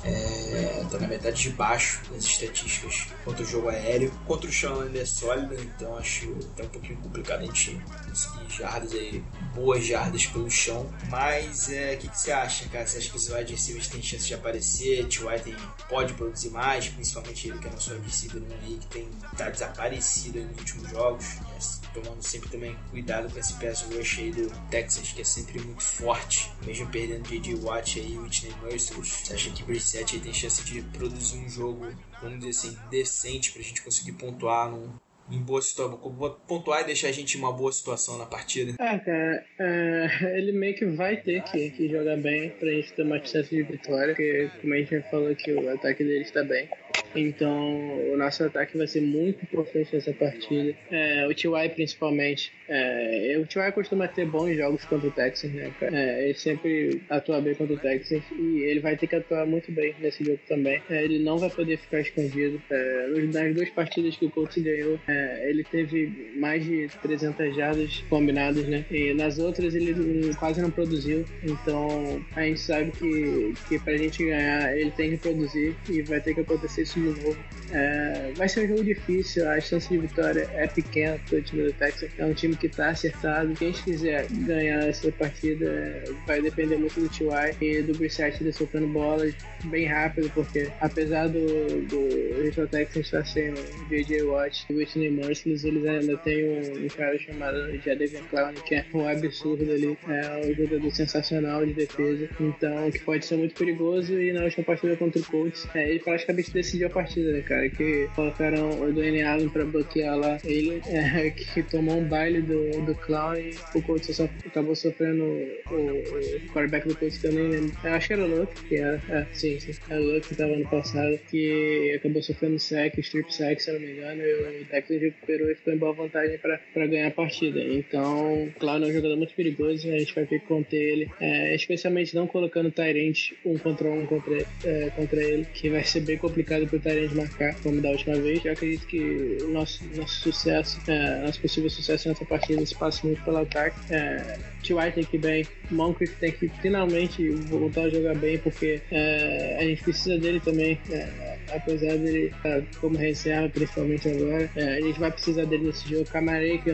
É, 0.04 0.84
na 1.00 1.08
metade 1.08 1.42
de 1.42 1.50
baixo 1.50 2.00
das 2.10 2.24
estatísticas 2.24 3.08
contra 3.24 3.42
o 3.42 3.46
jogo 3.46 3.68
aéreo. 3.68 4.10
Contra 4.26 4.48
o 4.48 4.52
chão 4.52 4.80
ainda 4.80 4.98
é 4.98 5.04
sólido, 5.04 5.54
então 5.54 5.96
acho 5.96 6.34
até 6.52 6.64
um 6.64 6.68
pouquinho 6.68 6.96
complicado 6.98 7.40
a 7.40 7.46
gente 7.46 7.80
conseguir 8.06 8.50
jardas 8.50 8.92
aí, 8.92 9.24
boas 9.54 9.84
jardas 9.84 10.26
pelo 10.26 10.50
chão. 10.50 10.88
Mas 11.08 11.70
é, 11.70 11.94
o 11.94 11.98
que, 11.98 12.08
que 12.08 12.18
você 12.18 12.32
acha, 12.32 12.68
cara? 12.68 12.86
Você 12.86 12.98
acha 12.98 13.10
que 13.10 13.16
os 13.16 13.28
wide 13.28 13.52
receivers 13.52 13.88
têm 13.88 14.02
chance 14.02 14.26
de 14.26 14.34
aparecer? 14.34 15.06
T.Y. 15.06 15.40
tem 15.40 15.56
pode 15.88 16.14
produzir 16.14 16.50
mais, 16.50 16.88
principalmente 16.88 17.48
ele 17.48 17.58
que 17.58 17.68
é 17.68 17.70
nosso 17.70 17.94
receiver 17.98 18.42
aí, 18.62 18.78
que 18.78 18.86
tem 18.86 19.08
tá 19.36 19.50
desaparecido 19.50 20.40
nos 20.40 20.58
últimos 20.58 20.90
jogos. 20.90 21.24
É, 21.56 21.60
tomando 21.94 22.20
sempre 22.22 22.50
também 22.50 22.76
cuidado 22.90 23.32
com 23.32 23.38
esse 23.38 23.54
pass 23.54 23.82
rush 23.82 24.18
aí 24.18 24.32
do 24.32 24.50
Texas, 24.70 25.12
que 25.12 25.20
é 25.20 25.24
sempre 25.24 25.60
muito 25.60 25.82
forte, 25.82 26.50
mesmo 26.66 26.88
perdendo 26.88 27.28
J.J. 27.28 27.54
Watt 27.54 28.00
aí, 28.00 28.18
Whitney 28.18 28.52
Mercer. 28.62 28.96
Você 28.96 29.34
acha 29.34 29.50
que 29.50 29.62
Brissett 29.62 30.16
aí 30.16 30.20
tem 30.20 30.32
chance 30.34 30.62
de 30.64 30.82
produzir 30.82 31.38
um 31.38 31.48
jogo, 31.48 31.86
vamos 32.20 32.38
dizer 32.40 32.50
assim, 32.50 32.78
decente 32.90 33.52
pra 33.52 33.62
gente 33.62 33.82
conseguir 33.82 34.12
pontuar 34.12 34.70
num, 34.70 34.92
em 35.30 35.38
boa 35.38 35.62
situação, 35.62 35.98
pontuar 36.46 36.82
e 36.82 36.84
deixar 36.84 37.08
a 37.08 37.12
gente 37.12 37.36
em 37.36 37.40
uma 37.40 37.52
boa 37.52 37.72
situação 37.72 38.18
na 38.18 38.26
partida? 38.26 38.74
Ah, 38.78 38.98
cara, 38.98 39.44
é, 39.58 40.38
ele 40.38 40.52
meio 40.52 40.74
que 40.74 40.84
vai 40.84 41.16
ter 41.16 41.42
que, 41.44 41.70
que 41.70 41.88
jogar 41.88 42.16
bem 42.16 42.50
pra 42.50 42.68
gente 42.68 42.92
ter 42.92 43.02
uma 43.02 43.24
chance 43.24 43.48
de 43.48 43.62
vitória, 43.62 44.14
porque 44.14 44.50
como 44.60 44.74
a 44.74 44.76
gente 44.76 44.90
já 44.90 45.02
falou 45.04 45.34
que 45.34 45.52
o 45.52 45.72
ataque 45.72 46.04
dele 46.04 46.22
está 46.22 46.42
bem. 46.42 46.68
Então, 47.14 48.12
o 48.12 48.16
nosso 48.16 48.44
ataque 48.44 48.76
vai 48.76 48.86
ser 48.86 49.00
muito 49.00 49.42
importante 49.42 49.94
nessa 49.94 50.12
partida. 50.12 50.74
É, 50.90 51.26
o 51.26 51.34
T.Y. 51.34 51.68
principalmente. 51.70 52.52
É, 52.68 53.36
o 53.38 53.46
T.Y. 53.46 53.72
costuma 53.72 54.08
ter 54.08 54.26
bons 54.26 54.56
jogos 54.56 54.84
contra 54.84 55.08
o 55.08 55.10
Texas, 55.10 55.50
né? 55.52 55.72
É, 55.80 56.24
ele 56.24 56.34
sempre 56.34 57.02
atua 57.08 57.40
bem 57.40 57.54
contra 57.54 57.74
o 57.74 57.78
Texas 57.78 58.22
e 58.32 58.62
ele 58.62 58.80
vai 58.80 58.96
ter 58.96 59.06
que 59.06 59.16
atuar 59.16 59.46
muito 59.46 59.70
bem 59.70 59.94
nesse 60.00 60.24
jogo 60.24 60.40
também. 60.48 60.82
É, 60.90 61.04
ele 61.04 61.18
não 61.18 61.38
vai 61.38 61.50
poder 61.50 61.78
ficar 61.78 62.00
escondido. 62.00 62.60
É, 62.70 63.06
nas 63.32 63.54
duas 63.54 63.70
partidas 63.70 64.16
que 64.16 64.26
o 64.26 64.30
Colts 64.30 64.62
ganhou, 64.62 64.98
é, 65.06 65.50
ele 65.50 65.64
teve 65.64 66.32
mais 66.36 66.64
de 66.64 66.88
300 67.02 67.54
jardas 67.54 68.04
combinadas, 68.08 68.66
né? 68.66 68.84
E 68.90 69.12
nas 69.14 69.38
outras 69.38 69.74
ele 69.74 70.34
quase 70.34 70.60
não 70.60 70.70
produziu. 70.70 71.24
Então, 71.42 72.24
a 72.34 72.42
gente 72.42 72.60
sabe 72.60 72.90
que, 72.92 73.54
que 73.68 73.78
pra 73.78 73.96
gente 73.96 74.24
ganhar, 74.24 74.76
ele 74.76 74.90
tem 74.90 75.10
que 75.10 75.18
produzir 75.18 75.76
e 75.88 76.02
vai 76.02 76.20
ter 76.20 76.34
que 76.34 76.40
acontecer 76.40 76.82
isso 76.82 77.03
de 77.12 77.22
novo. 77.22 77.36
É, 77.72 78.32
vai 78.36 78.48
ser 78.48 78.64
um 78.64 78.68
jogo 78.68 78.84
difícil, 78.84 79.48
a 79.50 79.60
chance 79.60 79.88
de 79.88 79.98
vitória 79.98 80.48
é 80.54 80.66
pequena 80.66 81.18
para 81.28 81.38
o 81.38 81.42
time 81.42 81.64
do 81.64 81.72
Texas. 81.72 82.10
É 82.18 82.24
um 82.24 82.34
time 82.34 82.56
que 82.56 82.66
está 82.66 82.90
acertado. 82.90 83.52
Quem 83.54 83.72
quiser 83.72 84.26
ganhar 84.30 84.86
essa 84.88 85.10
partida 85.12 86.04
vai 86.26 86.40
depender 86.40 86.76
muito 86.76 87.00
do 87.00 87.08
T.Y. 87.08 87.56
e 87.60 87.82
do 87.82 87.96
Brissett 87.98 88.52
soltando 88.52 88.86
bolas 88.86 89.34
bem 89.64 89.86
rápido, 89.86 90.30
porque 90.34 90.70
apesar 90.80 91.28
do, 91.28 91.80
do 91.86 92.44
Houston 92.44 92.66
Texans 92.66 93.06
estar 93.06 93.24
sem 93.24 93.54
J.J. 93.88 94.22
Watt 94.22 94.66
e 94.68 94.74
Whitney 94.74 95.10
Merciless, 95.10 95.66
eles 95.66 95.84
ainda 95.86 96.16
têm 96.18 96.44
um, 96.44 96.84
um 96.84 96.88
cara 96.88 97.18
chamado 97.18 97.56
Jadevian 97.84 98.22
Clown, 98.30 98.52
que 98.66 98.74
é 98.74 98.84
um 98.94 99.08
absurdo 99.08 99.70
ali, 99.70 99.96
é 100.08 100.46
um 100.46 100.54
jogador 100.54 100.90
sensacional 100.94 101.64
de 101.64 101.72
defesa, 101.72 102.28
então 102.40 102.90
que 102.90 102.98
pode 103.00 103.24
ser 103.24 103.36
muito 103.36 103.54
perigoso 103.54 104.18
e 104.20 104.32
na 104.32 104.44
última 104.44 104.64
partida 104.64 104.96
contra 104.96 105.20
o 105.20 105.24
Colts, 105.24 105.66
é, 105.74 105.88
ele 105.90 106.00
praticamente 106.00 106.50
decidiu 106.50 106.88
partida, 106.94 107.32
né, 107.32 107.40
cara? 107.42 107.68
Que 107.68 108.08
colocaram 108.14 108.70
o 108.80 108.92
Dwayne 108.92 109.22
Allen 109.22 109.48
pra 109.48 109.64
bloquear 109.64 110.16
lá 110.16 110.38
ele, 110.44 110.80
é, 110.86 111.30
que 111.30 111.62
tomou 111.64 111.98
um 111.98 112.04
baile 112.04 112.40
do, 112.40 112.80
do 112.86 112.94
Clown 112.94 113.34
e 113.36 113.54
o 113.74 113.82
Colts 113.82 114.14
só, 114.14 114.28
acabou 114.46 114.76
sofrendo 114.76 115.24
o, 115.24 115.74
o 115.74 116.52
quarterback 116.52 116.86
do 116.88 116.96
Colts 116.96 117.18
que 117.18 117.26
eu 117.26 117.32
nem 117.32 117.48
lembro. 117.48 117.76
Eu 117.82 117.92
acho 117.92 118.06
que 118.06 118.12
era 118.12 118.24
o 118.24 118.38
Luke, 118.38 118.64
que 118.68 118.76
era. 118.76 119.02
É, 119.08 119.26
sim, 119.32 119.58
sim. 119.58 119.74
Era 119.90 120.00
o 120.00 120.14
Luke 120.14 120.28
que 120.28 120.36
tava 120.36 120.52
ano 120.52 120.68
passado, 120.68 121.18
que 121.28 121.92
acabou 121.96 122.22
sofrendo 122.22 122.58
sec, 122.58 122.96
strip 122.98 123.34
sec, 123.34 123.60
se 123.60 123.70
eu 123.70 123.74
não 123.74 123.80
me 123.80 123.92
engano, 123.92 124.22
e 124.22 124.62
o 124.62 124.64
Texas 124.66 125.00
recuperou 125.00 125.50
e 125.50 125.54
ficou 125.54 125.74
em 125.74 125.78
boa 125.78 125.92
vantagem 125.92 126.38
pra, 126.38 126.60
pra 126.72 126.86
ganhar 126.86 127.08
a 127.08 127.10
partida. 127.10 127.60
Então, 127.60 128.48
Clown 128.58 128.84
é 128.84 128.86
um 128.86 128.92
jogador 128.92 129.16
muito 129.16 129.34
perigoso, 129.34 129.88
a 129.88 129.98
gente 129.98 130.14
vai 130.14 130.24
ter 130.24 130.40
que 130.40 130.46
conter 130.46 130.76
ele, 130.76 131.10
é, 131.20 131.54
especialmente 131.54 132.14
não 132.14 132.26
colocando 132.26 132.70
Tyrant 132.70 133.32
um 133.44 133.58
contra 133.58 133.88
um 133.88 134.06
contra, 134.06 134.46
é, 134.64 134.90
contra 134.94 135.22
ele, 135.22 135.46
que 135.52 135.68
vai 135.68 135.84
ser 135.84 136.00
bem 136.00 136.18
complicado 136.18 136.66
pro 136.66 136.78
Tyrant 136.84 137.12
marcar, 137.14 137.54
como 137.62 137.80
da 137.80 137.90
última 137.90 138.16
vez. 138.16 138.44
Eu 138.44 138.52
acredito 138.52 138.86
que 138.86 139.38
o 139.42 139.48
nosso, 139.48 139.82
nosso 139.96 140.20
sucesso, 140.20 140.78
é, 140.86 141.22
nosso 141.22 141.40
possível 141.40 141.70
sucesso 141.70 142.08
nessa 142.08 142.24
partida 142.24 142.64
se 142.64 142.74
passa 142.74 143.06
muito 143.06 143.22
pelo 143.24 143.38
ataque. 143.38 143.76
É, 143.90 144.38
T.Y. 144.62 144.92
tem 144.92 145.04
que 145.04 145.16
ir 145.16 145.20
bem, 145.20 145.46
Moncrief 145.70 146.14
tem 146.20 146.30
que 146.30 146.48
finalmente 146.60 147.28
voltar 147.30 147.82
a 147.82 147.88
jogar 147.88 148.14
bem, 148.14 148.38
porque 148.38 148.80
é, 148.90 149.56
a 149.58 149.64
gente 149.64 149.82
precisa 149.82 150.18
dele 150.18 150.40
também. 150.40 150.78
É, 150.90 151.38
apesar 151.52 151.96
dele 151.96 152.26
estar 152.26 152.62
como 152.80 152.96
reserva, 152.96 153.48
principalmente 153.48 154.08
agora, 154.08 154.50
é, 154.56 154.76
a 154.76 154.80
gente 154.80 154.98
vai 154.98 155.10
precisar 155.10 155.44
dele 155.44 155.66
nesse 155.66 155.88
jogo. 155.88 156.04
Camarei 156.06 156.58
que 156.58 156.70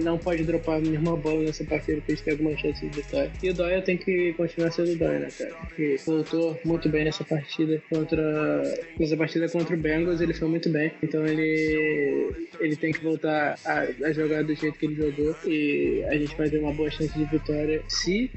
não 0.00 0.18
pode 0.18 0.44
dropar 0.44 0.80
nenhuma 0.80 1.16
bola 1.16 1.42
nessa 1.42 1.64
partida, 1.64 1.98
porque 1.98 2.12
a 2.12 2.14
gente 2.14 2.24
tem 2.24 2.32
alguma 2.32 2.56
chance 2.56 2.86
de 2.86 2.96
vitória. 2.96 3.30
E 3.42 3.50
o 3.50 3.54
Dóia 3.54 3.82
tem 3.82 3.96
que 3.96 4.32
continuar 4.34 4.70
sendo 4.70 4.92
o 4.92 4.96
Dóia, 4.96 5.20
né, 5.20 5.28
cara? 5.36 5.54
Que 5.74 5.96
voltou 6.04 6.58
muito 6.64 6.88
bem 6.88 7.04
nessa 7.04 7.24
partida 7.24 7.82
contra. 7.90 8.62
Nessa 8.98 9.16
partida 9.16 9.48
contra 9.48 9.74
o 9.74 9.78
Bengals, 9.78 10.20
ele 10.20 10.34
foi 10.34 10.48
muito 10.48 10.68
bem. 10.68 10.92
Então 11.02 11.24
ele. 11.26 12.32
ele 12.60 12.76
tem 12.76 12.92
que 12.92 13.02
voltar 13.02 13.58
a, 13.64 13.80
a 14.06 14.12
jogar 14.12 14.42
do 14.44 14.54
jeito 14.54 14.78
que 14.78 14.86
ele 14.86 14.94
jogou. 14.94 15.34
E 15.46 16.04
a 16.08 16.16
gente 16.16 16.36
vai 16.36 16.48
ter 16.48 16.58
uma 16.58 16.72
boa 16.72 16.90
chance 16.90 17.16
de 17.16 17.24
vitória 17.24 17.82
se 17.88 18.30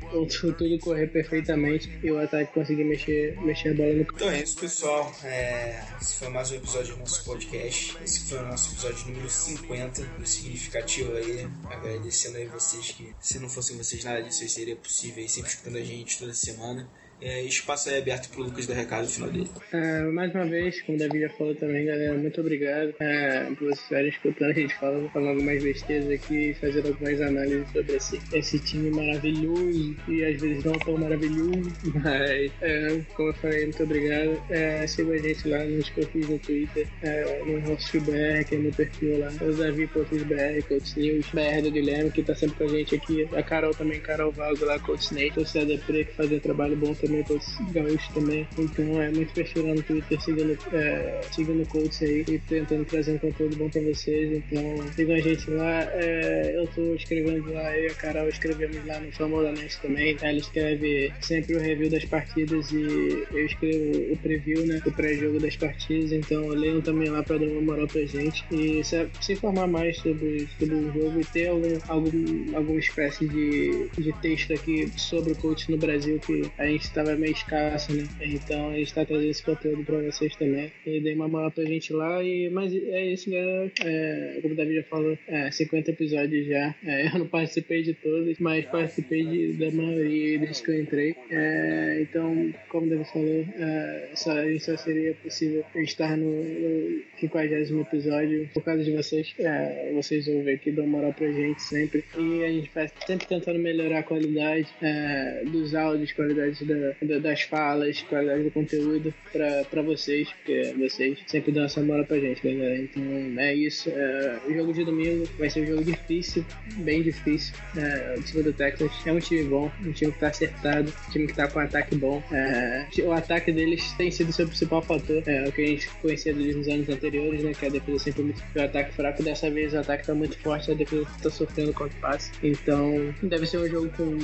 tudo 0.57 0.78
correr 0.80 1.07
perfeitamente 1.07 1.89
e 2.03 2.11
o 2.11 2.19
ataque 2.19 2.53
conseguir 2.53 2.84
mexer, 2.84 3.38
mexer 3.41 3.69
a 3.69 3.73
bola 3.73 3.93
no 3.93 4.01
Então 4.01 4.30
é 4.30 4.41
isso, 4.41 4.57
pessoal. 4.57 5.11
É, 5.23 5.66
esse 6.01 6.15
foi 6.15 6.30
mais 6.30 6.51
um 6.51 6.55
episódio 6.55 6.95
do 6.95 6.99
nosso 6.99 7.24
podcast. 7.24 7.97
Esse 8.03 8.30
foi 8.30 8.39
o 8.39 8.47
nosso 8.47 8.74
episódio 8.74 9.07
número 9.07 9.30
50, 9.30 10.01
muito 10.01 10.30
significativo 10.30 11.15
aí. 11.15 11.47
Agradecendo 11.65 12.38
aí 12.38 12.45
vocês 12.47 12.91
que, 12.91 13.15
se 13.20 13.39
não 13.39 13.49
fossem 13.49 13.78
vocês, 13.78 14.03
nada 14.03 14.22
disso 14.22 14.47
seria 14.47 14.76
possível 14.76 15.22
aí, 15.22 15.30
sempre 15.30 15.49
escutando 15.49 15.78
a 15.78 15.84
gente 15.84 16.18
toda 16.20 16.34
semana. 16.34 16.89
É, 17.22 17.41
espaço 17.41 17.89
é 17.89 17.97
aberto 17.97 18.30
pro 18.30 18.43
Lucas 18.43 18.68
dar 18.68 18.76
recado 18.76 19.03
no 19.03 19.09
final 19.09 19.30
dele. 19.30 19.49
É, 19.74 20.03
mais 20.03 20.34
uma 20.34 20.45
vez, 20.45 20.82
como 20.84 20.97
o 20.97 20.99
Davi 20.99 21.22
já 21.22 21.30
falou 21.30 21.55
também, 21.55 21.86
galera, 21.86 22.13
muito 22.13 22.39
obrigado 22.39 22.93
é, 22.99 23.45
por 23.45 23.70
vocês 23.70 23.82
estarem 23.82 24.09
escutando 24.09 24.51
a 24.51 24.53
gente 24.53 24.76
falando, 24.76 25.09
falando 25.09 25.30
algumas 25.30 25.63
besteiras 25.63 26.09
aqui, 26.11 26.55
fazendo 26.61 26.89
algumas 26.89 27.20
análises 27.22 27.72
sobre 27.72 27.95
esse, 27.95 28.22
esse 28.34 28.59
time 28.59 28.91
maravilhoso 28.91 29.95
e 30.07 30.26
às 30.26 30.39
vezes 30.39 30.63
não 30.63 30.74
tão 30.74 30.97
maravilhoso, 30.97 31.74
mas 32.03 32.51
é, 32.61 33.01
como 33.15 33.30
eu 33.30 33.34
falei, 33.36 33.63
muito 33.63 33.84
obrigado. 33.84 34.41
É, 34.49 34.86
siga 34.86 35.13
a 35.13 35.18
gente 35.18 35.47
lá 35.47 35.63
nos 35.63 35.89
perfis 35.89 36.30
no 36.30 36.38
Twitter, 36.38 36.88
é, 37.01 37.43
no 37.45 37.59
nosso 37.61 37.99
BR, 38.01 38.45
que 38.47 38.55
é 38.55 38.57
meu 38.59 38.72
perfil 38.72 39.20
lá, 39.20 39.30
o 39.41 39.53
Davi 39.53 39.88
Pontos 39.88 40.22
BR, 40.24 40.61
Coach 40.68 40.99
News, 40.99 41.26
BR 41.32 41.63
do 41.63 41.72
Guilherme, 41.72 42.11
que 42.11 42.22
tá 42.22 42.36
sempre 42.36 42.57
com 42.57 42.63
a 42.65 42.68
gente 42.68 42.95
aqui, 42.95 43.28
a 43.34 43.41
Carol 43.41 43.74
também, 43.74 43.99
Carol 44.01 44.32
Valgo 44.32 44.65
lá, 44.65 44.78
Coach 44.80 45.13
Nate, 45.13 45.39
o 45.39 45.45
Cedar 45.45 45.80
Pre, 45.80 46.05
que 46.05 46.13
faz 46.13 46.32
um 46.32 46.39
trabalho 46.39 46.76
bom 46.76 46.93
também 46.93 47.07
com 47.24 47.34
os 47.36 47.72
gaúchos 47.72 48.08
também. 48.14 48.47
Então 48.58 49.01
é 49.01 49.10
muito 49.12 49.34
perfil 49.34 49.68
lá 49.68 49.76
no 49.76 49.84
Twitter, 49.84 50.22
seguindo, 50.22 50.58
é, 50.74 51.22
seguindo 51.32 51.64
o 51.64 51.68
coach 51.68 52.03
aí 52.03 52.26
e 52.28 52.39
tentando 52.39 52.86
trazer 52.86 53.14
um 53.14 53.18
conteúdo 53.18 53.55
bom 53.58 53.70
pra 53.70 53.82
vocês. 53.82 54.32
Então 54.32 54.62
sigam 54.93 55.16
a 55.16 55.20
gente 55.20 55.49
lá. 55.51 55.84
É, 55.93 56.53
eu 56.55 56.68
tô 56.68 56.93
escrevendo 56.95 57.51
lá, 57.53 57.76
eu 57.78 57.86
e 57.86 57.88
a 57.88 57.93
Carol 57.93 58.28
escrevemos 58.28 58.86
lá 58.86 58.99
no 58.99 59.12
Famosa 59.12 59.51
Net 59.51 59.80
também. 59.82 60.18
Ela 60.22 60.38
escreve 60.38 61.12
sempre 61.22 61.55
o 61.55 61.60
review 61.60 61.89
das 61.89 62.05
partidas 62.05 62.72
e 62.72 63.26
eu 63.32 63.45
escrevo 63.45 64.14
o 64.14 64.18
preview, 64.18 64.66
né? 64.66 64.82
O 64.86 64.91
pré-jogo 64.91 65.39
das 65.39 65.55
partidas. 65.55 66.12
Então 66.12 66.47
leiam 66.47 66.82
também 66.82 67.10
lá 67.10 67.24
pra 67.24 67.38
dar 67.38 67.47
uma 67.47 67.62
moral 67.62 67.88
pra 67.88 68.01
gente 68.05 68.43
e 68.51 68.84
se, 68.84 69.08
se 69.22 69.34
informar 69.34 69.68
mais 69.68 69.97
sobre, 69.97 70.47
sobre 70.60 70.76
o 70.76 70.93
jogo 70.93 71.20
e 71.20 71.26
ter 71.26 71.47
algum, 71.47 71.78
algum, 71.88 72.55
alguma 72.55 72.80
espécie 72.80 73.28
de, 73.28 73.89
de 73.97 74.14
texto 74.22 74.53
aqui 74.53 74.91
sobre 74.97 75.34
o 75.34 75.36
coach 75.36 75.70
no 75.70 75.78
Brasil 75.78 76.20
que 76.20 76.49
a 76.58 76.66
gente 76.66 76.91
estava 77.00 77.16
meio 77.16 77.32
escasso, 77.34 77.93
né? 77.93 78.08
Então 78.22 78.70
a 78.70 78.74
gente 78.74 78.93
tá 78.93 79.06
trazendo 79.06 79.30
esse 79.30 79.43
conteúdo 79.43 79.84
pra 79.84 80.00
vocês 80.00 80.36
também. 80.36 80.72
E 80.86 81.00
dei 81.00 81.14
uma 81.14 81.28
moral 81.28 81.52
pra 81.52 81.64
gente 81.64 81.93
lá. 81.93 82.24
E, 82.24 82.50
mas 82.50 82.74
é 82.74 83.06
isso, 83.06 83.30
galera. 83.30 83.72
É, 83.84 84.39
como 84.41 84.54
o 84.54 84.58
Davi 84.58 84.76
já 84.76 84.84
falou, 84.84 85.18
é, 85.28 85.52
50 85.52 85.91
episódios 85.91 86.48
já. 86.48 86.76
É, 86.84 87.08
eu 87.14 87.20
não 87.20 87.28
participei 87.28 87.84
de 87.84 87.93
todos, 87.93 88.39
mas 88.39 88.66
participei 88.66 89.24
de, 89.24 89.54
da 89.54 89.72
maioria 89.72 90.39
desde 90.39 90.64
que 90.64 90.72
eu 90.72 90.82
entrei. 90.82 91.16
É, 91.30 92.00
então, 92.02 92.54
como 92.70 92.88
o 92.88 92.89
Davi 92.89 93.06
falou, 93.06 93.45
é, 93.58 94.10
só, 94.16 94.34
só 94.60 94.78
seria 94.78 95.14
possível 95.16 95.64
estar 95.76 96.18
no, 96.18 96.43
no 96.43 97.02
50 97.20 97.56
episódio 97.82 98.50
por 98.54 98.64
causa 98.64 98.84
de 98.84 98.91
vocês. 98.91 99.34
É, 99.39 99.91
vocês 99.93 100.26
vão 100.26 100.43
ver 100.43 100.56
aqui, 100.56 100.72
dão 100.72 100.88
moral 100.88 101.14
pra 101.14 101.32
gente 101.32 101.62
sempre. 101.62 102.04
E 102.18 102.43
a 102.43 102.50
gente 102.50 102.72
vai 102.74 102.89
sempre 103.06 103.28
tentando 103.28 103.60
melhorar 103.60 104.00
a 104.00 104.04
qualidade 104.04 104.68
é, 104.82 105.43
dos 105.45 105.76
áudios, 105.76 106.12
qualidade 106.12 106.66
da 106.66 106.86
da- 107.01 107.07
da- 107.07 107.19
das 107.19 107.41
falas, 107.41 108.01
qualidade 108.03 108.43
do 108.43 108.51
conteúdo 108.51 109.13
pra, 109.31 109.63
pra 109.69 109.81
vocês, 109.81 110.29
porque 110.31 110.73
vocês 110.77 111.17
sempre 111.27 111.51
dão 111.51 111.65
essa 111.65 111.81
moral 111.81 112.05
pra 112.05 112.19
gente, 112.19 112.41
galera. 112.41 112.77
Então 112.77 113.03
é 113.39 113.53
isso. 113.53 113.89
É, 113.89 114.39
o 114.47 114.53
jogo 114.53 114.73
de 114.73 114.83
domingo 114.85 115.27
vai 115.38 115.49
ser 115.49 115.61
um 115.61 115.65
jogo 115.67 115.83
difícil, 115.83 116.45
bem 116.77 117.01
difícil. 117.01 117.53
É, 117.75 118.15
o 118.17 118.21
time 118.23 118.43
do 118.43 118.53
Texas 118.53 118.91
é 119.05 119.11
um 119.11 119.19
time 119.19 119.43
bom, 119.43 119.71
um 119.85 119.91
time 119.91 120.11
que 120.11 120.19
tá 120.19 120.27
acertado, 120.27 120.93
um 121.07 121.11
time 121.11 121.27
que 121.27 121.33
tá 121.33 121.47
com 121.47 121.59
um 121.59 121.63
ataque 121.63 121.95
bom. 121.95 122.21
É, 122.31 122.85
o 123.03 123.11
ataque 123.11 123.51
deles 123.51 123.91
tem 123.93 124.09
sido 124.11 124.31
seu 124.31 124.47
principal 124.47 124.81
fator, 124.81 125.21
é 125.25 125.47
o 125.47 125.51
que 125.51 125.61
a 125.61 125.67
gente 125.67 125.89
conhecia 126.01 126.33
deles 126.33 126.55
nos 126.55 126.67
anos 126.67 126.89
anteriores, 126.89 127.43
né? 127.43 127.51
Que 127.57 127.65
a 127.65 127.69
defesa 127.69 127.99
sempre 127.99 128.23
muito 128.23 128.43
o 128.55 128.61
ataque 128.61 128.93
fraco. 128.93 129.23
Dessa 129.23 129.49
vez 129.49 129.73
o 129.73 129.79
ataque 129.79 130.05
tá 130.05 130.13
muito 130.13 130.38
forte, 130.39 130.71
a 130.71 130.73
defesa 130.73 131.07
tá 131.21 131.29
sofrendo 131.29 131.73
contra 131.73 131.97
o 131.97 132.01
passe. 132.01 132.31
Então 132.43 133.13
deve 133.23 133.45
ser 133.45 133.57
um 133.59 133.67
jogo 133.67 133.89
com 133.97 134.17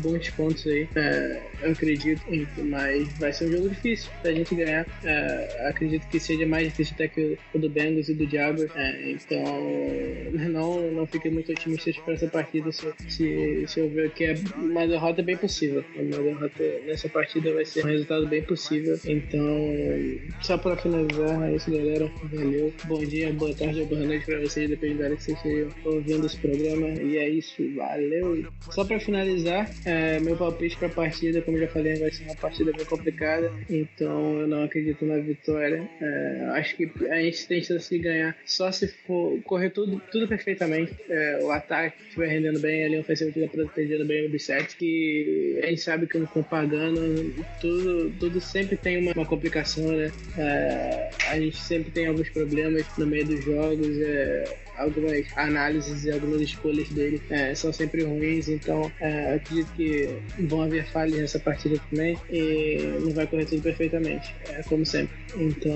bons 0.00 0.28
pontos 0.30 0.66
aí, 0.66 0.88
é, 0.96 1.42
eu 1.62 1.72
acredito. 1.72 2.01
Mas 2.64 3.08
vai 3.18 3.32
ser 3.32 3.46
um 3.46 3.52
jogo 3.52 3.68
difícil 3.68 4.10
pra 4.20 4.32
gente 4.32 4.54
ganhar. 4.54 4.86
É, 5.04 5.68
acredito 5.68 6.06
que 6.08 6.18
seja 6.18 6.46
mais 6.46 6.68
difícil 6.68 6.94
até 6.94 7.08
que 7.08 7.38
o 7.54 7.58
do 7.58 7.68
Bengals 7.68 8.08
e 8.08 8.14
do 8.14 8.28
Jaguars. 8.28 8.70
É, 8.74 9.10
então 9.10 9.42
não, 10.50 10.90
não 10.92 11.06
fique 11.06 11.30
muito 11.30 11.52
otimista 11.52 11.90
para 12.04 12.14
essa 12.14 12.28
partida 12.28 12.70
se, 12.72 12.86
se, 13.08 13.64
se 13.66 13.80
eu 13.80 13.88
ver 13.90 14.10
que 14.12 14.24
é 14.24 14.34
uma 14.56 14.86
derrota 14.86 15.22
bem 15.22 15.36
possível. 15.36 15.84
Uma 15.96 16.22
derrota 16.22 16.64
nessa 16.86 17.08
partida 17.08 17.52
vai 17.52 17.64
ser 17.64 17.84
um 17.84 17.88
resultado 17.88 18.26
bem 18.26 18.42
possível. 18.42 18.98
Então, 19.04 19.46
só 20.40 20.56
para 20.58 20.76
finalizar, 20.76 21.42
é 21.48 21.56
isso, 21.56 21.70
galera. 21.70 22.10
Valeu. 22.24 22.72
Bom 22.84 23.04
dia, 23.04 23.32
boa 23.32 23.54
tarde 23.54 23.80
ou 23.80 23.86
boa 23.86 24.00
noite 24.00 24.24
para 24.24 24.40
vocês, 24.40 24.68
dependendo 24.68 25.00
da 25.00 25.04
hora 25.06 25.16
que 25.16 25.22
vocês 25.22 25.36
estejam 25.36 25.68
ouvindo 25.84 26.26
esse 26.26 26.36
programa. 26.38 26.88
E 26.88 27.16
é 27.16 27.28
isso, 27.28 27.62
valeu. 27.74 28.46
Só 28.70 28.84
para 28.84 29.00
finalizar, 29.00 29.70
é, 29.84 30.20
meu 30.20 30.36
palpite 30.36 30.76
para 30.76 30.88
a 30.88 30.90
partida, 30.90 31.42
como 31.42 31.58
já 31.58 31.68
falei, 31.68 31.91
vai 31.98 32.10
ser 32.10 32.24
uma 32.24 32.36
partida 32.36 32.72
bem 32.72 32.84
complicada. 32.84 33.52
Então, 33.68 34.40
eu 34.40 34.46
não 34.46 34.64
acredito 34.64 35.04
na 35.04 35.18
vitória. 35.18 35.88
É, 36.00 36.46
acho 36.54 36.76
que 36.76 36.90
a 37.10 37.22
gente 37.22 37.46
tem 37.46 37.62
chance 37.62 37.88
de 37.88 37.98
ganhar 37.98 38.36
só 38.44 38.70
se 38.70 38.88
for 38.88 39.40
correr 39.42 39.70
tudo, 39.70 40.00
tudo 40.10 40.28
perfeitamente. 40.28 40.94
É, 41.08 41.38
o 41.42 41.50
ataque 41.50 42.02
estiver 42.02 42.28
rendendo 42.28 42.60
bem, 42.60 42.84
a 42.84 42.88
linha 42.88 43.00
ofensiva 43.00 43.30
estiver 43.30 43.48
protegendo 43.48 44.04
bem 44.04 44.26
o 44.26 44.30
Bissett, 44.30 44.76
que 44.76 45.60
a 45.62 45.66
gente 45.66 45.80
sabe 45.80 46.06
que 46.06 46.20
com 46.20 46.40
o 46.40 46.44
Pagano, 46.44 47.34
tudo, 47.60 48.10
tudo 48.20 48.40
sempre 48.40 48.76
tem 48.76 48.98
uma, 48.98 49.12
uma 49.12 49.26
complicação, 49.26 49.92
né? 49.92 50.12
É, 50.38 51.10
a 51.28 51.38
gente 51.38 51.56
sempre 51.56 51.90
tem 51.90 52.06
alguns 52.06 52.28
problemas 52.30 52.86
no 52.96 53.06
meio 53.06 53.26
dos 53.26 53.44
jogos. 53.44 54.00
É, 54.00 54.61
algumas 54.82 55.26
análises 55.36 56.04
e 56.04 56.10
algumas 56.10 56.40
escolhas 56.40 56.88
dele 56.88 57.22
é, 57.30 57.54
são 57.54 57.72
sempre 57.72 58.04
ruins, 58.04 58.48
então 58.48 58.90
é, 59.00 59.34
acredito 59.34 59.72
que 59.74 60.08
vão 60.46 60.62
haver 60.62 60.86
falhas 60.90 61.18
nessa 61.18 61.38
partida 61.38 61.80
também 61.90 62.18
e 62.30 62.98
não 63.00 63.12
vai 63.12 63.26
correr 63.26 63.46
tudo 63.46 63.62
perfeitamente, 63.62 64.34
é, 64.48 64.62
como 64.62 64.84
sempre. 64.84 65.16
Então 65.36 65.74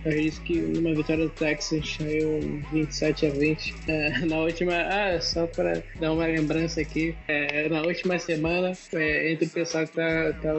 acredito 0.00 0.40
que 0.42 0.58
numa 0.58 0.94
vitória 0.94 1.24
do 1.24 1.30
Texas 1.30 1.96
saiu 1.96 2.38
um 2.38 2.62
27 2.72 3.26
a 3.26 3.30
20. 3.30 3.74
É, 3.88 4.18
na 4.26 4.38
última, 4.38 4.74
ah, 4.74 5.20
só 5.20 5.46
para 5.46 5.82
dar 5.98 6.12
uma 6.12 6.26
lembrança 6.26 6.80
aqui, 6.80 7.14
é, 7.28 7.68
na 7.68 7.82
última 7.82 8.18
semana, 8.18 8.72
é, 8.92 9.32
entre 9.32 9.46
o 9.46 9.50
pessoal 9.50 9.86
que 9.86 9.94
tá, 9.94 10.32
tá 10.42 10.52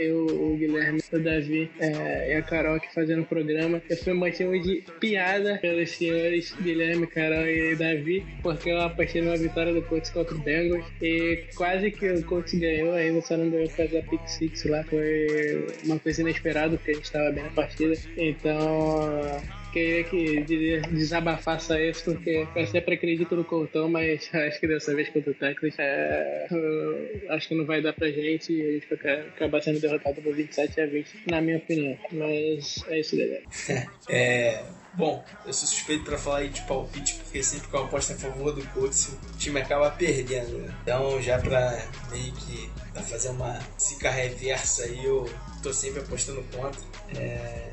eu, 0.00 0.26
o 0.26 0.56
Guilherme, 0.56 1.00
o 1.12 1.18
Davi 1.18 1.70
é, 1.78 2.32
e 2.32 2.34
a 2.34 2.42
Carol 2.42 2.76
aqui 2.76 2.92
fazendo 2.92 3.22
o 3.22 3.26
programa. 3.26 3.82
Eu 3.88 3.96
fui 3.96 4.12
motivo 4.12 4.58
de 4.58 4.84
piada 4.98 5.58
pelos 5.58 5.90
senhores 5.90 6.54
Guilherme, 6.60 7.06
Carol 7.06 7.46
e 7.46 7.76
Davi, 7.76 8.26
porque 8.42 8.70
eu 8.70 8.80
apostei 8.80 9.22
numa 9.22 9.36
vitória 9.36 9.72
do 9.72 9.82
Colts 9.82 10.10
contra 10.10 10.34
o 10.34 10.38
Bengals 10.38 10.86
e 11.00 11.44
quase 11.54 11.90
que 11.90 12.08
o 12.10 12.24
Colts 12.24 12.54
ganhou, 12.54 12.94
ainda 12.94 13.20
só 13.20 13.36
não 13.36 13.50
ganhou 13.50 13.68
por 13.68 13.76
causa 13.76 14.00
da 14.00 14.02
Pick 14.02 14.26
Six 14.26 14.64
lá. 14.64 14.82
Foi 14.84 15.66
uma 15.84 15.98
coisa 15.98 16.22
inesperada, 16.22 16.76
porque 16.76 16.92
a 16.92 16.94
gente 16.94 17.04
estava 17.04 17.30
bem 17.30 17.44
na 17.44 17.50
partida. 17.50 17.94
Então 18.16 19.40
queria 19.70 20.04
que 20.04 20.42
de- 20.42 20.80
desabafasse 20.92 21.72
isso, 21.88 22.04
porque 22.04 22.46
eu 22.54 22.66
sempre 22.66 22.94
acredito 22.94 23.36
no 23.36 23.44
Coltão, 23.44 23.88
mas 23.88 24.28
acho 24.34 24.60
que 24.60 24.66
dessa 24.66 24.94
vez 24.94 25.08
contra 25.10 25.30
o 25.30 25.34
Texas, 25.34 25.74
é, 25.78 26.46
acho 27.30 27.48
que 27.48 27.54
não 27.54 27.64
vai 27.66 27.80
dar 27.82 27.92
pra 27.92 28.08
gente 28.10 28.52
e 28.52 28.62
a 28.68 28.72
gente 28.72 28.86
vai 29.02 29.20
acabar 29.20 29.62
sendo 29.62 29.80
derrotado 29.80 30.20
por 30.22 30.34
27 30.34 30.80
a 30.80 30.86
20, 30.86 31.08
na 31.30 31.40
minha 31.40 31.58
opinião. 31.58 31.96
Mas 32.12 32.84
é 32.88 33.00
isso, 33.00 33.16
galera. 33.16 33.42
É, 34.12 34.64
bom, 34.94 35.24
eu 35.46 35.52
sou 35.52 35.68
suspeito 35.68 36.02
pra 36.04 36.18
falar 36.18 36.38
aí 36.38 36.48
de 36.48 36.60
palpite, 36.62 37.14
porque 37.14 37.40
sempre 37.44 37.68
que 37.68 37.74
eu 37.76 37.84
aposto 37.84 38.12
a 38.12 38.16
favor 38.16 38.52
do 38.52 38.66
Colts, 38.70 39.06
o 39.08 39.38
time 39.38 39.60
acaba 39.60 39.88
perdendo. 39.92 40.58
né? 40.58 40.74
Então, 40.82 41.22
já 41.22 41.38
pra 41.38 41.80
meio 42.10 42.32
que 42.32 42.68
fazer 43.08 43.28
uma 43.28 43.56
zica 43.80 44.10
reversa 44.10 44.82
aí, 44.84 45.04
eu 45.04 45.30
tô 45.62 45.72
sempre 45.72 46.00
apostando 46.00 46.42
contra. 46.52 46.80
É, 47.16 47.69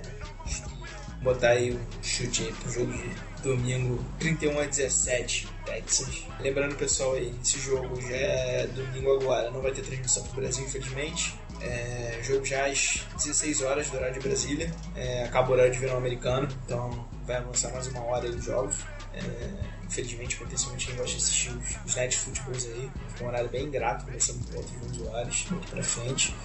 botar 1.21 1.49
aí 1.49 1.73
um 1.73 2.03
chute 2.03 2.43
aí 2.43 2.53
pro 2.53 2.71
jogo 2.71 2.93
de 2.93 3.09
domingo 3.41 4.03
31 4.19 4.59
a 4.59 4.65
17, 4.65 5.47
Texas. 5.65 6.23
Lembrando, 6.39 6.75
pessoal, 6.75 7.13
aí, 7.13 7.33
esse 7.41 7.59
jogo 7.59 7.99
já 8.01 8.15
é 8.15 8.67
domingo 8.67 9.13
agora, 9.13 9.51
não 9.51 9.61
vai 9.61 9.71
ter 9.71 9.81
transmissão 9.81 10.23
pro 10.23 10.41
Brasil, 10.41 10.65
infelizmente. 10.65 11.39
É, 11.61 12.19
jogo 12.23 12.45
já 12.45 12.67
às 12.67 13.03
16 13.15 13.61
horas 13.61 13.89
do 13.89 13.97
horário 13.97 14.13
de 14.13 14.27
Brasília. 14.27 14.71
É, 14.95 15.23
acaba 15.23 15.49
o 15.49 15.53
horário 15.53 15.71
de 15.71 15.79
verão 15.79 15.97
americano, 15.97 16.47
então 16.65 17.07
vai 17.25 17.37
avançar 17.37 17.71
mais 17.71 17.87
uma 17.87 18.01
hora 18.03 18.25
aí 18.25 18.35
os 18.35 18.45
jogos. 18.45 18.75
É, 19.13 19.77
infelizmente, 19.85 20.35
potencialmente 20.35 20.87
quem 20.87 20.95
gosta 20.95 21.11
de 21.11 21.23
assistir 21.23 21.49
os, 21.49 21.77
os 21.85 21.95
Night 21.95 22.17
Footballs 22.17 22.65
aí, 22.67 22.91
fica 23.09 23.23
um 23.23 23.27
horário 23.27 23.49
bem 23.49 23.65
ingrato, 23.65 24.05
começando 24.05 24.45
por 24.45 24.55
volta 24.55 24.69
de 24.69 25.03
11 25.03 25.09
horas, 25.09 25.45
daqui 25.49 25.67
pra 25.71 25.83
frente. 25.83 26.35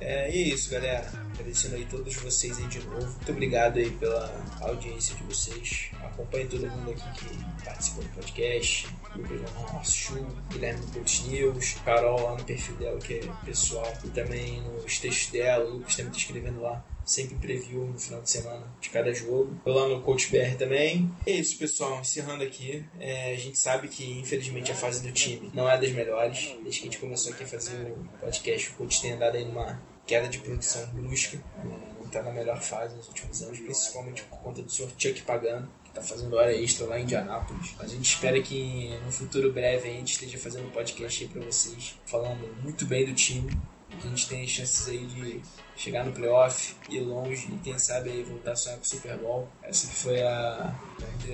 É, 0.00 0.30
e 0.30 0.42
é 0.42 0.54
isso, 0.54 0.70
galera. 0.70 1.10
Agradecendo 1.34 1.76
aí 1.76 1.84
todos 1.86 2.14
vocês 2.16 2.58
aí 2.58 2.66
de 2.66 2.78
novo. 2.84 3.06
Muito 3.06 3.32
obrigado 3.32 3.78
aí 3.78 3.90
pela 3.90 4.32
audiência 4.60 5.14
de 5.16 5.22
vocês. 5.24 5.90
Acompanhe 6.02 6.46
todo 6.46 6.66
mundo 6.70 6.90
aqui 6.90 7.24
que 7.24 7.64
participou 7.64 8.04
do 8.04 8.10
podcast. 8.10 8.88
Lucas 9.16 9.94
Chu, 9.94 10.26
Guilherme 10.50 10.86
Coach 10.92 11.28
News, 11.28 11.76
Carol 11.84 12.20
lá 12.20 12.36
no 12.36 12.44
perfil 12.44 12.76
dela 12.76 12.98
que 12.98 13.14
é 13.14 13.28
pessoal. 13.44 13.92
E 14.04 14.08
também 14.08 14.60
nos 14.62 14.98
textos 14.98 15.32
dela, 15.32 15.64
o 15.64 15.78
Lucas 15.78 15.96
também 15.96 16.12
tá 16.12 16.18
escrevendo 16.18 16.60
lá. 16.60 16.84
Sempre 17.04 17.36
preview 17.36 17.86
no 17.86 17.98
final 17.98 18.22
de 18.22 18.30
semana 18.30 18.66
de 18.80 18.90
cada 18.90 19.12
jogo. 19.12 19.60
Eu 19.64 19.74
lá 19.74 19.88
no 19.88 20.00
Coach 20.02 20.30
BR 20.30 20.56
também. 20.56 21.10
É 21.26 21.32
isso, 21.32 21.58
pessoal. 21.58 22.00
Encerrando 22.00 22.42
aqui. 22.42 22.84
É, 22.98 23.34
a 23.34 23.36
gente 23.36 23.58
sabe 23.58 23.88
que, 23.88 24.18
infelizmente, 24.18 24.72
a 24.72 24.74
fase 24.74 25.02
do 25.02 25.12
time 25.12 25.50
não 25.52 25.68
é 25.68 25.78
das 25.78 25.90
melhores. 25.90 26.54
Desde 26.62 26.80
que 26.80 26.88
a 26.88 26.90
gente 26.90 26.98
começou 26.98 27.32
aqui 27.32 27.44
a 27.44 27.46
fazer 27.46 27.92
o 27.92 28.18
podcast, 28.20 28.70
o 28.70 28.74
Coach 28.74 29.02
tem 29.02 29.12
andado 29.12 29.36
aí 29.36 29.44
numa 29.44 29.80
queda 30.06 30.28
de 30.28 30.38
produção 30.38 30.86
brusca. 30.88 31.42
Não 31.64 32.06
está 32.06 32.22
na 32.22 32.30
melhor 32.30 32.60
fase 32.60 32.94
nos 32.96 33.08
últimos 33.08 33.42
anos, 33.42 33.58
principalmente 33.58 34.22
por 34.24 34.38
conta 34.38 34.62
do 34.62 34.70
Sr. 34.70 34.88
Chuck 34.96 35.22
pagando. 35.22 35.68
que 35.84 35.90
Tá 35.90 36.02
fazendo 36.02 36.34
hora 36.36 36.54
extra 36.54 36.86
lá 36.86 36.98
em 36.98 37.04
Indianápolis. 37.04 37.74
A 37.78 37.86
gente 37.86 38.04
espera 38.04 38.40
que 38.42 38.96
no 39.04 39.12
futuro 39.12 39.52
breve 39.52 39.88
a 39.88 39.92
gente 39.92 40.12
esteja 40.12 40.38
fazendo 40.38 40.66
um 40.66 40.70
podcast 40.70 41.22
aí 41.22 41.28
pra 41.28 41.42
vocês, 41.42 41.94
falando 42.04 42.62
muito 42.62 42.84
bem 42.86 43.06
do 43.06 43.14
time, 43.14 43.56
a 44.02 44.08
gente 44.08 44.28
tem 44.28 44.46
chances 44.46 44.88
aí 44.88 45.06
de 45.06 45.42
chegar 45.76 46.04
no 46.04 46.12
playoff, 46.12 46.74
ir 46.88 47.00
longe 47.00 47.48
e 47.52 47.58
quem 47.58 47.78
sabe 47.78 48.10
aí 48.10 48.22
voltar 48.22 48.52
a 48.52 48.56
sonhar 48.56 48.78
com 48.78 48.84
o 48.84 48.88
Super 48.88 49.18
Bowl. 49.18 49.48
Essa 49.62 49.88
foi 49.88 50.22
a, 50.22 50.74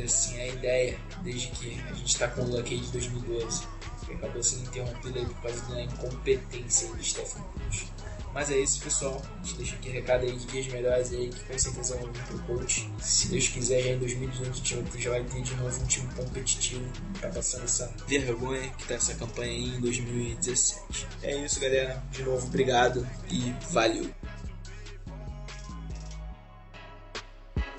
assim, 0.02 0.40
a 0.40 0.46
ideia 0.48 0.98
desde 1.22 1.48
que 1.48 1.80
a 1.88 1.92
gente 1.92 2.18
tá 2.18 2.28
com 2.28 2.42
o 2.42 2.50
Luck 2.50 2.72
aí 2.72 2.80
de 2.80 2.90
2012, 2.92 3.66
que 4.06 4.12
acabou 4.14 4.42
sendo 4.42 4.68
interrompido 4.68 5.18
aí 5.18 5.26
por 5.26 5.42
causa 5.42 5.74
da 5.74 5.82
incompetência 5.82 6.88
do 6.88 7.02
Stephen 7.02 7.42
Cruz. 7.54 7.86
Mas 8.32 8.50
é 8.50 8.58
isso, 8.58 8.80
pessoal. 8.80 9.20
A 9.40 9.44
gente 9.44 9.56
deixa 9.56 9.74
aqui 9.76 9.90
recado 9.90 10.24
aí 10.24 10.32
de 10.36 10.46
dias 10.46 10.66
melhores 10.68 11.12
aí, 11.12 11.28
que 11.28 11.44
com 11.44 11.58
certeza 11.58 11.96
vão 11.96 12.12
vir 12.12 12.22
pro 12.24 12.38
coach. 12.40 12.90
Se 13.00 13.28
Deus 13.28 13.48
quiser, 13.48 13.82
já 13.82 13.90
em 13.90 13.98
2018 13.98 14.56
o 14.56 14.62
time 14.62 14.84
já 14.96 15.10
vai 15.10 15.24
ter 15.24 15.42
de 15.42 15.54
novo 15.56 15.82
um 15.82 15.86
time 15.86 16.08
competitivo. 16.14 16.88
Tá 17.20 17.28
passando 17.28 17.64
essa 17.64 17.92
vergonha 18.06 18.68
que 18.78 18.86
tá 18.86 18.94
essa 18.94 19.14
campanha 19.14 19.50
aí 19.50 19.76
em 19.76 19.80
2017. 19.80 21.06
É 21.22 21.36
isso, 21.44 21.60
galera. 21.60 22.02
De 22.12 22.22
novo, 22.22 22.46
obrigado 22.46 23.06
e 23.30 23.52
valeu. 23.70 24.08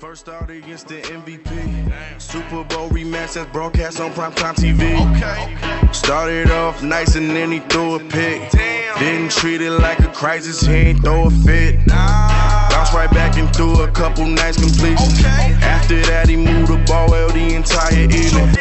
First 0.02 0.28
out 0.28 0.50
against 0.50 0.88
the 0.88 1.00
MVP. 1.00 1.48
Super 2.18 2.64
Bowl 2.64 2.88
rematch 2.90 3.34
that's 3.34 3.52
broadcast 3.52 4.00
on 4.00 4.10
primetime 4.10 4.56
TV. 4.56 5.94
Started 5.94 6.50
off 6.50 6.82
nice 6.82 7.14
and 7.14 7.30
then 7.30 7.52
he 7.52 7.60
threw 7.60 7.94
a 7.94 8.00
pick. 8.00 8.71
Didn't 9.02 9.32
treat 9.32 9.60
it 9.60 9.72
like 9.72 9.98
a 9.98 10.06
crisis, 10.12 10.60
he 10.60 10.72
ain't 10.72 11.02
throw 11.02 11.26
a 11.26 11.30
fit. 11.30 11.84
Bounced 11.88 12.92
right 12.94 13.10
back 13.10 13.36
and 13.36 13.52
threw 13.52 13.82
a 13.82 13.90
couple 13.90 14.24
nice 14.26 14.56
completions. 14.56 15.24
After 15.24 16.00
that, 16.02 16.28
he 16.28 16.36
moved 16.36 16.70
the 16.70 16.76
ball 16.86 17.10
well 17.10 17.28
the 17.30 17.52
entire 17.52 18.04
evening. 18.04 18.54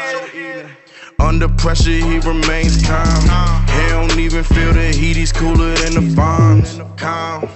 Under 1.20 1.48
pressure, 1.48 1.92
he 1.92 2.18
remains 2.22 2.84
calm. 2.84 3.22
He 3.68 3.90
don't 3.90 4.18
even 4.18 4.44
feel 4.44 4.74
the 4.74 4.92
heat, 4.92 5.16
he's 5.16 5.32
cooler 5.32 5.76
than 5.76 5.94
the 5.94 6.16
bombs. 6.16 6.80
Calm, 6.98 7.48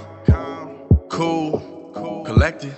cool, 1.09 2.21
collected. 2.23 2.75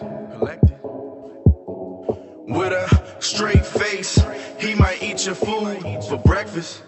With 2.47 2.71
a 2.71 3.17
straight 3.19 3.65
face, 3.65 4.17
he 4.57 4.73
might 4.73 5.03
eat 5.03 5.25
your 5.25 5.35
food 5.35 5.81
for 6.05 6.17
breakfast. 6.17 6.81